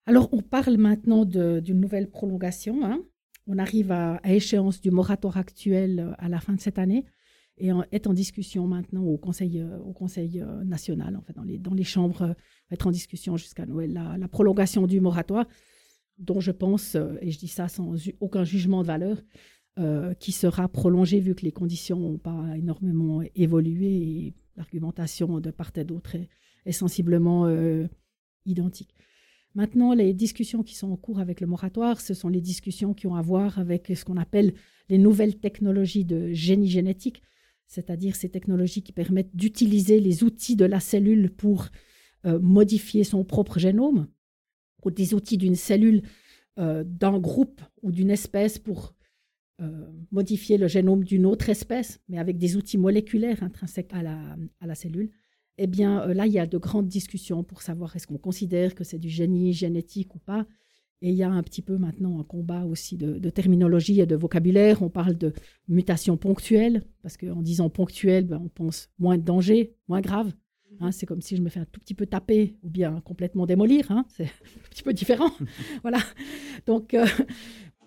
Alors 0.06 0.30
on 0.32 0.42
parle 0.42 0.78
maintenant 0.78 1.26
d'une 1.26 1.82
nouvelle 1.82 2.10
prolongation. 2.10 2.86
Hein 2.86 3.04
on 3.46 3.58
arrive 3.58 3.92
à, 3.92 4.22
échéance 4.24 4.80
du 4.80 4.90
moratoire 4.90 5.36
actuel 5.36 6.16
à 6.18 6.30
la 6.30 6.40
fin 6.40 6.54
de 6.54 6.62
cette 6.62 6.80
année 6.80 7.04
et 7.58 7.72
est 7.92 8.08
en 8.08 8.14
discussion 8.14 8.68
maintenant 8.68 9.04
au 9.04 9.18
Conseil, 9.18 9.60
euh, 9.60 9.80
euh, 9.80 10.64
national, 10.64 11.18
en 11.18 11.24
dans 11.36 11.44
les, 11.44 11.58
dans 11.58 11.74
les 11.74 11.84
chambres, 11.84 12.36
être 12.72 12.88
en 12.88 12.92
discussion 12.92 13.38
jusqu'à 13.38 13.66
Noël, 13.66 13.94
la, 13.94 14.28
prolongation 14.28 14.86
du 14.86 15.02
moratoire, 15.02 15.48
dont 16.20 16.40
je 16.40 16.52
pense, 16.52 16.96
et 17.22 17.32
je 17.32 17.40
dis 17.40 17.48
ça 17.48 17.68
sans 17.68 17.96
aucun 18.20 18.44
jugement 18.44 18.82
de 18.82 18.88
valeur, 18.88 19.22
qui 20.20 20.32
sera 20.32 20.68
prolongé 20.68 21.20
vu 21.20 21.36
que 21.36 21.44
les 21.44 21.52
conditions 21.52 22.00
n'ont 22.00 22.18
pas 22.18 22.58
énormément 22.58 23.22
évolué 23.36 23.86
et 23.86 24.34
l'argumentation 24.56 25.40
de 25.40 25.52
part 25.52 25.72
et 25.76 25.84
d'autre 25.84 26.16
est, 26.66 26.72
sensiblement 26.72 27.48
identique. 28.46 28.94
Maintenant, 29.54 29.94
les 29.94 30.14
discussions 30.14 30.64
qui 30.64 30.76
sont 30.76 30.92
en 30.92 30.98
cours 30.98 31.20
avec 31.20 31.42
le 31.42 31.48
moratoire, 31.48 32.02
ce 32.02 32.14
sont 32.14 32.30
les 32.30 32.42
discussions 32.42 32.94
qui 32.94 33.08
ont 33.08 33.16
à 33.16 33.22
voir 33.22 33.60
avec 33.60 33.92
ce 33.96 34.04
qu'on 34.04 34.18
appelle 34.18 34.54
les 34.90 34.98
nouvelles 34.98 35.38
technologies 35.38 36.06
de 36.06 36.32
génie 36.34 36.70
génétique, 36.70 37.22
c'est-à-dire 37.68 38.16
ces 38.16 38.30
technologies 38.30 38.84
qui 38.84 38.92
permettent 38.92 39.36
d'utiliser 39.36 40.00
les 40.00 40.24
outils 40.24 40.56
de 40.56 40.66
la 40.66 40.80
cellule 40.80 41.30
pour 41.32 41.68
euh, 42.26 42.40
modifier 42.40 43.04
son 43.04 43.24
propre 43.24 43.60
génome, 43.60 44.08
ou 44.84 44.92
des 44.92 45.14
outils 45.14 45.38
d'une 45.38 45.56
cellule, 45.56 46.02
euh, 46.60 46.84
d'un 46.86 47.20
groupe 47.20 47.62
ou 47.82 47.92
d'une 47.92 48.10
espèce 48.10 48.58
pour 48.58 48.96
euh, 49.62 49.92
modifier 50.12 50.58
le 50.58 50.68
génome 50.68 51.04
d'une 51.04 51.26
autre 51.26 51.50
espèce, 51.50 52.00
mais 52.08 52.18
avec 52.18 52.38
des 52.38 52.56
outils 52.56 52.78
moléculaires 52.78 53.44
intrinsèques 53.44 53.94
à 53.94 54.02
la 54.04 54.76
cellule 54.76 55.12
eh 55.58 55.68
bien 55.68 56.06
là, 56.14 56.28
il 56.28 56.34
y 56.34 56.40
a 56.40 56.46
de 56.46 56.58
grandes 56.58 56.88
discussions 56.88 57.44
pour 57.44 57.62
savoir 57.62 57.96
est-ce 57.96 58.08
qu'on 58.08 58.18
considère 58.18 58.76
que 58.76 58.84
c'est 58.84 59.00
du 59.00 59.10
génie 59.10 59.54
génétique 59.54 60.14
ou 60.16 60.20
pas. 60.20 60.46
Et 61.02 61.10
il 61.10 61.16
y 61.16 61.24
a 61.24 61.30
un 61.30 61.44
petit 61.44 61.62
peu 61.62 61.78
maintenant 61.78 62.20
un 62.20 62.24
combat 62.24 62.66
aussi 62.66 62.98
de, 62.98 63.30
terminologie 63.30 64.02
et 64.02 64.06
de 64.06 64.16
vocabulaire. 64.16 64.82
On 64.82 64.90
parle 64.90 65.16
de 65.16 65.34
mutation 65.68 66.18
ponctuelle, 66.18 66.84
parce 67.04 67.18
qu'en 67.18 67.42
disant 67.42 67.70
ponctuelle, 67.70 68.26
ben, 68.26 68.42
on 68.44 68.50
pense 68.50 68.90
moins 68.98 69.18
de 69.18 69.24
danger, 69.24 69.76
moins 69.88 70.02
grave. 70.02 70.34
Hein, 70.80 70.92
c'est 70.92 71.06
comme 71.06 71.22
si 71.22 71.36
je 71.36 71.42
me 71.42 71.50
fais 71.50 71.60
un 71.60 71.66
tout 71.66 71.80
petit 71.80 71.94
peu 71.94 72.06
taper 72.06 72.56
ou 72.64 72.70
bien 72.70 73.00
complètement 73.02 73.46
démolir. 73.46 73.92
Hein, 73.92 74.06
c'est 74.16 74.26
un 74.26 74.70
petit 74.72 74.84
peu 74.84 74.94
différent. 74.94 75.30
voilà. 75.84 76.00
Donc, 76.66 76.96
euh, 76.96 77.06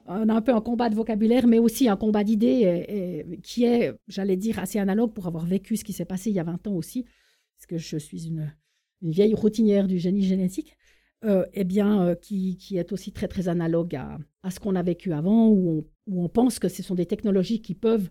on 0.07 0.29
a 0.29 0.35
un 0.35 0.43
peu 0.43 0.55
un 0.55 0.61
combat 0.61 0.89
de 0.89 0.95
vocabulaire, 0.95 1.47
mais 1.49 1.59
aussi 1.59 1.89
un 1.89 1.97
combat 1.97 2.25
d'idées 2.25 3.25
qui 3.43 3.65
est, 3.65 3.93
j'allais 4.09 4.37
dire, 4.37 4.59
assez 4.59 4.79
analogue 4.79 5.13
pour 5.13 5.27
avoir 5.27 5.47
vécu 5.47 5.77
ce 5.77 5.85
qui 5.85 5.93
s'est 5.93 6.05
passé 6.05 6.31
il 6.31 6.37
y 6.37 6.41
a 6.41 6.45
20 6.45 6.67
ans 6.67 6.75
aussi, 6.75 7.05
parce 7.57 7.67
que 7.67 7.79
je 7.79 7.97
suis 7.97 8.27
une, 8.27 8.53
vieille 9.03 9.35
routinière 9.35 9.87
du 9.87 9.99
génie 9.99 10.23
génétique. 10.23 10.77
Euh, 11.27 11.45
eh 11.53 11.65
bien, 11.65 12.03
euh, 12.03 12.15
qui, 12.15 12.57
est 12.73 12.93
aussi 12.93 13.13
très, 13.13 13.29
très 13.29 13.49
analogue 13.49 13.95
à, 13.95 14.51
ce 14.51 14.59
qu'on 14.59 14.75
a 14.75 14.83
vécu 14.83 15.13
avant, 15.13 15.49
où 15.51 15.87
on, 16.07 16.29
pense 16.31 16.59
que 16.59 16.69
ce 16.69 16.83
sont 16.83 16.95
des 16.95 17.05
technologies 17.05 17.61
qui 17.61 17.75
peuvent 17.75 18.09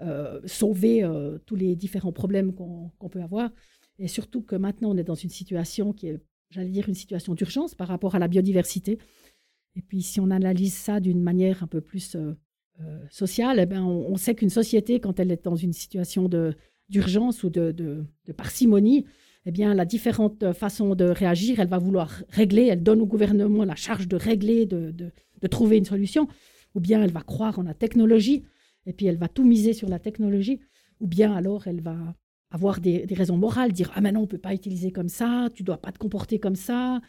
euh, 0.00 0.40
sauver 0.46 1.06
tous 1.44 1.56
les 1.56 1.76
différents 1.76 2.12
problèmes 2.12 2.54
qu'on 2.54 3.08
peut 3.10 3.20
avoir. 3.20 3.50
Et 3.98 4.08
surtout 4.08 4.42
que 4.42 4.56
maintenant, 4.56 4.90
on 4.90 4.96
est 4.96 5.04
dans 5.04 5.14
une 5.14 5.30
situation 5.30 5.92
qui 5.92 6.08
est, 6.08 6.20
j'allais 6.48 6.70
dire, 6.70 6.88
une 6.88 6.94
situation 6.94 7.34
d'urgence 7.34 7.74
par 7.74 7.88
rapport 7.88 8.14
à 8.14 8.18
la 8.18 8.28
biodiversité. 8.28 8.98
Et 9.74 9.82
puis, 9.82 10.00
si 10.00 10.18
on 10.20 10.30
analyse 10.30 10.74
ça 10.74 10.98
d'une 11.00 11.22
manière 11.22 11.62
un 11.62 11.66
peu 11.66 11.82
plus 11.82 12.16
sociale, 13.10 13.58
eh 13.60 13.66
bien, 13.66 13.84
on, 13.84 14.16
sait 14.16 14.34
qu'une 14.34 14.50
société, 14.50 14.98
quand 14.98 15.20
elle 15.20 15.30
est 15.30 15.44
dans 15.44 15.56
une 15.56 15.74
situation 15.74 16.30
d'urgence 16.88 17.42
ou 17.42 17.50
de, 17.50 17.72
de 17.72 18.32
parcimonie, 18.32 19.04
eh 19.48 19.52
bien, 19.52 19.74
la 19.74 19.84
différente 19.84 20.52
façon 20.52 20.96
de 20.96 21.04
réagir, 21.04 21.60
elle 21.60 21.68
va 21.68 21.78
vouloir 21.78 22.24
régler, 22.30 22.66
elle 22.66 22.82
donne 22.82 23.00
au 23.00 23.06
gouvernement 23.06 23.64
la 23.64 23.76
charge 23.76 24.08
de 24.08 24.16
régler, 24.16 24.66
de, 24.66 25.12
trouver 25.48 25.78
une 25.78 25.84
solution, 25.84 26.26
ou 26.74 26.80
bien 26.80 27.00
elle 27.00 27.12
va 27.12 27.20
croire 27.20 27.60
en 27.60 27.62
la 27.62 27.72
technologie, 27.72 28.42
et 28.86 28.92
puis 28.92 29.06
elle 29.06 29.18
va 29.18 29.28
tout 29.28 29.44
miser 29.44 29.72
sur 29.72 29.88
la 29.88 30.00
technologie, 30.00 30.58
ou 30.98 31.06
bien 31.06 31.32
alors 31.32 31.68
elle 31.68 31.80
va 31.80 31.96
avoir 32.50 32.80
des, 32.80 33.06
raisons 33.12 33.36
morales, 33.36 33.70
dire 33.70 33.92
Ah, 33.94 34.00
maintenant 34.00 34.20
on 34.20 34.24
ne 34.24 34.28
peut 34.28 34.36
pas 34.36 34.52
utiliser 34.52 34.90
comme 34.90 35.08
ça, 35.08 35.48
tu 35.54 35.62
ne 35.62 35.66
dois 35.66 35.80
pas 35.80 35.92
te 35.92 35.98
comporter 35.98 36.40
comme 36.40 36.56
ça, 36.56 37.00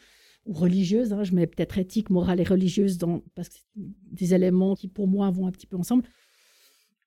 ou 0.46 0.54
religieuse, 0.54 1.14
hein, 1.14 1.24
je 1.24 1.34
mets 1.34 1.48
peut-être 1.48 1.80
éthique, 1.80 2.12
morale 2.12 2.40
et 2.40 2.44
religieuse 2.44 3.00
dans, 3.00 3.24
parce 3.34 3.50
que 3.50 3.56
c'est 3.56 3.66
des 3.76 4.36
éléments 4.36 4.76
qui 4.76 4.88
pour 4.88 5.08
moi 5.08 5.32
vont 5.32 5.48
un 5.48 5.52
petit 5.52 5.68
peu 5.68 5.76
ensemble. 5.76 6.04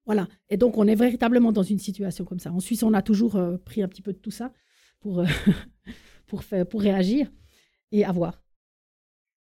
Voilà, 0.07 0.27
et 0.49 0.57
donc 0.57 0.77
on 0.77 0.89
est 0.89 0.97
véritablement 0.97 1.53
dans 1.53 1.63
une 1.63 1.79
situation 1.79 2.25
comme 2.25 2.41
ça. 2.41 2.53
En 2.53 2.59
Suisse, 2.59 2.83
on 2.83 2.95
a 2.95 3.03
toujours 3.03 3.37
euh, 3.37 3.59
pris 3.59 3.81
un 3.81 3.87
petit 3.87 4.03
peu 4.03 4.13
de 4.13 4.19
tout 4.19 4.33
ça 4.33 4.53
pour, 5.01 5.21
euh, 5.21 5.27
pour, 6.27 6.45
faire, 6.45 6.67
pour 6.67 6.81
réagir 6.81 7.31
et 7.93 8.05
avoir. 8.05 8.43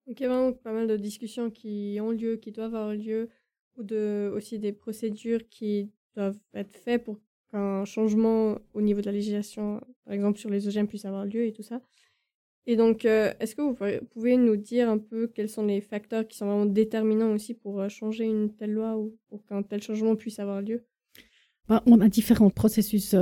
Donc 0.08 0.20
il 0.20 0.24
y 0.24 0.26
a 0.26 0.30
vraiment 0.30 0.54
pas 0.54 0.72
mal 0.72 0.88
de 0.88 0.98
discussions 0.98 1.52
qui 1.52 2.00
ont 2.02 2.12
lieu, 2.12 2.38
qui 2.38 2.52
doivent 2.52 2.74
avoir 2.74 2.96
lieu, 2.96 3.30
ou 3.78 3.84
de, 3.84 4.32
aussi 4.34 4.58
des 4.58 4.72
procédures 4.72 5.48
qui 5.50 5.92
doivent 6.16 6.40
être 6.54 6.76
faites 6.76 7.04
pour 7.04 7.20
qu'un 7.52 7.86
changement 7.86 8.58
au 8.74 8.82
niveau 8.82 9.02
de 9.02 9.06
la 9.06 9.12
législation, 9.12 9.82
par 10.06 10.14
exemple 10.14 10.40
sur 10.40 10.50
les 10.50 10.68
OGM, 10.68 10.88
puisse 10.88 11.06
avoir 11.06 11.26
lieu 11.26 11.46
et 11.46 11.54
tout 11.54 11.64
ça. 11.64 11.82
Et 12.66 12.76
donc, 12.76 13.06
euh, 13.06 13.34
est-ce 13.40 13.56
que 13.56 13.62
vous 13.62 13.76
pouvez 14.12 14.38
nous 14.38 14.56
dire 14.56 14.90
un 14.90 15.00
peu 15.00 15.28
quels 15.28 15.50
sont 15.50 15.66
les 15.66 15.82
facteurs 15.82 16.28
qui 16.28 16.38
sont 16.38 16.46
vraiment 16.46 16.66
déterminants 16.66 17.32
aussi 17.34 17.54
pour 17.54 17.82
euh, 17.82 17.90
changer 17.90 18.26
une 18.26 18.56
telle 18.56 18.74
loi 18.74 18.98
ou 18.98 19.18
pour 19.28 19.44
qu'un 19.46 19.64
tel 19.64 19.82
changement 19.82 20.16
puisse 20.16 20.40
avoir 20.40 20.62
lieu? 20.62 20.86
Ben, 21.70 21.82
On 21.86 22.02
a 22.02 22.10
différents 22.10 22.50
processus 22.50 23.16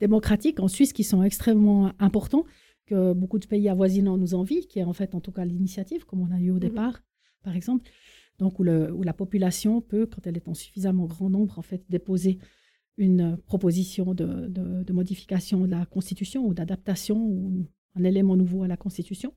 démocratiques 0.00 0.60
en 0.60 0.68
Suisse 0.68 0.92
qui 0.92 1.04
sont 1.04 1.22
extrêmement 1.22 1.92
importants, 1.98 2.44
que 2.86 3.12
beaucoup 3.12 3.38
de 3.38 3.46
pays 3.46 3.68
avoisinants 3.68 4.16
nous 4.16 4.34
envient, 4.34 4.66
qui 4.66 4.78
est 4.78 4.84
en 4.84 4.92
fait 4.92 5.14
en 5.14 5.20
tout 5.20 5.32
cas 5.32 5.44
l'initiative, 5.44 6.04
comme 6.04 6.20
on 6.20 6.34
a 6.34 6.40
eu 6.40 6.50
au 6.50 6.54
mhm. 6.54 6.60
départ, 6.60 7.02
par 7.42 7.54
exemple. 7.54 7.88
Donc 8.38 8.58
où, 8.60 8.62
le, 8.62 8.92
où, 8.92 9.02
la 9.02 9.12
population 9.12 9.80
peut, 9.80 10.06
quand 10.06 10.26
elle 10.26 10.36
est 10.36 10.48
en 10.48 10.54
suffisamment 10.54 11.06
grand 11.06 11.28
nombre, 11.28 11.58
en 11.58 11.62
fait, 11.62 11.84
déposer 11.88 12.38
une 12.96 13.36
proposition 13.36 14.14
de, 14.14 14.46
de, 14.48 14.92
modification 14.92 15.66
de 15.66 15.70
la 15.70 15.86
Constitution 15.86 16.46
ou 16.46 16.54
d'adaptation 16.54 17.16
ou 17.16 17.66
un 17.94 18.04
élément 18.04 18.36
nouveau 18.36 18.62
à 18.64 18.68
la 18.68 18.76
Constitution. 18.76 19.34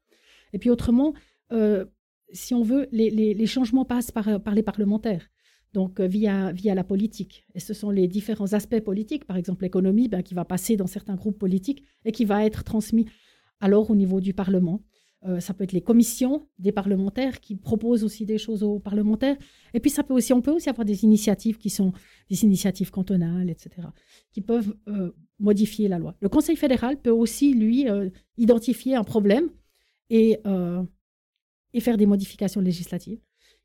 Et 0.53 0.59
puis 0.59 0.69
autrement, 0.69 1.13
euh, 1.51 1.85
si 2.31 2.53
on 2.53 2.63
veut, 2.63 2.87
les, 2.91 3.09
les, 3.09 3.33
les 3.33 3.45
changements 3.45 3.85
passent 3.85 4.11
par, 4.11 4.41
par 4.41 4.55
les 4.55 4.63
parlementaires 4.63 5.29
donc 5.73 5.99
euh, 5.99 6.07
via, 6.07 6.51
via 6.51 6.75
la 6.75 6.83
politique. 6.83 7.45
Et 7.55 7.59
ce 7.59 7.73
sont 7.73 7.89
les 7.89 8.07
différents 8.07 8.53
aspects 8.53 8.79
politiques, 8.79 9.25
par 9.25 9.37
exemple 9.37 9.63
l'économie, 9.63 10.07
ben, 10.07 10.21
qui 10.21 10.33
va 10.33 10.45
passer 10.45 10.75
dans 10.75 10.87
certains 10.87 11.15
groupes 11.15 11.37
politiques 11.37 11.83
et 12.05 12.11
qui 12.11 12.25
va 12.25 12.45
être 12.45 12.63
transmis 12.63 13.07
alors 13.59 13.89
au 13.89 13.95
niveau 13.95 14.19
du 14.19 14.33
Parlement. 14.33 14.83
Euh, 15.23 15.39
ça 15.39 15.53
peut 15.53 15.63
être 15.63 15.71
les 15.71 15.81
commissions 15.81 16.47
des 16.57 16.71
parlementaires 16.71 17.41
qui 17.41 17.55
proposent 17.55 18.03
aussi 18.03 18.25
des 18.25 18.39
choses 18.39 18.63
aux 18.63 18.79
parlementaires. 18.79 19.37
Et 19.75 19.79
puis 19.79 19.91
ça 19.91 20.03
peut 20.03 20.15
aussi, 20.15 20.33
on 20.33 20.41
peut 20.41 20.51
aussi 20.51 20.67
avoir 20.67 20.83
des 20.83 21.03
initiatives 21.03 21.59
qui 21.59 21.69
sont 21.69 21.93
des 22.29 22.43
initiatives 22.43 22.89
cantonales, 22.89 23.49
etc., 23.49 23.87
qui 24.31 24.41
peuvent 24.41 24.75
euh, 24.87 25.11
modifier 25.39 25.87
la 25.87 25.99
loi. 25.99 26.15
Le 26.21 26.29
Conseil 26.29 26.55
fédéral 26.55 26.99
peut 26.99 27.11
aussi, 27.11 27.53
lui, 27.53 27.85
identifier 28.37 28.95
un 28.95 29.03
problème 29.03 29.49
et, 30.09 30.39
et 31.73 31.79
faire 31.79 31.97
des 31.97 32.05
modifications 32.05 32.61
législatives. 32.61 33.19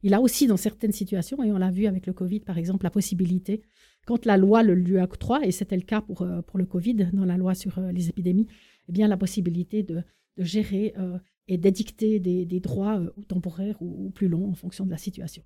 Il 0.07 0.15
a 0.15 0.21
aussi, 0.21 0.47
dans 0.47 0.57
certaines 0.57 0.93
situations, 0.93 1.43
et 1.43 1.51
on 1.51 1.59
l'a 1.59 1.73
vu 1.73 1.87
avec 1.87 2.07
le 2.07 2.13
Covid, 2.13 2.39
par 2.39 2.59
exemple, 2.59 2.85
la 2.85 2.91
possibilité, 2.91 3.63
quand 4.07 4.25
la 4.25 4.37
loi 4.37 4.63
le 4.63 4.73
lui 4.73 5.01
octroie, 5.01 5.45
et 5.45 5.51
c'était 5.51 5.75
le 5.75 5.83
cas 5.83 6.01
pour, 6.01 6.23
euh, 6.23 6.43
pour 6.43 6.61
le 6.61 6.65
Covid, 6.65 7.09
dans 7.13 7.25
la 7.25 7.37
loi 7.37 7.57
sur 7.57 7.81
euh, 7.81 7.91
les 7.91 8.09
épidémies, 8.09 8.47
eh 8.89 8.93
bien, 8.93 9.09
la 9.09 9.17
possibilité 9.17 9.83
de, 9.83 10.05
de 10.37 10.45
gérer 10.45 10.95
euh, 10.97 11.19
et 11.49 11.59
d'édicter 11.59 12.21
des, 12.21 12.45
des, 12.45 12.61
droits 12.61 13.03
temporaires 13.27 13.83
ou, 13.83 14.11
plus 14.11 14.29
longs 14.29 14.49
en 14.49 14.55
fonction 14.55 14.87
de 14.87 14.93
la 14.93 14.97
situation. 14.97 15.43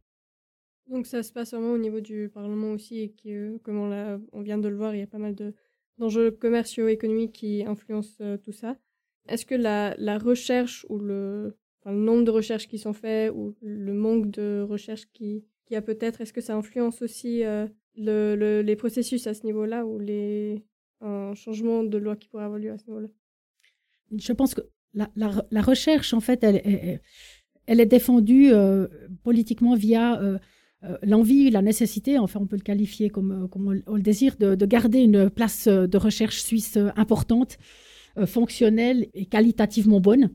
Donc 0.91 1.07
ça 1.07 1.23
se 1.23 1.33
passe 1.33 1.55
vraiment 1.55 1.73
au 1.73 1.79
niveau 1.79 2.01
du 2.03 2.29
Parlement 2.29 2.73
aussi, 2.73 2.99
et 2.99 3.15
comme 3.63 3.79
on, 3.79 4.21
on 4.35 4.43
vient 4.43 4.59
de 4.59 4.69
le 4.69 4.77
voir, 4.77 4.95
il 4.95 4.99
y 4.99 5.03
a 5.03 5.07
pas 5.07 5.17
mal 5.17 5.37
d'enjeux 5.97 6.33
commerciaux, 6.33 6.87
économiques 6.87 7.33
qui 7.33 7.65
influencent 7.65 8.23
tout 8.45 8.53
ça. 8.53 8.77
Est-ce 9.27 9.47
que 9.47 9.55
la, 9.55 9.95
la 9.97 10.19
recherche 10.19 10.85
ou 10.91 10.99
le, 10.99 11.57
le 11.87 11.93
nombre 11.93 12.25
de 12.25 12.31
recherches 12.31 12.69
qui 12.69 12.79
sont 12.79 12.93
faites 12.93 13.33
ou 13.35 13.55
le 13.63 13.93
manque 13.93 14.31
de 14.31 14.65
recherches 14.69 15.07
qui, 15.13 15.45
qui 15.67 15.77
a 15.77 15.83
peut-être, 15.83 16.21
est-ce 16.21 16.33
que 16.33 16.41
ça 16.41 16.55
influence 16.57 17.01
aussi 17.01 17.45
euh, 17.45 17.67
le, 17.97 18.61
les 18.61 18.77
processus 18.77 19.27
à 19.27 19.35
ce 19.35 19.45
niveau-là 19.45 19.87
ou 19.87 19.99
les, 19.99 20.65
un 21.01 21.35
changement 21.35 21.83
de 21.83 21.97
loi 21.97 22.17
qui 22.17 22.29
pourrait 22.29 22.45
avoir 22.45 22.59
lieu 22.59 22.73
à 22.73 22.79
ce 22.79 22.87
niveau-là? 22.87 23.09
Je 24.17 24.33
pense 24.33 24.55
que 24.55 24.63
la, 24.93 25.09
la, 25.15 25.63
recherche, 25.63 26.13
en 26.13 26.21
fait, 26.21 26.43
elle, 26.43 27.01
est 27.81 27.87
défendue 27.87 28.53
euh, 28.53 28.89
politiquement 29.23 29.77
via 29.77 30.21
euh, 30.21 30.39
l'envie, 31.03 31.51
la 31.51 31.63
nécessité, 31.63 32.19
enfin 32.19 32.41
on 32.43 32.47
peut 32.47 32.57
le 32.57 32.63
qualifier 32.63 33.09
comme, 33.09 33.49
comme 33.49 33.81
on, 33.87 33.95
le 33.95 34.03
désire, 34.03 34.37
de, 34.37 34.67
garder 34.67 34.99
une 34.99 35.31
place 35.31 35.69
de 35.69 35.97
recherche 35.97 36.43
suisse 36.43 36.77
importante, 36.97 37.59
fonctionnelle 38.27 39.07
et 39.15 39.27
qualitativement 39.27 40.01
bonne. 40.01 40.31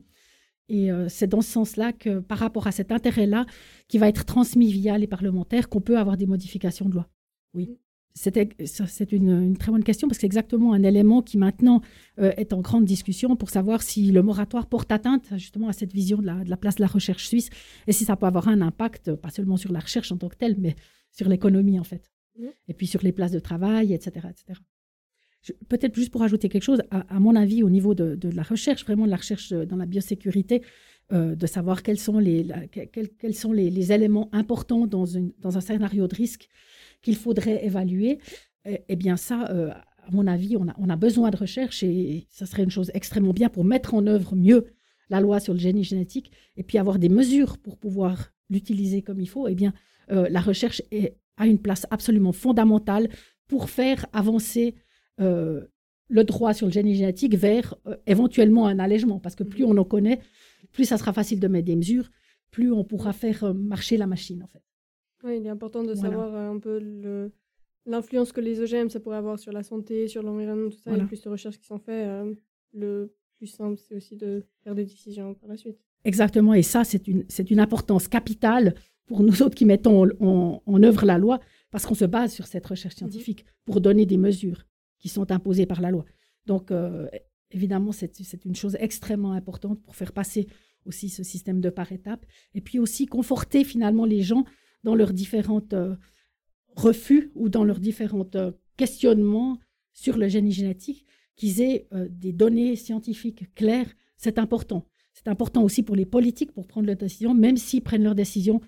Et 0.68 0.90
euh, 0.90 1.08
c'est 1.08 1.28
dans 1.28 1.42
ce 1.42 1.50
sens-là 1.50 1.92
que, 1.92 2.18
par 2.18 2.38
rapport 2.38 2.66
à 2.66 2.72
cet 2.72 2.90
intérêt-là, 2.92 3.46
qui 3.88 3.98
va 3.98 4.08
être 4.08 4.24
transmis 4.24 4.72
via 4.72 4.98
les 4.98 5.06
parlementaires, 5.06 5.68
qu'on 5.68 5.80
peut 5.80 5.98
avoir 5.98 6.16
des 6.16 6.26
modifications 6.26 6.88
de 6.88 6.94
loi. 6.94 7.08
Oui. 7.54 7.78
C'est 8.18 9.12
une, 9.12 9.58
très 9.58 9.70
bonne 9.70 9.84
question 9.84 10.08
parce 10.08 10.16
que 10.16 10.20
c'est 10.22 10.26
exactement 10.26 10.72
un 10.72 10.82
élément 10.82 11.20
qui 11.20 11.36
maintenant 11.36 11.82
euh, 12.18 12.32
est 12.38 12.54
en 12.54 12.62
grande 12.62 12.86
discussion 12.86 13.36
pour 13.36 13.50
savoir 13.50 13.82
si 13.82 14.10
le 14.10 14.22
moratoire 14.22 14.68
porte 14.68 14.90
atteinte 14.90 15.26
justement 15.36 15.68
à 15.68 15.74
cette 15.74 15.92
vision 15.92 16.16
de 16.22 16.26
la, 16.26 16.42
de 16.42 16.48
la, 16.48 16.56
place 16.56 16.76
de 16.76 16.80
la 16.80 16.86
recherche 16.86 17.28
suisse 17.28 17.50
et 17.86 17.92
si 17.92 18.06
ça 18.06 18.16
peut 18.16 18.24
avoir 18.24 18.48
un 18.48 18.62
impact, 18.62 19.14
pas 19.16 19.28
seulement 19.28 19.58
sur 19.58 19.70
la 19.70 19.80
recherche 19.80 20.12
en 20.12 20.16
tant 20.16 20.30
que 20.30 20.36
telle, 20.36 20.56
mais 20.58 20.76
sur 21.10 21.28
l'économie 21.28 21.78
en 21.78 21.84
fait. 21.84 22.10
Et 22.68 22.74
puis 22.74 22.86
sur 22.86 23.02
les 23.02 23.12
places 23.12 23.32
de 23.32 23.38
travail, 23.38 23.92
etc. 23.92 24.28
etc. 24.30 24.60
Peut-être 25.68 25.94
juste 25.94 26.10
pour 26.10 26.22
ajouter 26.22 26.48
quelque 26.48 26.62
chose, 26.62 26.82
à, 26.90 27.20
mon 27.20 27.36
avis, 27.36 27.62
au 27.62 27.70
niveau 27.70 27.94
de, 27.94 28.28
la 28.28 28.42
recherche, 28.42 28.84
vraiment 28.84 29.06
de 29.06 29.10
la 29.10 29.16
recherche 29.16 29.52
euh, 29.52 29.64
dans 29.64 29.76
la 29.76 29.86
biosécurité, 29.86 30.62
euh, 31.12 31.36
de 31.36 31.46
savoir 31.46 31.82
quels 31.82 31.98
sont 31.98 32.18
les, 32.18 32.46
quels, 32.72 33.34
sont 33.34 33.52
les, 33.52 33.92
éléments 33.92 34.28
importants 34.32 34.86
dans, 34.86 35.06
une, 35.06 35.32
dans, 35.38 35.56
un 35.56 35.60
scénario 35.60 36.08
de 36.08 36.14
risque 36.14 36.48
qu'il 37.02 37.16
faudrait 37.16 37.64
évaluer, 37.64 38.18
eh, 38.64 38.80
eh 38.88 38.96
bien 38.96 39.16
ça, 39.16 39.48
euh, 39.50 39.70
à 39.70 40.10
mon 40.10 40.26
avis, 40.26 40.56
on 40.56 40.68
a, 40.68 40.74
on 40.78 40.88
a, 40.88 40.96
besoin 40.96 41.30
de 41.30 41.36
recherche 41.36 41.82
et 41.82 42.26
ça 42.30 42.46
serait 42.46 42.64
une 42.64 42.70
chose 42.70 42.90
extrêmement 42.94 43.32
bien 43.32 43.48
pour 43.48 43.64
mettre 43.64 43.94
en 43.94 44.06
œuvre 44.06 44.34
mieux 44.34 44.66
la 45.08 45.20
loi 45.20 45.38
sur 45.38 45.52
le 45.52 45.60
génie 45.60 45.84
génétique 45.84 46.32
et 46.56 46.64
puis 46.64 46.78
avoir 46.78 46.98
des 46.98 47.08
mesures 47.08 47.58
pour 47.58 47.76
pouvoir 47.76 48.32
l'utiliser 48.50 49.02
comme 49.02 49.20
il 49.20 49.28
faut. 49.28 49.46
Eh 49.46 49.54
bien, 49.54 49.72
la 50.08 50.40
recherche 50.40 50.82
est, 50.92 51.16
a 51.36 51.46
une 51.46 51.58
place 51.58 51.86
absolument 51.90 52.32
fondamentale 52.32 53.08
pour 53.48 53.70
faire 53.70 54.06
avancer 54.12 54.74
euh, 55.20 55.66
le 56.08 56.24
droit 56.24 56.54
sur 56.54 56.66
le 56.66 56.72
génie 56.72 56.94
génétique 56.94 57.34
vers 57.34 57.74
euh, 57.86 57.96
éventuellement 58.06 58.66
un 58.66 58.78
allègement, 58.78 59.18
parce 59.18 59.34
que 59.34 59.44
plus 59.44 59.64
on 59.64 59.76
en 59.76 59.84
connaît, 59.84 60.20
plus 60.72 60.84
ça 60.84 60.98
sera 60.98 61.12
facile 61.12 61.40
de 61.40 61.48
mettre 61.48 61.66
des 61.66 61.76
mesures, 61.76 62.10
plus 62.50 62.72
on 62.72 62.84
pourra 62.84 63.12
faire 63.12 63.44
euh, 63.44 63.52
marcher 63.52 63.96
la 63.96 64.06
machine, 64.06 64.42
en 64.42 64.46
fait. 64.46 64.62
Oui, 65.24 65.38
il 65.38 65.46
est 65.46 65.50
important 65.50 65.82
de 65.82 65.94
savoir 65.94 66.34
un 66.34 66.58
peu 66.58 66.78
l'influence 67.86 68.32
que 68.32 68.40
les 68.40 68.60
OGM 68.60 68.88
ça 68.90 69.00
pourrait 69.00 69.16
avoir 69.16 69.38
sur 69.38 69.52
la 69.52 69.62
santé, 69.62 70.06
sur 70.06 70.22
l'environnement, 70.22 70.68
tout 70.68 70.78
ça. 70.78 70.96
Et 70.96 71.02
plus 71.04 71.22
de 71.22 71.28
recherches 71.28 71.58
qui 71.58 71.66
sont 71.66 71.78
faites, 71.78 72.08
le 72.74 73.12
plus 73.38 73.46
simple, 73.46 73.80
c'est 73.88 73.96
aussi 73.96 74.14
de 74.14 74.44
faire 74.62 74.74
des 74.74 74.84
décisions 74.84 75.34
par 75.34 75.48
la 75.48 75.56
suite. 75.56 75.78
Exactement, 76.04 76.54
et 76.54 76.62
ça, 76.62 76.84
c'est 76.84 77.08
une, 77.08 77.24
une 77.50 77.60
importance 77.60 78.06
capitale 78.06 78.74
pour 79.06 79.22
nous 79.22 79.42
autres 79.42 79.54
qui 79.54 79.64
mettons 79.64 80.08
en, 80.20 80.62
en 80.64 80.82
œuvre 80.82 81.06
la 81.06 81.18
loi, 81.18 81.40
parce 81.70 81.86
qu'on 81.86 81.94
se 81.94 82.04
base 82.04 82.32
sur 82.32 82.46
cette 82.46 82.66
recherche 82.66 82.94
mhm. 82.94 82.98
scientifique 82.98 83.44
pour 83.64 83.80
donner 83.80 84.06
des 84.06 84.18
mesures 84.18 84.64
sont 85.08 85.30
imposées 85.30 85.66
par 85.66 85.80
la 85.80 85.90
loi. 85.90 86.04
Donc, 86.46 86.70
euh, 86.70 87.08
évidemment, 87.50 87.92
c'est 87.92 88.44
une 88.44 88.54
chose 88.54 88.76
extrêmement 88.80 89.32
importante 89.32 89.82
pour 89.82 89.96
faire 89.96 90.12
passer 90.12 90.46
aussi 90.86 91.08
ce 91.08 91.22
système 91.22 91.60
de 91.60 91.70
par 91.70 91.90
étapes. 91.92 92.24
Et 92.54 92.60
puis 92.60 92.78
aussi 92.78 93.06
conforter 93.06 93.64
finalement 93.64 94.04
les 94.04 94.22
gens 94.22 94.44
dans 94.84 94.94
leurs 94.94 95.12
différents 95.12 95.66
euh, 95.72 95.96
refus 96.76 97.30
ou 97.34 97.48
dans 97.48 97.64
leurs 97.64 97.80
différents 97.80 98.28
euh, 98.34 98.52
questionnements 98.76 99.58
sur 99.92 100.16
le 100.16 100.28
génie 100.28 100.52
génétique, 100.52 101.06
qu'ils 101.34 101.60
aient 101.60 101.88
euh, 101.92 102.06
des 102.10 102.32
données 102.32 102.76
scientifiques 102.76 103.52
claires. 103.54 103.92
C'est 104.16 104.38
important. 104.38 104.86
C'est 105.12 105.28
important 105.28 105.62
aussi 105.62 105.82
pour 105.82 105.96
les 105.96 106.06
politiques 106.06 106.52
pour 106.52 106.66
prendre 106.66 106.86
leurs 106.86 106.96
décisions, 106.96 107.34
même 107.34 107.56
s'ils 107.56 107.82
prennent 107.82 108.04
leurs 108.04 108.14
décisions 108.14 108.60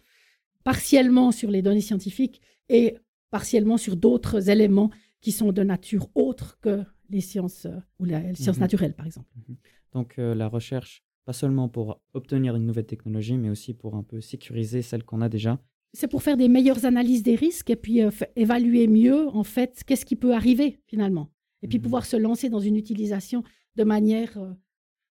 partiellement 0.64 1.30
sur 1.30 1.50
les 1.50 1.62
données 1.62 1.80
scientifiques 1.82 2.40
et 2.68 2.96
partiellement 3.30 3.76
sur 3.76 3.96
d'autres 3.96 4.50
éléments 4.50 4.90
qui 5.20 5.32
sont 5.32 5.52
de 5.52 5.62
nature 5.62 6.08
autre 6.14 6.58
que 6.60 6.84
les 7.10 7.20
sciences 7.20 7.66
ou 7.98 8.04
les 8.04 8.34
sciences 8.34 8.56
mhm. 8.56 8.62
naturelles, 8.62 8.94
par 8.94 9.06
exemple. 9.06 9.28
Mhm. 9.36 9.56
Donc 9.92 10.16
la 10.16 10.48
recherche 10.48 11.02
pas 11.28 11.34
seulement 11.34 11.68
pour 11.68 12.00
obtenir 12.14 12.56
une 12.56 12.64
nouvelle 12.64 12.86
technologie, 12.86 13.36
mais 13.36 13.50
aussi 13.50 13.74
pour 13.74 13.96
un 13.96 14.02
peu 14.02 14.18
sécuriser 14.22 14.80
celle 14.80 15.04
qu'on 15.04 15.20
a 15.20 15.28
déjà. 15.28 15.60
C'est 15.92 16.08
pour 16.08 16.22
faire 16.22 16.38
des 16.38 16.48
meilleures 16.48 16.86
analyses 16.86 17.22
des 17.22 17.34
risques 17.34 17.68
et 17.68 17.76
puis 17.76 18.02
euh, 18.02 18.10
évaluer 18.34 18.88
mieux, 18.88 19.28
en 19.28 19.44
fait, 19.44 19.82
qu'est-ce 19.86 20.06
qui 20.06 20.16
peut 20.16 20.32
arriver 20.32 20.80
finalement. 20.86 21.30
Et 21.60 21.68
puis 21.68 21.76
mhm. 21.76 21.82
pouvoir 21.82 22.06
se 22.06 22.16
lancer 22.16 22.48
dans 22.48 22.60
une 22.60 22.76
utilisation 22.76 23.42
de 23.76 23.84
manière 23.84 24.38
euh, 24.38 24.54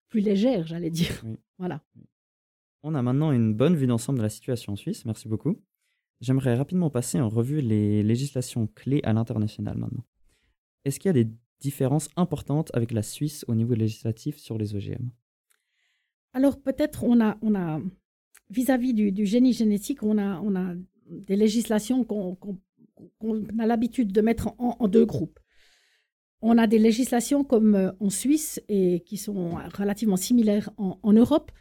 plus 0.10 0.22
légère, 0.22 0.66
j'allais 0.66 0.90
dire. 0.90 1.24
Voilà. 1.60 1.84
On 2.82 2.96
a 2.96 3.04
maintenant 3.04 3.32
une 3.32 3.54
bonne 3.54 3.76
vue 3.76 3.86
d'ensemble 3.86 4.18
de 4.18 4.24
la 4.24 4.30
situation 4.30 4.74
en 4.74 4.76
Suisse. 4.76 5.06
Merci 5.06 5.28
beaucoup. 5.28 5.62
J'aimerais 6.22 6.56
rapidement 6.56 6.90
passer 6.90 7.20
en 7.20 7.30
revue 7.30 7.62
les 7.62 8.04
législations 8.04 8.68
clés 8.68 9.02
à 9.04 9.14
l'international 9.14 9.78
maintenant. 9.78 10.06
Est-ce 10.86 11.00
qu'il 11.00 11.10
y 11.10 11.20
a 11.20 11.24
des 11.24 11.30
différences 11.60 12.10
importantes 12.16 12.72
avec 12.74 12.92
la 12.92 13.04
Suisse 13.04 13.46
au 13.48 13.56
niveau 13.56 13.74
législatif 13.74 14.38
sur 14.38 14.58
les 14.58 14.76
OGM 14.76 15.10
alors 16.38 16.62
peut-être 16.62 17.04
on 17.04 17.20
a, 17.20 17.36
on 17.42 17.56
a 17.56 17.82
vis-à-vis 18.52 18.94
du, 18.94 19.26
génie 19.26 19.54
génétique, 19.54 20.04
on 20.04 20.20
a, 20.20 20.40
on 20.42 20.56
a 20.56 20.76
des 21.10 21.36
législations 21.36 22.04
qu'on 22.04 22.58
a 23.58 23.66
l'habitude 23.66 24.12
de 24.12 24.22
mettre 24.22 24.54
en, 24.60 24.88
deux 24.88 25.06
groupes. 25.06 25.40
On 26.42 26.60
a 26.60 26.68
des 26.68 26.78
législations 26.78 27.44
comme 27.44 27.74
euh, 27.74 27.92
en 28.00 28.12
Suisse 28.12 28.62
et 28.70 29.00
qui 29.00 29.18
sont 29.18 29.56
relativement 29.76 30.16
similaires 30.16 30.70
en, 30.78 31.12
Europe, 31.14 31.52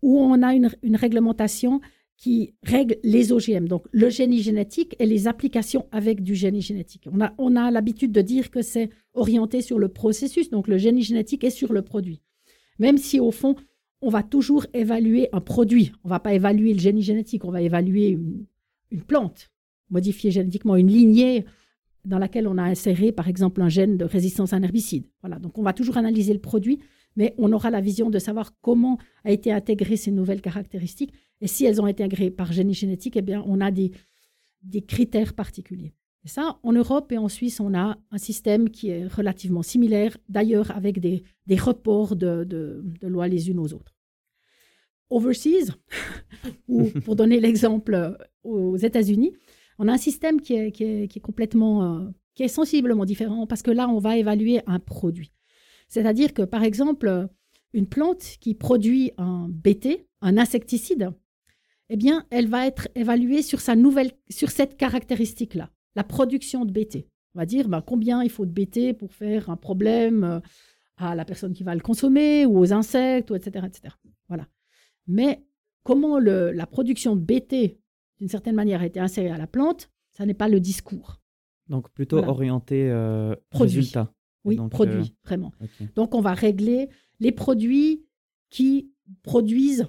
où 0.00 0.18
on 0.18 0.42
a 0.42 0.54
une, 0.54 0.70
réglementation 0.96 1.82
qui 2.16 2.54
règle 2.62 2.96
les 3.02 3.32
OGM, 3.32 3.66
donc 3.66 3.86
le 3.90 4.08
génie 4.08 4.40
génétique 4.40 4.94
et 4.98 5.06
les 5.06 5.26
applications 5.26 5.86
avec 5.90 6.22
du 6.22 6.34
génie 6.34 6.62
génétique. 6.62 7.08
On 7.12 7.20
a, 7.20 7.34
on 7.38 7.56
a 7.56 7.70
l'habitude 7.70 8.12
de 8.12 8.20
dire 8.20 8.50
que 8.50 8.62
c'est 8.62 8.90
orienté 9.14 9.62
sur 9.62 9.78
le 9.78 9.88
processus, 9.88 10.50
donc 10.50 10.68
le 10.68 10.78
génie 10.78 11.02
génétique 11.02 11.44
est 11.44 11.50
sur 11.50 11.72
le 11.72 11.82
produit. 11.82 12.20
Même 12.78 12.98
si 12.98 13.20
au 13.20 13.30
fond, 13.30 13.56
on 14.00 14.10
va 14.10 14.22
toujours 14.22 14.66
évaluer 14.74 15.28
un 15.32 15.40
produit. 15.40 15.92
On 16.04 16.08
ne 16.08 16.10
va 16.10 16.20
pas 16.20 16.34
évaluer 16.34 16.74
le 16.74 16.78
génie 16.78 17.02
génétique, 17.02 17.44
on 17.44 17.50
va 17.50 17.62
évaluer 17.62 18.10
une, 18.90 19.02
plante, 19.02 19.50
modifier 19.90 20.30
génétiquement 20.30 20.76
une 20.76 20.88
lignée 20.88 21.44
dans 22.04 22.18
laquelle 22.18 22.46
on 22.46 22.58
a 22.58 22.62
inséré, 22.64 23.12
par 23.12 23.28
exemple, 23.28 23.62
un 23.62 23.70
gène 23.70 23.96
de 23.96 24.04
résistance 24.04 24.52
à 24.52 24.56
un 24.56 24.62
herbicide. 24.62 25.06
Voilà, 25.22 25.38
donc 25.38 25.56
on 25.56 25.62
va 25.62 25.72
toujours 25.72 25.96
analyser 25.96 26.34
le 26.34 26.38
produit, 26.38 26.80
mais 27.16 27.34
on 27.38 27.50
aura 27.52 27.70
la 27.70 27.80
vision 27.80 28.10
de 28.10 28.18
savoir 28.18 28.52
comment 28.60 28.98
a 29.24 29.32
été 29.32 29.50
intégré 29.50 29.96
ces 29.96 30.10
nouvelles 30.10 30.42
caractéristiques. 30.42 31.14
Et 31.40 31.46
si 31.46 31.64
elles 31.64 31.80
ont 31.80 31.86
été 31.86 32.02
intégrées 32.02 32.30
par 32.30 32.52
génie 32.52 32.74
génétique, 32.74 33.16
eh 33.16 33.22
bien, 33.22 33.42
on 33.46 33.60
a 33.60 33.70
des, 33.70 33.92
des 34.62 34.82
critères 34.82 35.34
particuliers. 35.34 35.94
Et 36.24 36.28
ça, 36.28 36.58
en 36.62 36.72
Europe 36.72 37.12
et 37.12 37.18
en 37.18 37.28
Suisse, 37.28 37.60
on 37.60 37.74
a 37.74 37.98
un 38.10 38.18
système 38.18 38.70
qui 38.70 38.88
est 38.88 39.06
relativement 39.06 39.62
similaire, 39.62 40.16
d'ailleurs 40.28 40.70
avec 40.70 40.98
des, 41.00 41.22
des 41.46 41.56
reports 41.56 42.16
de, 42.16 42.44
de, 42.44 42.82
de 43.00 43.08
lois 43.08 43.28
les 43.28 43.50
unes 43.50 43.58
aux 43.58 43.74
autres 43.74 43.94
overseas, 45.10 45.70
ou 46.68 46.90
pour 47.04 47.16
donner 47.16 47.40
l'exemple 47.40 47.94
euh, 47.94 48.12
aux 48.42 48.76
États-Unis, 48.76 49.32
on 49.78 49.88
a 49.88 49.92
un 49.92 49.98
système 49.98 50.40
qui 50.40 50.54
est, 50.54 50.72
qui 50.72 50.84
est, 50.84 51.20
complètement, 51.20 51.84
euh, 51.84 52.08
qui 52.34 52.42
est 52.42 52.48
sensiblement 52.48 53.04
différent 53.04 53.46
parce 53.46 53.62
que 53.62 53.70
là, 53.70 53.88
on 53.88 53.98
va 53.98 54.16
évaluer 54.16 54.60
un 54.66 54.78
produit. 54.78 55.32
C'est-à-dire 55.88 56.32
que, 56.32 56.42
par 56.42 56.62
exemple, 56.62 57.28
une 57.72 57.86
plante 57.86 58.36
qui 58.40 58.54
produit 58.54 59.12
un 59.18 59.48
BT, 59.48 60.06
un 60.20 60.38
insecticide, 60.38 61.10
eh 61.88 61.96
bien, 61.96 62.26
elle 62.30 62.48
va 62.48 62.66
être 62.66 62.88
évaluée 62.94 63.42
sur 63.42 63.60
sa 63.60 63.76
nouvelle, 63.76 64.12
sur 64.30 64.50
cette 64.50 64.76
caractéristique-là, 64.76 65.70
la 65.94 66.04
production 66.04 66.64
de 66.64 66.72
BT. 66.72 67.06
On 67.34 67.40
va 67.40 67.46
dire 67.46 67.68
ben, 67.68 67.82
combien 67.82 68.22
il 68.22 68.30
faut 68.30 68.46
de 68.46 68.52
BT 68.52 68.94
pour 68.94 69.12
faire 69.12 69.50
un 69.50 69.56
problème 69.56 70.24
euh, 70.24 70.40
à 70.96 71.14
la 71.14 71.24
personne 71.24 71.52
qui 71.52 71.64
va 71.64 71.74
le 71.74 71.80
consommer 71.80 72.46
ou 72.46 72.58
aux 72.58 72.72
insectes, 72.72 73.30
ou 73.30 73.34
etc., 73.34 73.66
etc. 73.66 73.94
Voilà. 74.28 74.46
Mais 75.06 75.44
comment 75.82 76.18
la 76.18 76.66
production 76.66 77.16
de 77.16 77.20
BT, 77.20 77.78
d'une 78.18 78.28
certaine 78.28 78.54
manière, 78.54 78.80
a 78.80 78.86
été 78.86 79.00
insérée 79.00 79.30
à 79.30 79.38
la 79.38 79.46
plante, 79.46 79.90
ça 80.12 80.24
n'est 80.24 80.34
pas 80.34 80.48
le 80.48 80.60
discours. 80.60 81.20
Donc 81.68 81.90
plutôt 81.90 82.18
orienté 82.18 82.90
euh, 82.90 83.34
résultat. 83.52 84.12
Oui, 84.44 84.58
produit, 84.70 84.96
euh, 84.96 85.24
vraiment. 85.24 85.52
Donc 85.94 86.14
on 86.14 86.20
va 86.20 86.34
régler 86.34 86.90
les 87.18 87.32
produits 87.32 88.04
qui 88.50 88.92
produisent 89.22 89.86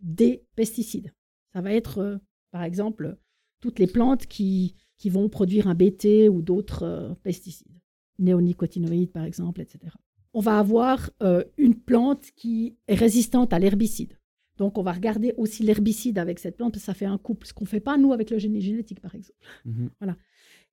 des 0.00 0.44
pesticides. 0.56 1.12
Ça 1.52 1.60
va 1.60 1.72
être, 1.72 1.98
euh, 1.98 2.18
par 2.50 2.62
exemple, 2.62 3.16
toutes 3.60 3.78
les 3.78 3.86
plantes 3.86 4.26
qui, 4.26 4.74
qui 4.98 5.10
vont 5.10 5.28
produire 5.28 5.68
un 5.68 5.74
BT 5.74 6.28
ou 6.28 6.42
d'autres 6.42 6.84
euh, 6.84 7.14
pesticides, 7.22 7.80
néonicotinoïdes 8.18 9.12
par 9.12 9.24
exemple, 9.24 9.60
etc. 9.60 9.94
On 10.34 10.40
va 10.40 10.58
avoir 10.58 11.10
une 11.58 11.74
plante 11.74 12.30
qui 12.34 12.78
est 12.88 12.94
résistante 12.94 13.52
à 13.52 13.58
l'herbicide. 13.58 14.18
Donc, 14.56 14.78
on 14.78 14.82
va 14.82 14.92
regarder 14.92 15.34
aussi 15.36 15.62
l'herbicide 15.62 16.18
avec 16.18 16.38
cette 16.38 16.56
plante, 16.56 16.72
parce 16.72 16.84
que 16.84 16.86
ça 16.86 16.94
fait 16.94 17.04
un 17.04 17.18
couple, 17.18 17.46
ce 17.46 17.52
qu'on 17.52 17.64
ne 17.64 17.68
fait 17.68 17.80
pas, 17.80 17.96
nous, 17.96 18.12
avec 18.12 18.30
le 18.30 18.38
génie 18.38 18.60
génétique, 18.60 19.00
par 19.00 19.14
exemple. 19.14 19.38
Mhm. 19.64 19.90
Voilà. 20.00 20.16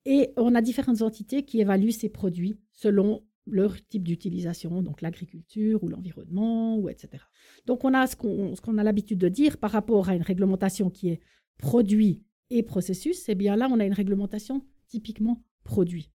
Et 0.05 0.31
on 0.37 0.55
a 0.55 0.61
différentes 0.61 1.01
entités 1.01 1.43
qui 1.43 1.59
évaluent 1.59 1.91
ces 1.91 2.09
produits 2.09 2.59
selon 2.71 3.23
leur 3.51 3.75
type 3.87 4.03
d'utilisation, 4.03 4.81
donc 4.81 5.01
l'agriculture 5.01 5.83
ou 5.83 5.87
l'environnement, 5.87 6.77
ou 6.77 6.89
etc. 6.89 7.23
Donc, 7.65 7.85
on 7.85 7.93
a 7.93 8.07
ce 8.07 8.15
qu'on 8.15 8.77
a 8.77 8.83
l'habitude 8.83 9.19
de 9.19 9.29
dire 9.29 9.57
par 9.57 9.71
rapport 9.71 10.09
à 10.09 10.15
une 10.15 10.21
réglementation 10.21 10.89
qui 10.89 11.09
est 11.09 11.19
produit 11.57 12.23
et 12.49 12.63
processus, 12.63 13.29
eh 13.29 13.35
bien 13.35 13.55
là, 13.55 13.67
on 13.71 13.79
a 13.79 13.85
une 13.85 13.93
réglementation 13.93 14.65
typiquement 14.87 15.43
produit. 15.63 16.11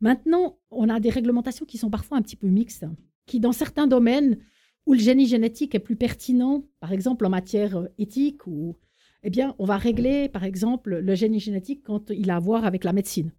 Maintenant, 0.00 0.58
on 0.70 0.88
a 0.88 1.00
des 1.00 1.10
réglementations 1.10 1.66
qui 1.66 1.78
sont 1.78 1.90
parfois 1.90 2.18
un 2.18 2.22
petit 2.22 2.36
peu 2.36 2.48
mixtes, 2.48 2.86
qui 3.26 3.40
dans 3.40 3.52
certains 3.52 3.86
domaines 3.86 4.38
où 4.86 4.94
le 4.94 4.98
génie 4.98 5.26
génétique 5.26 5.74
est 5.74 5.80
plus 5.80 5.96
pertinent, 5.96 6.64
par 6.80 6.92
exemple 6.92 7.26
en 7.26 7.30
matière 7.30 7.76
euh, 7.76 7.88
éthique, 7.98 8.46
ou, 8.46 8.76
eh 9.22 9.30
bien, 9.30 9.54
on 9.58 9.64
va 9.64 9.76
régler, 9.76 10.28
par 10.28 10.44
exemple, 10.44 10.96
le 10.96 11.14
génie 11.14 11.40
génétique 11.40 11.82
quand 11.84 12.10
il 12.10 12.30
a 12.30 12.36
à 12.36 12.40
voir 12.40 12.64
avec 12.64 12.84
la 12.84 12.92
médecine 12.92 13.32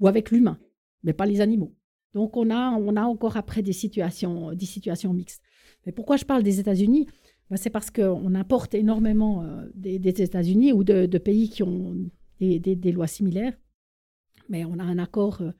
ou 0.00 0.08
avec 0.08 0.30
l'humain, 0.30 0.58
mais 1.02 1.12
pas 1.12 1.26
les 1.26 1.40
animaux. 1.40 1.74
Donc, 2.14 2.36
on 2.36 2.50
a, 2.50 2.70
on 2.70 2.96
a 2.96 3.02
encore 3.02 3.36
après 3.36 3.62
des 3.62 3.72
situations, 3.72 4.54
des 4.54 4.66
situations 4.66 5.12
mixtes. 5.12 5.42
Mais 5.84 5.92
pourquoi 5.92 6.16
je 6.16 6.24
parle 6.24 6.42
des 6.42 6.60
États-Unis? 6.60 7.06
Ben, 7.50 7.56
C'est 7.56 7.70
parce 7.70 7.90
qu'on 7.90 8.34
importe 8.34 8.74
énormément 8.74 9.42
euh, 9.42 9.66
des, 9.74 9.96
États-Unis 9.96 10.72
ou 10.72 10.84
de, 10.84 11.18
pays 11.18 11.48
qui 11.50 11.62
ont 11.62 11.96
des, 12.40 12.92
lois 12.92 13.06
similaires. 13.06 13.54
Mais 14.48 14.64
on 14.64 14.78
a 14.78 14.84
un 14.84 14.98
accord, 14.98 15.40
euh, 15.42 15.52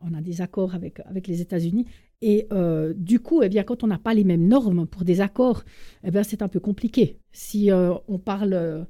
on 0.00 0.14
a 0.14 0.20
des 0.20 0.40
accords 0.40 0.74
avec, 0.74 1.00
avec 1.00 1.26
les 1.26 1.40
États-Unis. 1.40 1.86
Et 2.20 2.46
euh, 2.52 2.94
du 2.96 3.20
coup, 3.20 3.42
eh 3.42 3.48
bien, 3.48 3.62
quand 3.62 3.84
on 3.84 3.86
n'a 3.86 3.98
pas 3.98 4.14
les 4.14 4.24
mêmes 4.24 4.48
normes 4.48 4.86
pour 4.86 5.04
des 5.04 5.20
accords, 5.20 5.64
eh 6.02 6.10
bien, 6.10 6.22
c'est 6.22 6.42
un 6.42 6.48
peu 6.48 6.60
compliqué. 6.60 7.20
Si 7.32 7.70
on 7.72 8.18
parle 8.18 8.86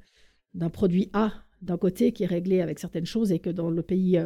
d'un 0.54 0.70
produit 0.70 1.10
A 1.12 1.32
d'un 1.60 1.76
côté 1.76 2.12
qui 2.12 2.22
est 2.22 2.26
réglé 2.26 2.60
avec 2.60 2.78
certaines 2.78 3.04
choses 3.04 3.32
et 3.32 3.40
que 3.40 3.50
dans 3.50 3.68
le 3.68 3.82
pays 3.82 4.18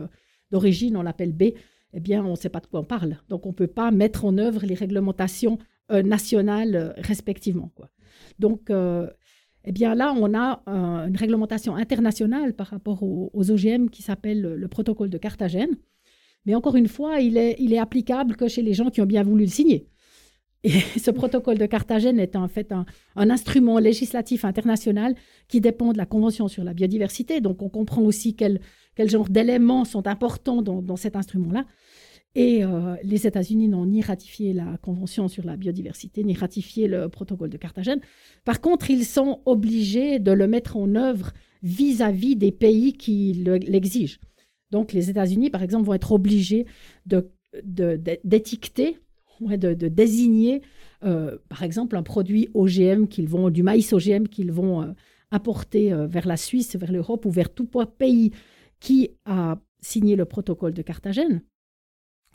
d'origine, 0.50 0.96
on 0.96 1.02
l'appelle 1.02 1.32
B, 1.32 1.54
eh 1.94 2.00
bien, 2.00 2.24
on 2.24 2.30
ne 2.30 2.36
sait 2.36 2.48
pas 2.48 2.60
de 2.60 2.66
quoi 2.66 2.80
on 2.80 2.84
parle. 2.84 3.18
Donc, 3.28 3.46
on 3.46 3.50
ne 3.50 3.54
peut 3.54 3.66
pas 3.66 3.90
mettre 3.90 4.24
en 4.24 4.38
œuvre 4.38 4.64
les 4.64 4.74
réglementations 4.74 5.58
nationales 5.90 6.94
respectivement. 6.96 7.70
Quoi. 7.74 7.90
Donc, 8.38 8.70
eh 8.70 9.72
bien, 9.72 9.94
là, 9.94 10.14
on 10.16 10.34
a 10.34 10.62
une 10.66 11.16
réglementation 11.16 11.76
internationale 11.76 12.54
par 12.54 12.68
rapport 12.68 13.02
aux, 13.02 13.30
OGM 13.34 13.90
qui 13.90 14.02
s'appelle 14.02 14.40
le 14.40 14.68
protocole 14.68 15.10
de 15.10 15.18
Carthagène 15.18 15.76
mais 16.44 16.54
encore 16.54 16.76
une 16.76 16.88
fois, 16.88 17.20
il 17.20 17.36
il 17.58 17.72
est 17.72 17.78
applicable 17.78 18.36
que 18.36 18.48
chez 18.48 18.62
les 18.62 18.74
gens 18.74 18.90
qui 18.90 19.00
ont 19.00 19.06
bien 19.06 19.22
voulu 19.22 19.44
le 19.44 19.50
signer. 19.50 19.88
Et 20.64 20.80
ce 20.98 21.10
protocole 21.10 21.58
de 21.58 21.66
Carthagène 21.66 22.20
est 22.20 22.36
en 22.36 22.46
fait 22.48 22.72
un, 22.72 22.84
instrument 23.16 23.78
législatif 23.78 24.44
international 24.44 25.14
qui 25.48 25.60
dépend 25.60 25.92
de 25.92 25.98
la 25.98 26.06
Convention 26.06 26.46
sur 26.48 26.62
la 26.62 26.72
biodiversité. 26.72 27.40
Donc 27.40 27.62
on 27.62 27.68
comprend 27.68 28.02
aussi 28.02 28.36
quel, 28.36 28.60
genre 28.98 29.28
d'éléments 29.28 29.84
sont 29.84 30.06
importants 30.06 30.62
dans, 30.62 30.96
cet 30.96 31.16
instrument-là. 31.16 31.64
Et 32.34 32.64
euh, 32.64 32.94
les 33.02 33.26
États-Unis 33.26 33.68
n'ont 33.68 33.84
ni 33.84 34.00
ratifié 34.00 34.54
la 34.54 34.78
Convention 34.80 35.28
sur 35.28 35.44
la 35.44 35.56
biodiversité, 35.56 36.24
ni 36.24 36.32
ratifié 36.32 36.86
le 36.88 37.08
protocole 37.08 37.50
de 37.50 37.58
Carthagène. 37.58 38.00
Par 38.44 38.60
contre, 38.60 38.90
ils 38.90 39.04
sont 39.04 39.40
obligés 39.44 40.18
de 40.18 40.32
le 40.32 40.46
mettre 40.46 40.76
en 40.78 40.94
œuvre 40.94 41.32
vis-à-vis 41.62 42.36
des 42.36 42.52
pays 42.52 42.94
qui 42.94 43.34
l'exigent. 43.34 44.18
Donc, 44.70 44.94
les 44.94 45.10
États-Unis, 45.10 45.50
par 45.50 45.62
exemple, 45.62 45.84
vont 45.84 45.92
être 45.92 46.12
obligés 46.12 46.66
d'étiqueter, 47.04 48.98
de, 49.48 49.88
désigner, 49.88 50.62
euh, 51.04 51.38
par 51.48 51.62
exemple, 51.62 51.96
un 51.96 52.02
produit 52.02 52.48
OGM 52.54 53.06
qu'ils 53.06 53.28
vont, 53.28 53.50
du 53.50 53.62
maïs 53.62 53.92
OGM 53.92 54.28
qu'ils 54.28 54.52
vont 54.52 54.82
euh, 54.82 54.92
apporter 55.30 55.94
vers 56.08 56.26
la 56.26 56.36
Suisse, 56.36 56.76
vers 56.76 56.92
l'Europe 56.92 57.24
ou 57.24 57.30
vers 57.30 57.52
tout 57.52 57.66
pays 57.98 58.32
qui 58.80 59.10
a 59.24 59.58
signé 59.80 60.14
le 60.14 60.26
protocole 60.26 60.74
de 60.74 60.82
Carthagène, 60.82 61.42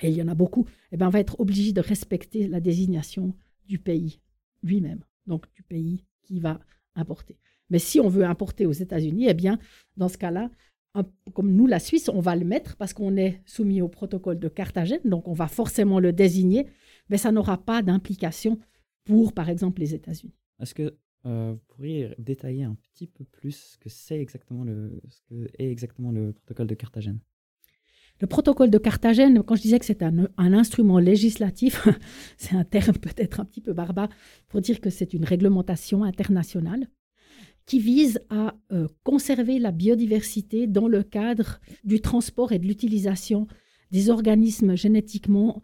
et 0.01 0.09
il 0.09 0.15
y 0.15 0.21
en 0.21 0.27
a 0.27 0.35
beaucoup, 0.35 0.65
eh 0.91 0.97
ben, 0.97 1.07
on 1.07 1.11
va 1.11 1.19
être 1.19 1.39
obligé 1.39 1.73
de 1.73 1.81
respecter 1.81 2.47
la 2.47 2.59
désignation 2.59 3.35
du 3.67 3.79
pays 3.79 4.19
lui-même, 4.63 5.03
donc 5.25 5.45
du 5.53 5.63
pays 5.63 6.03
qui 6.23 6.39
va 6.39 6.59
importer. 6.95 7.37
Mais 7.69 7.79
si 7.79 7.99
on 7.99 8.09
veut 8.09 8.25
importer 8.25 8.65
aux 8.65 8.71
États-Unis, 8.71 9.27
eh 9.27 9.33
bien, 9.33 9.59
dans 9.97 10.07
ce 10.07 10.17
cas-là, 10.17 10.49
comme 11.33 11.51
nous, 11.51 11.67
la 11.67 11.79
Suisse, 11.79 12.09
on 12.09 12.19
va 12.19 12.35
le 12.35 12.45
mettre 12.45 12.75
parce 12.75 12.93
qu'on 12.93 13.17
est 13.17 13.41
soumis 13.45 13.81
au 13.81 13.87
protocole 13.87 14.39
de 14.39 14.47
Carthagène, 14.47 15.01
donc 15.05 15.27
on 15.27 15.33
va 15.33 15.47
forcément 15.47 15.99
le 15.99 16.11
désigner, 16.11 16.67
mais 17.09 17.17
ça 17.17 17.31
n'aura 17.31 17.57
pas 17.57 17.81
d'implication 17.81 18.59
pour, 19.05 19.33
par 19.33 19.49
exemple, 19.49 19.79
les 19.81 19.93
États-Unis. 19.93 20.33
Est-ce 20.59 20.73
que 20.73 20.95
euh, 21.25 21.53
vous 21.53 21.61
pourriez 21.67 22.13
détailler 22.19 22.63
un 22.63 22.75
petit 22.75 23.07
peu 23.07 23.23
plus 23.23 23.51
ce 23.51 23.77
que 23.77 23.89
c'est 23.89 24.19
exactement 24.19 24.63
le, 24.63 25.01
ce 25.09 25.21
que 25.29 25.47
est 25.57 25.71
exactement 25.71 26.11
le 26.11 26.33
protocole 26.33 26.67
de 26.67 26.75
Carthagène? 26.75 27.19
Le 28.19 28.27
protocole 28.27 28.71
de 28.71 28.77
Carthagène, 28.79 29.43
quand 29.43 29.55
je 29.55 29.61
disais 29.61 29.77
que 29.77 29.85
c'est 29.85 30.01
un, 30.01 30.27
un, 30.37 30.53
instrument 30.53 30.97
législatif, 30.97 31.87
c'est 32.37 32.55
un 32.55 32.63
terme 32.63 32.97
peut-être 32.97 33.39
un 33.39 33.45
petit 33.45 33.61
peu 33.61 33.73
barbare 33.73 34.09
pour 34.47 34.61
dire 34.61 34.81
que 34.81 34.89
c'est 34.89 35.13
une 35.13 35.23
réglementation 35.23 36.03
internationale 36.03 36.87
qui 37.67 37.79
vise 37.79 38.19
à 38.29 38.55
euh, 38.71 38.87
conserver 39.03 39.59
la 39.59 39.71
biodiversité 39.71 40.65
dans 40.65 40.87
le 40.87 41.03
cadre 41.03 41.59
du 41.83 41.99
transport 41.99 42.53
et 42.53 42.59
de 42.59 42.65
l'utilisation 42.65 43.45
des 43.91 44.09
organismes 44.09 44.75
génétiquement 44.75 45.61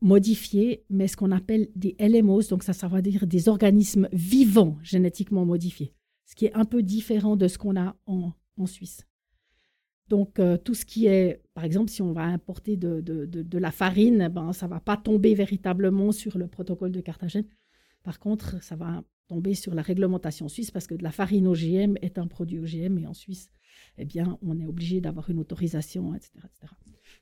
modifiés, 0.00 0.84
mais 0.90 1.08
ce 1.08 1.16
qu'on 1.16 1.32
appelle 1.32 1.68
des 1.74 1.96
LMOs, 1.98 2.48
donc 2.48 2.62
ça, 2.62 2.72
ça 2.72 2.88
veut 2.88 3.02
dire 3.02 3.26
des 3.26 3.48
organismes 3.48 4.08
vivants 4.12 4.78
génétiquement 4.82 5.44
modifiés, 5.44 5.94
ce 6.24 6.34
qui 6.34 6.46
est 6.46 6.54
un 6.54 6.64
peu 6.64 6.82
différent 6.82 7.36
de 7.36 7.48
ce 7.48 7.58
qu'on 7.58 7.76
a 7.76 7.96
en, 8.06 8.32
en, 8.56 8.66
Suisse. 8.66 9.06
Donc 10.08 10.38
euh, 10.38 10.56
tout 10.56 10.74
ce 10.74 10.84
qui 10.84 11.06
est, 11.06 11.42
par 11.54 11.64
exemple, 11.64 11.90
si 11.90 12.00
on 12.00 12.12
va 12.12 12.22
importer 12.22 12.76
de 12.76 13.58
la 13.58 13.70
farine, 13.70 14.28
ben, 14.28 14.52
ça 14.52 14.66
ne 14.66 14.70
va 14.70 14.80
pas 14.80 14.96
tomber 14.96 15.34
véritablement 15.34 16.12
sur 16.12 16.38
le 16.38 16.46
protocole 16.46 16.92
de 16.92 17.00
Carthagène. 17.00 17.46
Par 18.02 18.18
contre, 18.18 18.62
ça 18.62 18.76
va 18.76 19.02
tomber 19.28 19.54
sur 19.54 19.74
la 19.74 19.82
réglementation 19.82 20.48
suisse 20.48 20.70
parce 20.70 20.86
que 20.86 20.94
de 20.94 21.02
la 21.02 21.12
farine 21.12 21.46
OGM 21.46 21.96
est 22.00 22.18
un 22.18 22.26
produit 22.26 22.58
OGM 22.58 22.98
et 22.98 23.06
en 23.06 23.14
Suisse, 23.14 23.50
eh 23.98 24.04
bien, 24.04 24.38
on 24.42 24.58
est 24.60 24.66
obligé 24.66 25.00
d'avoir 25.00 25.28
une 25.30 25.38
autorisation, 25.38 26.14
etc. 26.14 26.30
etc. 26.38 26.72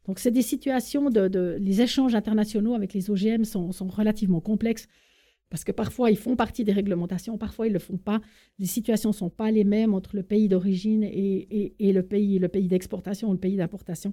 Donc, 0.07 0.19
c'est 0.19 0.31
des 0.31 0.43
situations 0.43 1.11
de, 1.11 1.57
Les 1.61 1.81
échanges 1.81 2.15
internationaux 2.15 2.75
avec 2.75 2.95
les 2.95 3.11
OGM 3.11 3.45
sont, 3.45 3.71
relativement 3.89 4.41
complexes 4.41 4.87
parce 5.49 5.63
que 5.63 5.73
parfois, 5.73 6.11
ils 6.11 6.17
font 6.17 6.35
partie 6.35 6.65
des 6.65 6.73
réglementations, 6.73 7.39
parfois, 7.39 7.67
ils 7.67 7.71
ne 7.71 7.75
le 7.75 7.81
font 7.81 7.99
pas. 7.99 8.21
Les 8.59 8.67
situations 8.67 9.11
ne 9.11 9.15
sont 9.15 9.31
pas 9.31 9.51
les 9.51 9.65
mêmes 9.65 9.95
entre 9.95 10.17
le 10.17 10.25
pays 10.25 10.49
d'origine 10.49 11.05
et, 11.05 11.73
le 11.81 12.03
pays, 12.03 12.39
le 12.39 12.49
pays 12.49 12.69
d'exportation 12.69 13.29
ou 13.29 13.33
le 13.33 13.39
pays 13.39 13.57
d'importation. 13.57 14.13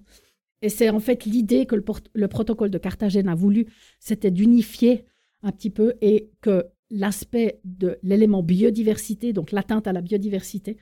Et 0.61 0.69
c'est 0.69 0.89
en 0.89 0.99
fait 0.99 1.25
l'idée 1.25 1.65
que 1.65 1.75
le, 1.75 1.83
le, 2.13 2.27
protocole 2.27 2.69
de 2.69 2.77
Carthagène 2.77 3.27
a 3.27 3.35
voulu, 3.35 3.65
c'était 3.99 4.31
d'unifier 4.31 5.05
un 5.41 5.51
petit 5.51 5.71
peu 5.71 5.95
et 6.01 6.29
que 6.39 6.65
l'aspect 6.89 7.59
de 7.65 7.97
l'élément 8.03 8.43
biodiversité, 8.43 9.33
donc 9.33 9.51
l'atteinte 9.51 9.87
à 9.87 9.93
la 9.93 10.01
biodiversité. 10.01 10.77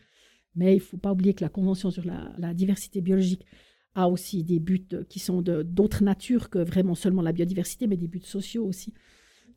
Mais 0.56 0.74
il 0.74 0.78
ne 0.78 0.82
faut 0.82 0.98
pas 0.98 1.12
oublier 1.12 1.34
que 1.34 1.44
la 1.44 1.50
Convention 1.50 1.92
sur 1.92 2.04
la, 2.06 2.54
diversité 2.54 3.02
biologique 3.02 3.46
a 3.96 4.10
aussi 4.10 4.44
des 4.44 4.60
buts 4.60 4.88
qui 5.10 5.20
sont 5.20 5.42
d'autres 5.42 6.04
natures 6.04 6.50
que 6.50 6.60
vraiment 6.60 6.96
seulement 6.96 7.22
la 7.22 7.34
biodiversité, 7.34 7.88
mais 7.88 7.98
des 7.98 8.08
buts 8.08 8.22
sociaux 8.24 8.66
aussi. 8.66 8.94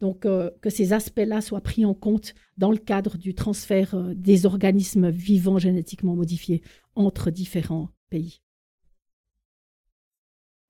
Donc, 0.01 0.27
euh, 0.27 0.51
que 0.61 0.71
ces 0.71 0.93
aspects-là 0.93 1.41
soient 1.41 1.61
pris 1.61 1.85
en 1.85 1.95
compte 1.95 2.35
dans 2.59 2.73
le 2.73 2.79
cadre 2.79 3.17
du 3.17 3.35
transfert 3.35 3.95
euh, 3.95 4.13
des 4.15 4.45
organismes 4.45 5.09
vivants 5.09 5.59
génétiquement 5.59 6.17
modifiés 6.17 6.63
entre 6.97 7.31
différents 7.31 7.91
pays. 8.11 8.41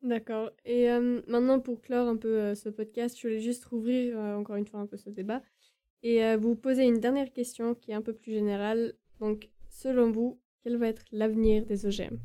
D'accord. 0.03 0.51
Et 0.66 0.91
euh, 0.91 1.22
maintenant, 1.27 1.59
pour 1.59 1.81
clore 1.81 2.07
un 2.07 2.16
peu 2.16 2.55
ce 2.55 2.68
podcast, 2.68 3.16
je 3.18 3.27
voulais 3.27 3.41
juste 3.41 3.64
rouvrir 3.64 4.18
encore 4.18 4.57
une 4.57 4.66
fois 4.66 4.81
un 4.81 4.87
peu 4.87 4.99
ce 4.99 5.09
débat 5.09 5.41
et 6.05 6.22
euh, 6.22 6.37
vous 6.37 6.55
poser 6.55 6.85
une 6.85 7.01
dernière 7.01 7.33
question 7.33 7.75
qui 7.75 7.91
est 7.91 7.95
un 7.95 8.03
peu 8.03 8.12
plus 8.12 8.33
générale. 8.33 8.93
Donc, 9.20 9.49
selon 9.75 10.11
vous, 10.11 10.41
quel 10.62 10.77
va 10.77 10.89
être 10.89 11.05
l'avenir 11.12 11.66
des 11.66 11.87
OGM 11.87 12.16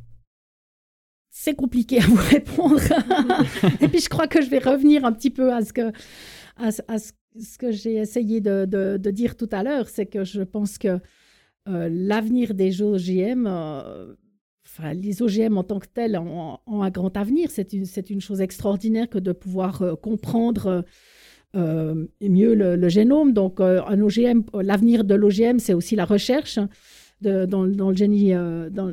C'est 1.30 1.56
compliqué 1.56 2.00
à 2.00 2.06
vous 2.06 2.22
répondre. 2.30 2.80
et 3.82 3.88
puis, 3.88 4.00
je 4.00 4.10
crois 4.10 4.28
que 4.28 4.42
je 4.42 4.50
vais 4.50 4.60
revenir 4.60 5.04
un 5.06 5.12
petit 5.12 5.30
peu 5.30 5.52
à 5.52 5.64
ce 5.64 5.74
que, 5.74 5.92
à, 6.58 6.72
ce 6.72 7.58
que 7.58 7.72
j'ai 7.72 7.96
essayé 7.96 8.40
de, 8.40 8.66
de, 8.66 9.12
dire 9.12 9.36
tout 9.36 9.50
à 9.52 9.64
l'heure. 9.64 9.90
C'est 9.90 10.06
que 10.06 10.24
je 10.24 10.42
pense 10.42 10.78
que 10.78 11.00
euh, 11.68 11.90
l'avenir 11.92 12.54
des 12.54 12.82
OGM, 12.82 13.46
euh, 13.48 14.14
enfin, 14.66 14.94
les 14.94 15.22
OGM 15.22 15.58
en 15.58 15.64
tant 15.64 15.80
que 15.80 15.88
tels 15.88 16.18
ont, 16.18 16.60
un 16.68 16.90
grand 16.90 17.16
avenir. 17.18 17.50
C'est 17.52 17.74
une, 17.74 17.86
une, 18.10 18.22
chose 18.22 18.42
extraordinaire 18.42 19.10
que 19.10 19.20
de 19.20 19.32
pouvoir 19.32 19.98
comprendre 20.02 20.86
euh, 21.56 22.06
mieux 22.22 22.54
le, 22.54 22.90
génome. 22.90 23.34
Donc, 23.34 23.60
euh, 23.60 23.82
un 23.88 24.00
OGM, 24.02 24.42
l'avenir 24.62 25.04
de 25.04 25.16
l'OGM, 25.16 25.58
c'est 25.58 25.74
aussi 25.74 25.96
la 25.96 26.06
recherche 26.06 26.60
dans, 27.22 27.64
le 27.64 27.96
génie, 27.96 28.34
euh, 28.34 28.70
dans, 28.70 28.92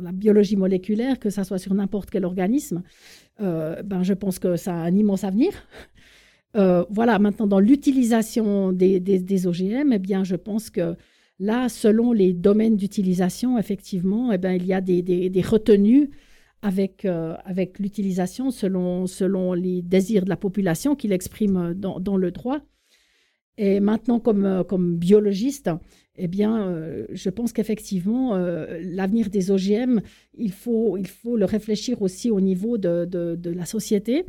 la 0.00 0.12
biologie 0.12 0.56
moléculaire, 0.56 1.18
que 1.18 1.30
ça 1.30 1.44
soit 1.44 1.58
sur 1.58 1.74
n'importe 1.74 2.10
quel 2.10 2.24
organisme. 2.24 2.82
ben, 3.38 4.02
je 4.02 4.14
pense 4.14 4.38
que 4.38 4.56
ça 4.56 4.74
a 4.74 4.84
un 4.84 4.94
immense 4.94 5.24
avenir. 5.24 5.52
voilà, 6.54 7.18
maintenant, 7.18 7.46
dans 7.46 7.60
l'utilisation 7.60 8.72
des, 8.72 9.46
OGM, 9.46 9.92
eh 9.92 9.98
bien, 9.98 10.24
je 10.24 10.36
pense 10.36 10.70
que 10.70 10.96
là, 11.38 11.68
selon 11.68 12.12
les 12.12 12.32
domaines 12.32 12.76
d'utilisation, 12.76 13.58
effectivement, 13.58 14.30
eh 14.32 14.38
bien, 14.38 14.52
il 14.52 14.66
y 14.66 14.72
a 14.72 14.80
des, 14.80 15.42
retenues 15.42 16.10
avec, 16.62 17.04
euh, 17.04 17.34
avec 17.44 17.78
l'utilisation 17.78 18.50
selon, 18.50 19.06
selon 19.06 19.54
les 19.54 19.82
désirs 19.82 20.24
de 20.24 20.28
la 20.28 20.36
population 20.36 20.94
qu'il 20.94 21.12
exprime 21.12 21.74
dans, 21.74 21.98
dans, 22.00 22.16
le 22.16 22.30
droit. 22.30 22.60
Et 23.56 23.80
maintenant, 23.80 24.20
comme, 24.20 24.44
euh, 24.44 24.62
comme 24.62 24.96
biologiste, 24.96 25.70
eh 26.20 26.28
bien, 26.28 26.62
euh, 26.62 27.06
je 27.10 27.30
pense 27.30 27.52
qu'effectivement, 27.52 28.36
l'avenir 28.36 29.30
des 29.30 29.50
OGM, 29.50 30.00
il 30.36 30.52
faut, 30.52 30.96
il 30.96 31.08
faut 31.08 31.36
le 31.36 31.44
réfléchir 31.44 32.02
aussi 32.02 32.30
au 32.30 32.40
niveau 32.40 32.78
de, 32.78 33.04
de, 33.04 33.50
la 33.50 33.64
société. 33.64 34.24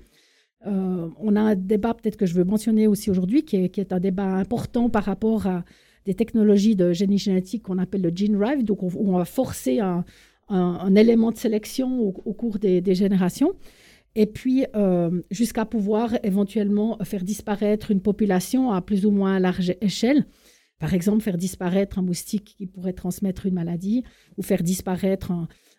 on 0.65 1.35
a 1.35 1.41
un 1.41 1.55
débat 1.55 1.93
peut-être 1.93 2.17
que 2.17 2.25
je 2.25 2.33
veux 2.33 2.43
mentionner 2.43 2.87
aussi 2.87 3.09
aujourd'hui, 3.09 3.43
qui 3.43 3.57
est, 3.57 3.69
qui 3.69 3.81
est, 3.81 3.93
un 3.93 3.99
débat 3.99 4.35
important 4.35 4.89
par 4.89 5.03
rapport 5.03 5.47
à 5.47 5.63
des 6.05 6.13
technologies 6.15 6.75
de 6.75 6.93
génie 6.93 7.19
génétique 7.19 7.63
qu'on 7.63 7.77
appelle 7.77 8.01
le 8.01 8.11
gene 8.13 8.37
drive, 8.37 8.63
donc 8.63 8.81
on, 8.83 8.91
on 8.95 9.17
va 9.17 9.25
forcer 9.25 9.79
un, 9.79 10.03
un, 10.51 10.95
élément 10.95 11.31
de 11.31 11.37
sélection 11.37 11.99
au, 12.01 12.33
cours 12.33 12.59
des, 12.59 12.95
générations, 12.95 13.53
et 14.15 14.25
puis 14.25 14.65
euh, 14.75 15.21
jusqu'à 15.31 15.65
pouvoir 15.65 16.13
éventuellement 16.23 16.97
faire 17.03 17.23
disparaître 17.23 17.91
une 17.91 18.01
population 18.01 18.71
à 18.71 18.81
plus 18.81 19.05
ou 19.05 19.11
moins 19.11 19.39
large 19.39 19.73
échelle. 19.81 20.25
Par 20.81 20.95
exemple, 20.95 21.21
faire 21.21 21.37
disparaître 21.37 21.99
un 21.99 22.01
moustique 22.01 22.55
qui 22.57 22.65
pourrait 22.65 22.93
transmettre 22.93 23.45
une 23.45 23.53
maladie, 23.53 24.03
ou 24.37 24.41
faire 24.41 24.63
disparaître 24.63 25.31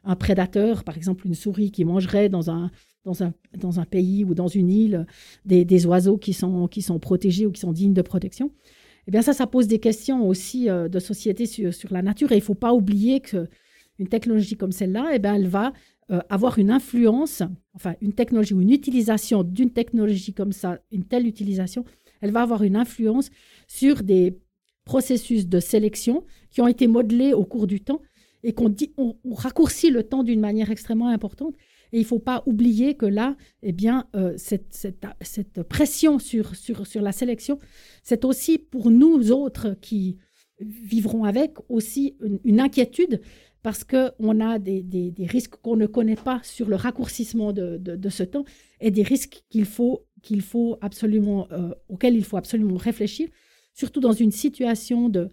un, 0.05 0.17
prédateur, 0.17 0.85
par 0.85 0.97
exemple 0.97 1.27
une 1.27 1.35
souris 1.35 1.73
qui 1.73 1.85
mangerait 1.85 2.29
dans 2.29 2.53
un, 2.53 2.71
dans 3.05 3.25
un, 3.25 3.35
dans 3.59 3.81
un 3.81 3.85
pays 3.85 4.25
ou 4.25 4.35
dans 4.35 4.47
une 4.47 4.71
île 4.71 5.07
des, 5.45 5.87
oiseaux 5.87 6.19
qui 6.19 6.33
sont, 6.33 6.69
qui 6.69 6.83
sont 6.83 7.01
protégés 7.01 7.47
ou 7.47 7.51
qui 7.51 7.61
sont 7.61 7.73
dignes 7.73 7.95
de 7.95 8.03
protection. 8.03 8.53
Eh 9.09 9.11
bien 9.11 9.23
ça, 9.23 9.33
ça 9.33 9.49
pose 9.49 9.67
des 9.67 9.81
questions 9.81 10.25
aussi 10.25 10.71
euh, 10.71 10.89
de 10.89 11.01
société 11.01 11.47
sur, 11.47 11.75
sur, 11.75 11.93
la 11.93 12.03
nature. 12.03 12.31
Et 12.31 12.37
il 12.37 12.39
ne 12.39 12.45
faut 12.45 12.55
pas 12.55 12.73
oublier 12.73 13.19
que 13.19 13.49
une 13.99 14.07
technologie 14.07 14.57
comme 14.57 14.71
celle-là, 14.71 15.11
eh 15.15 15.19
ben, 15.19 15.35
elle 15.35 15.49
va 15.49 15.73
euh, 16.13 16.21
avoir 16.31 16.61
une 16.61 16.71
influence, 16.71 17.43
enfin 17.75 17.95
une 18.01 18.13
technologie 18.13 18.55
ou 18.55 18.61
une 18.61 18.71
utilisation 18.71 19.43
d'une 19.43 19.71
technologie 19.73 20.33
comme 20.33 20.53
ça, 20.53 20.79
une 20.93 21.05
telle 21.05 21.27
utilisation, 21.27 21.85
elle 22.21 22.31
va 22.31 22.43
avoir 22.43 22.63
une 22.63 22.77
influence 22.77 23.31
sur 23.67 24.05
des 24.05 24.39
processus 24.85 25.47
de 25.47 25.61
sélection 25.61 26.25
qui 26.51 26.61
ont 26.61 26.69
été 26.69 26.87
modelés 26.87 27.33
au 27.33 27.45
cours 27.45 27.67
du 27.67 27.81
temps 27.81 28.01
et 28.43 28.53
qu'on 28.53 28.69
dit, 28.69 28.93
on, 28.97 29.15
raccourcit 29.33 29.91
le 29.91 30.03
temps 30.03 30.25
d'une 30.25 30.41
manière 30.41 30.71
extrêmement 30.71 31.09
importante. 31.09 31.55
Et 31.93 31.99
il 31.99 32.03
ne 32.03 32.07
faut 32.07 32.19
pas 32.19 32.43
oublier 32.47 32.97
que 32.97 33.07
là, 33.07 33.37
eh 33.63 33.73
bien, 33.73 34.07
euh, 34.17 34.35
cette, 34.37 34.73
cette, 34.73 35.05
cette, 35.21 35.63
pression 35.63 36.19
sur, 36.19 36.57
sur, 36.57 36.87
sur 36.87 37.03
la 37.03 37.13
sélection, 37.13 37.59
c'est 38.03 38.25
aussi 38.25 38.59
pour 38.59 38.91
nous 38.91 39.31
autres 39.31 39.77
qui 39.81 40.19
vivrons 40.61 41.25
avec 41.25 41.55
aussi 41.69 42.17
une 42.45 42.61
inquiétude 42.61 43.21
parce 43.63 43.85
qu'on 43.85 44.41
a 44.41 44.59
des, 44.59 45.15
risques 45.29 45.57
qu'on 45.63 45.77
ne 45.77 45.87
connaît 45.87 46.17
pas 46.17 46.41
sur 46.43 46.69
le 46.69 46.77
raccourcissement 46.77 47.53
de, 47.53 48.09
ce 48.09 48.23
temps 48.23 48.45
et 48.81 48.91
des 48.91 49.03
risques 49.03 49.43
qu'il 49.51 49.65
faut, 49.65 50.05
qu'il 50.23 50.43
faut 50.43 50.79
absolument, 50.81 51.47
euh, 51.53 51.73
auxquels 51.89 52.17
il 52.17 52.25
faut 52.25 52.37
absolument 52.37 52.77
réfléchir, 52.77 53.29
surtout 53.75 54.01
dans 54.01 54.13
une 54.13 54.31
situation 54.31 55.09
de, 55.09 55.31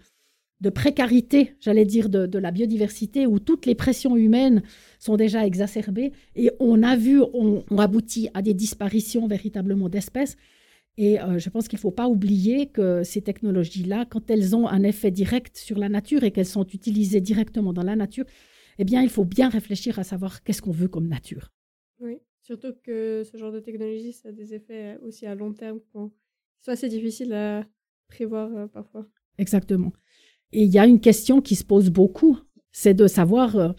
de 0.62 0.70
précarité, 0.70 1.56
j'allais 1.60 1.86
dire, 1.86 2.10
de, 2.10 2.38
la 2.38 2.52
biodiversité, 2.52 3.26
où 3.26 3.40
toutes 3.40 3.66
les 3.66 3.76
pressions 3.76 4.18
humaines 4.18 4.62
sont 5.00 5.16
déjà 5.16 5.46
exacerbées 5.46 6.12
et 6.36 6.52
on 6.60 6.84
a 6.84 6.96
vu, 6.96 7.22
on, 7.34 7.64
aboutit 7.78 8.30
à 8.34 8.42
des 8.42 8.54
disparitions 8.54 9.28
véritablement 9.28 9.90
d'espèces. 9.90 10.36
Et 10.98 11.22
euh, 11.22 11.40
je 11.40 11.50
pense 11.50 11.70
qu'il 11.70 11.78
ne 11.78 11.82
faut 11.82 11.92
pas 11.92 12.10
oublier 12.10 12.68
que 12.68 13.04
ces 13.04 13.22
technologies-là, 13.22 14.06
quand 14.06 14.30
elles 14.30 14.54
ont 14.54 14.68
un 14.68 14.84
effet 14.84 15.12
direct 15.12 15.56
sur 15.56 15.78
la 15.78 15.88
nature 15.88 16.26
et 16.26 16.32
qu'elles 16.32 16.46
sont 16.46 16.68
utilisées 16.68 17.22
directement 17.22 17.72
dans 17.72 17.84
la 17.84 17.96
nature, 17.96 18.26
eh 18.80 18.84
bien, 18.84 19.02
il 19.02 19.10
faut 19.10 19.24
bien 19.24 19.48
réfléchir 19.48 19.98
à 19.98 20.04
savoir 20.04 20.44
qu'est-ce 20.44 20.62
qu'on 20.62 20.72
veut 20.72 20.90
comme 20.90 21.08
nature. 21.08 21.54
Oui, 22.02 22.18
surtout 22.42 22.74
que 22.84 23.24
ce 23.24 23.38
genre 23.38 23.54
de 23.54 23.62
technologie, 23.62 24.12
ça 24.12 24.30
a 24.30 24.32
des 24.34 24.54
effets 24.54 24.98
aussi 25.04 25.26
à 25.26 25.36
long 25.36 25.54
terme 25.54 25.80
qui 25.80 25.90
sont 25.90 26.12
assez 26.68 26.90
difficiles 26.90 27.32
à 27.32 27.66
prévoir 28.10 28.50
euh, 28.56 28.68
parfois. 28.68 29.06
Exactement. 29.38 29.94
Et 30.52 30.64
il 30.64 30.70
y 30.70 30.80
a 30.80 30.86
une 30.86 31.00
question 31.00 31.42
qui 31.42 31.56
se 31.56 31.64
pose 31.64 31.90
beaucoup, 31.90 32.38
c'est 32.72 32.94
de 32.94 33.08
savoir, 33.08 33.56
euh, 33.56 33.70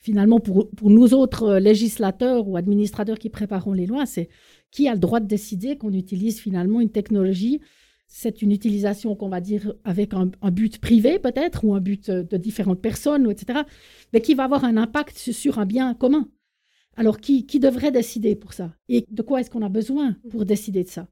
finalement, 0.00 0.40
pour, 0.40 0.70
pour, 0.70 0.90
nous 0.90 1.14
autres 1.14 1.44
euh, 1.44 1.60
législateurs 1.60 2.48
ou 2.48 2.56
administrateurs 2.56 3.18
qui 3.18 3.30
préparons 3.30 3.72
les 3.72 3.86
lois, 3.86 4.06
c'est 4.06 4.28
qui 4.70 4.88
a 4.88 4.94
le 4.94 4.98
droit 4.98 5.20
de 5.20 5.26
décider 5.26 5.76
qu'on 5.76 5.92
utilise 5.92 6.40
finalement 6.40 6.80
une 6.80 6.90
technologie? 6.90 7.60
C'est 8.06 8.42
une 8.42 8.52
utilisation 8.52 9.14
qu'on 9.16 9.28
va 9.28 9.40
dire 9.40 9.72
avec 9.84 10.12
un, 10.14 10.30
but 10.50 10.78
privé 10.78 11.18
peut-être 11.18 11.64
ou 11.64 11.74
un 11.74 11.80
but 11.80 12.10
de 12.10 12.36
différentes 12.36 12.82
personnes, 12.82 13.30
etc., 13.30 13.60
mais 14.12 14.20
qui 14.20 14.34
va 14.34 14.44
avoir 14.44 14.64
un 14.64 14.76
impact 14.76 15.16
sur 15.16 15.58
un 15.58 15.66
bien 15.66 15.94
commun. 15.94 16.28
Alors 16.96 17.18
qui, 17.18 17.46
qui 17.46 17.58
devrait 17.58 17.90
décider 17.90 18.36
pour 18.36 18.52
ça? 18.52 18.74
Et 18.88 19.06
de 19.10 19.22
quoi 19.22 19.40
est-ce 19.40 19.50
qu'on 19.50 19.62
a 19.62 19.68
besoin 19.68 20.16
pour 20.30 20.44
décider 20.44 20.84
de 20.84 20.88
ça? 20.88 21.08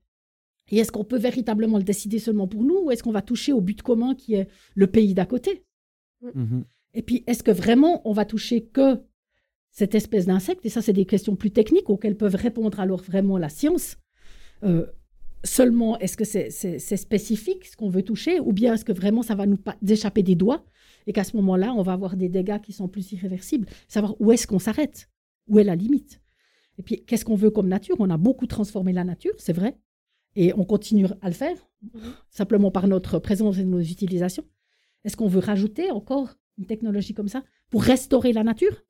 Et 0.70 0.78
est-ce 0.78 0.92
qu'on 0.92 1.04
peut 1.04 1.18
véritablement 1.18 1.78
le 1.78 1.84
décider 1.84 2.18
seulement 2.18 2.48
pour 2.48 2.64
nous 2.64 2.78
ou 2.84 2.90
est-ce 2.90 3.02
qu'on 3.02 3.12
va 3.12 3.22
toucher 3.22 3.52
au 3.52 3.60
but 3.60 3.82
commun 3.82 4.14
qui 4.14 4.34
est 4.34 4.48
le 4.74 4.86
pays 4.86 5.14
d'à 5.14 5.26
côté? 5.26 5.64
Mm-hmm. 6.24 6.64
Et 6.94 7.02
puis 7.02 7.24
est-ce 7.26 7.42
que 7.42 7.50
vraiment 7.50 8.00
on 8.08 8.12
va 8.12 8.24
toucher 8.24 8.64
que 8.64 9.02
cette 9.70 9.94
espèce 9.94 10.26
d'insecte? 10.26 10.64
Et 10.64 10.68
ça, 10.68 10.82
c'est 10.82 10.92
des 10.92 11.06
questions 11.06 11.36
plus 11.36 11.50
techniques 11.50 11.90
auxquelles 11.90 12.16
peuvent 12.16 12.36
répondre 12.36 12.80
alors 12.80 13.02
vraiment 13.02 13.38
la 13.38 13.48
science. 13.48 13.96
Euh, 14.62 14.86
seulement 15.44 15.98
est-ce 15.98 16.16
que 16.16 16.24
c'est 16.24 16.96
spécifique 16.96 17.66
ce 17.66 17.76
qu'on 17.76 17.88
veut 17.88 18.02
toucher 18.02 18.38
ou 18.38 18.52
bien 18.52 18.74
est-ce 18.74 18.84
que 18.84 18.92
vraiment 18.92 19.22
ça 19.22 19.34
va 19.34 19.46
nous 19.46 19.58
échapper 19.86 20.22
des 20.22 20.36
doigts 20.36 20.64
et 21.06 21.12
qu'à 21.12 21.24
ce 21.24 21.36
moment-là, 21.36 21.74
on 21.74 21.82
va 21.82 21.92
avoir 21.94 22.16
des 22.16 22.28
dégâts 22.28 22.60
qui 22.60 22.72
sont 22.72 22.88
plus 22.88 23.10
irréversibles? 23.12 23.66
Savoir 23.88 24.14
où 24.20 24.30
est-ce 24.30 24.46
qu'on 24.46 24.60
s'arrête? 24.60 25.10
Où 25.48 25.58
est 25.58 25.64
la 25.64 25.74
limite? 25.74 26.20
Et 26.78 26.82
puis, 26.82 27.04
qu'est-ce 27.04 27.24
qu'on 27.24 27.34
veut 27.34 27.50
comme 27.50 27.68
nature? 27.68 27.96
On 27.98 28.08
a 28.10 28.16
beaucoup 28.16 28.46
transformé 28.46 28.92
la 28.92 29.04
nature, 29.04 29.34
c'est 29.38 29.52
vrai, 29.52 29.76
et 30.37 30.53
on 30.55 30.64
continue 30.64 31.07
à 31.20 31.28
le 31.28 31.35
faire, 31.35 31.57
mm-hmm. 31.85 32.01
simplement 32.30 32.70
par 32.70 32.87
notre 32.87 33.18
présence 33.18 33.59
et 33.59 33.64
nos 33.64 33.80
utilisations. 33.80 34.45
Est-ce 35.05 35.16
qu'on 35.16 35.28
veut 35.28 35.41
rajouter 35.41 35.91
encore 35.91 36.35
une 36.59 36.66
technologie 36.66 37.14
comme 37.14 37.28
ça 37.28 37.43
pour 37.70 37.83
restaurer 37.83 38.33
la 38.33 38.45
nature? 38.45 38.83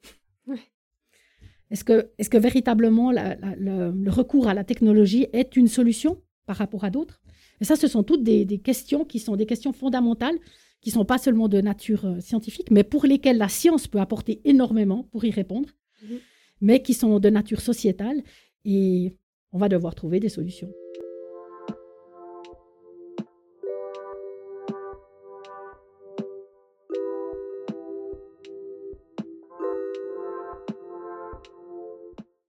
Est-ce 1.70 1.84
que, 1.84 2.10
est 2.18 2.28
que, 2.28 2.36
véritablement 2.36 3.12
le, 3.12 4.10
recours 4.10 4.46
à 4.46 4.54
la 4.54 4.62
technologie 4.62 5.26
est 5.32 5.56
une 5.56 5.68
solution 5.68 6.20
par 6.44 6.56
rapport 6.56 6.84
à 6.84 6.90
d'autres? 6.90 7.22
Et 7.60 7.64
ça, 7.64 7.76
ce 7.76 7.88
sont 7.88 8.02
toutes 8.02 8.22
des, 8.22 8.46
questions 8.58 9.04
qui 9.04 9.18
sont 9.18 9.36
des 9.36 9.46
questions 9.46 9.72
fondamentales, 9.72 10.36
qui 10.80 10.90
ne 10.90 10.94
sont 10.94 11.04
pas 11.04 11.18
seulement 11.18 11.48
de 11.48 11.60
nature 11.60 12.04
euh, 12.06 12.20
scientifique, 12.20 12.72
mais 12.72 12.82
pour 12.82 13.06
lesquelles 13.06 13.38
la 13.38 13.48
science 13.48 13.86
peut 13.86 14.00
apporter 14.00 14.40
énormément 14.44 15.04
pour 15.12 15.24
y 15.24 15.30
répondre, 15.30 15.68
mhm. 16.02 16.18
mais 16.60 16.82
qui 16.82 16.92
sont 16.92 17.20
de 17.20 17.30
nature 17.30 17.60
sociétale. 17.60 18.20
Et 18.64 19.14
on 19.52 19.58
va 19.58 19.68
devoir 19.68 19.94
trouver 19.94 20.18
des 20.18 20.28
solutions. 20.28 20.72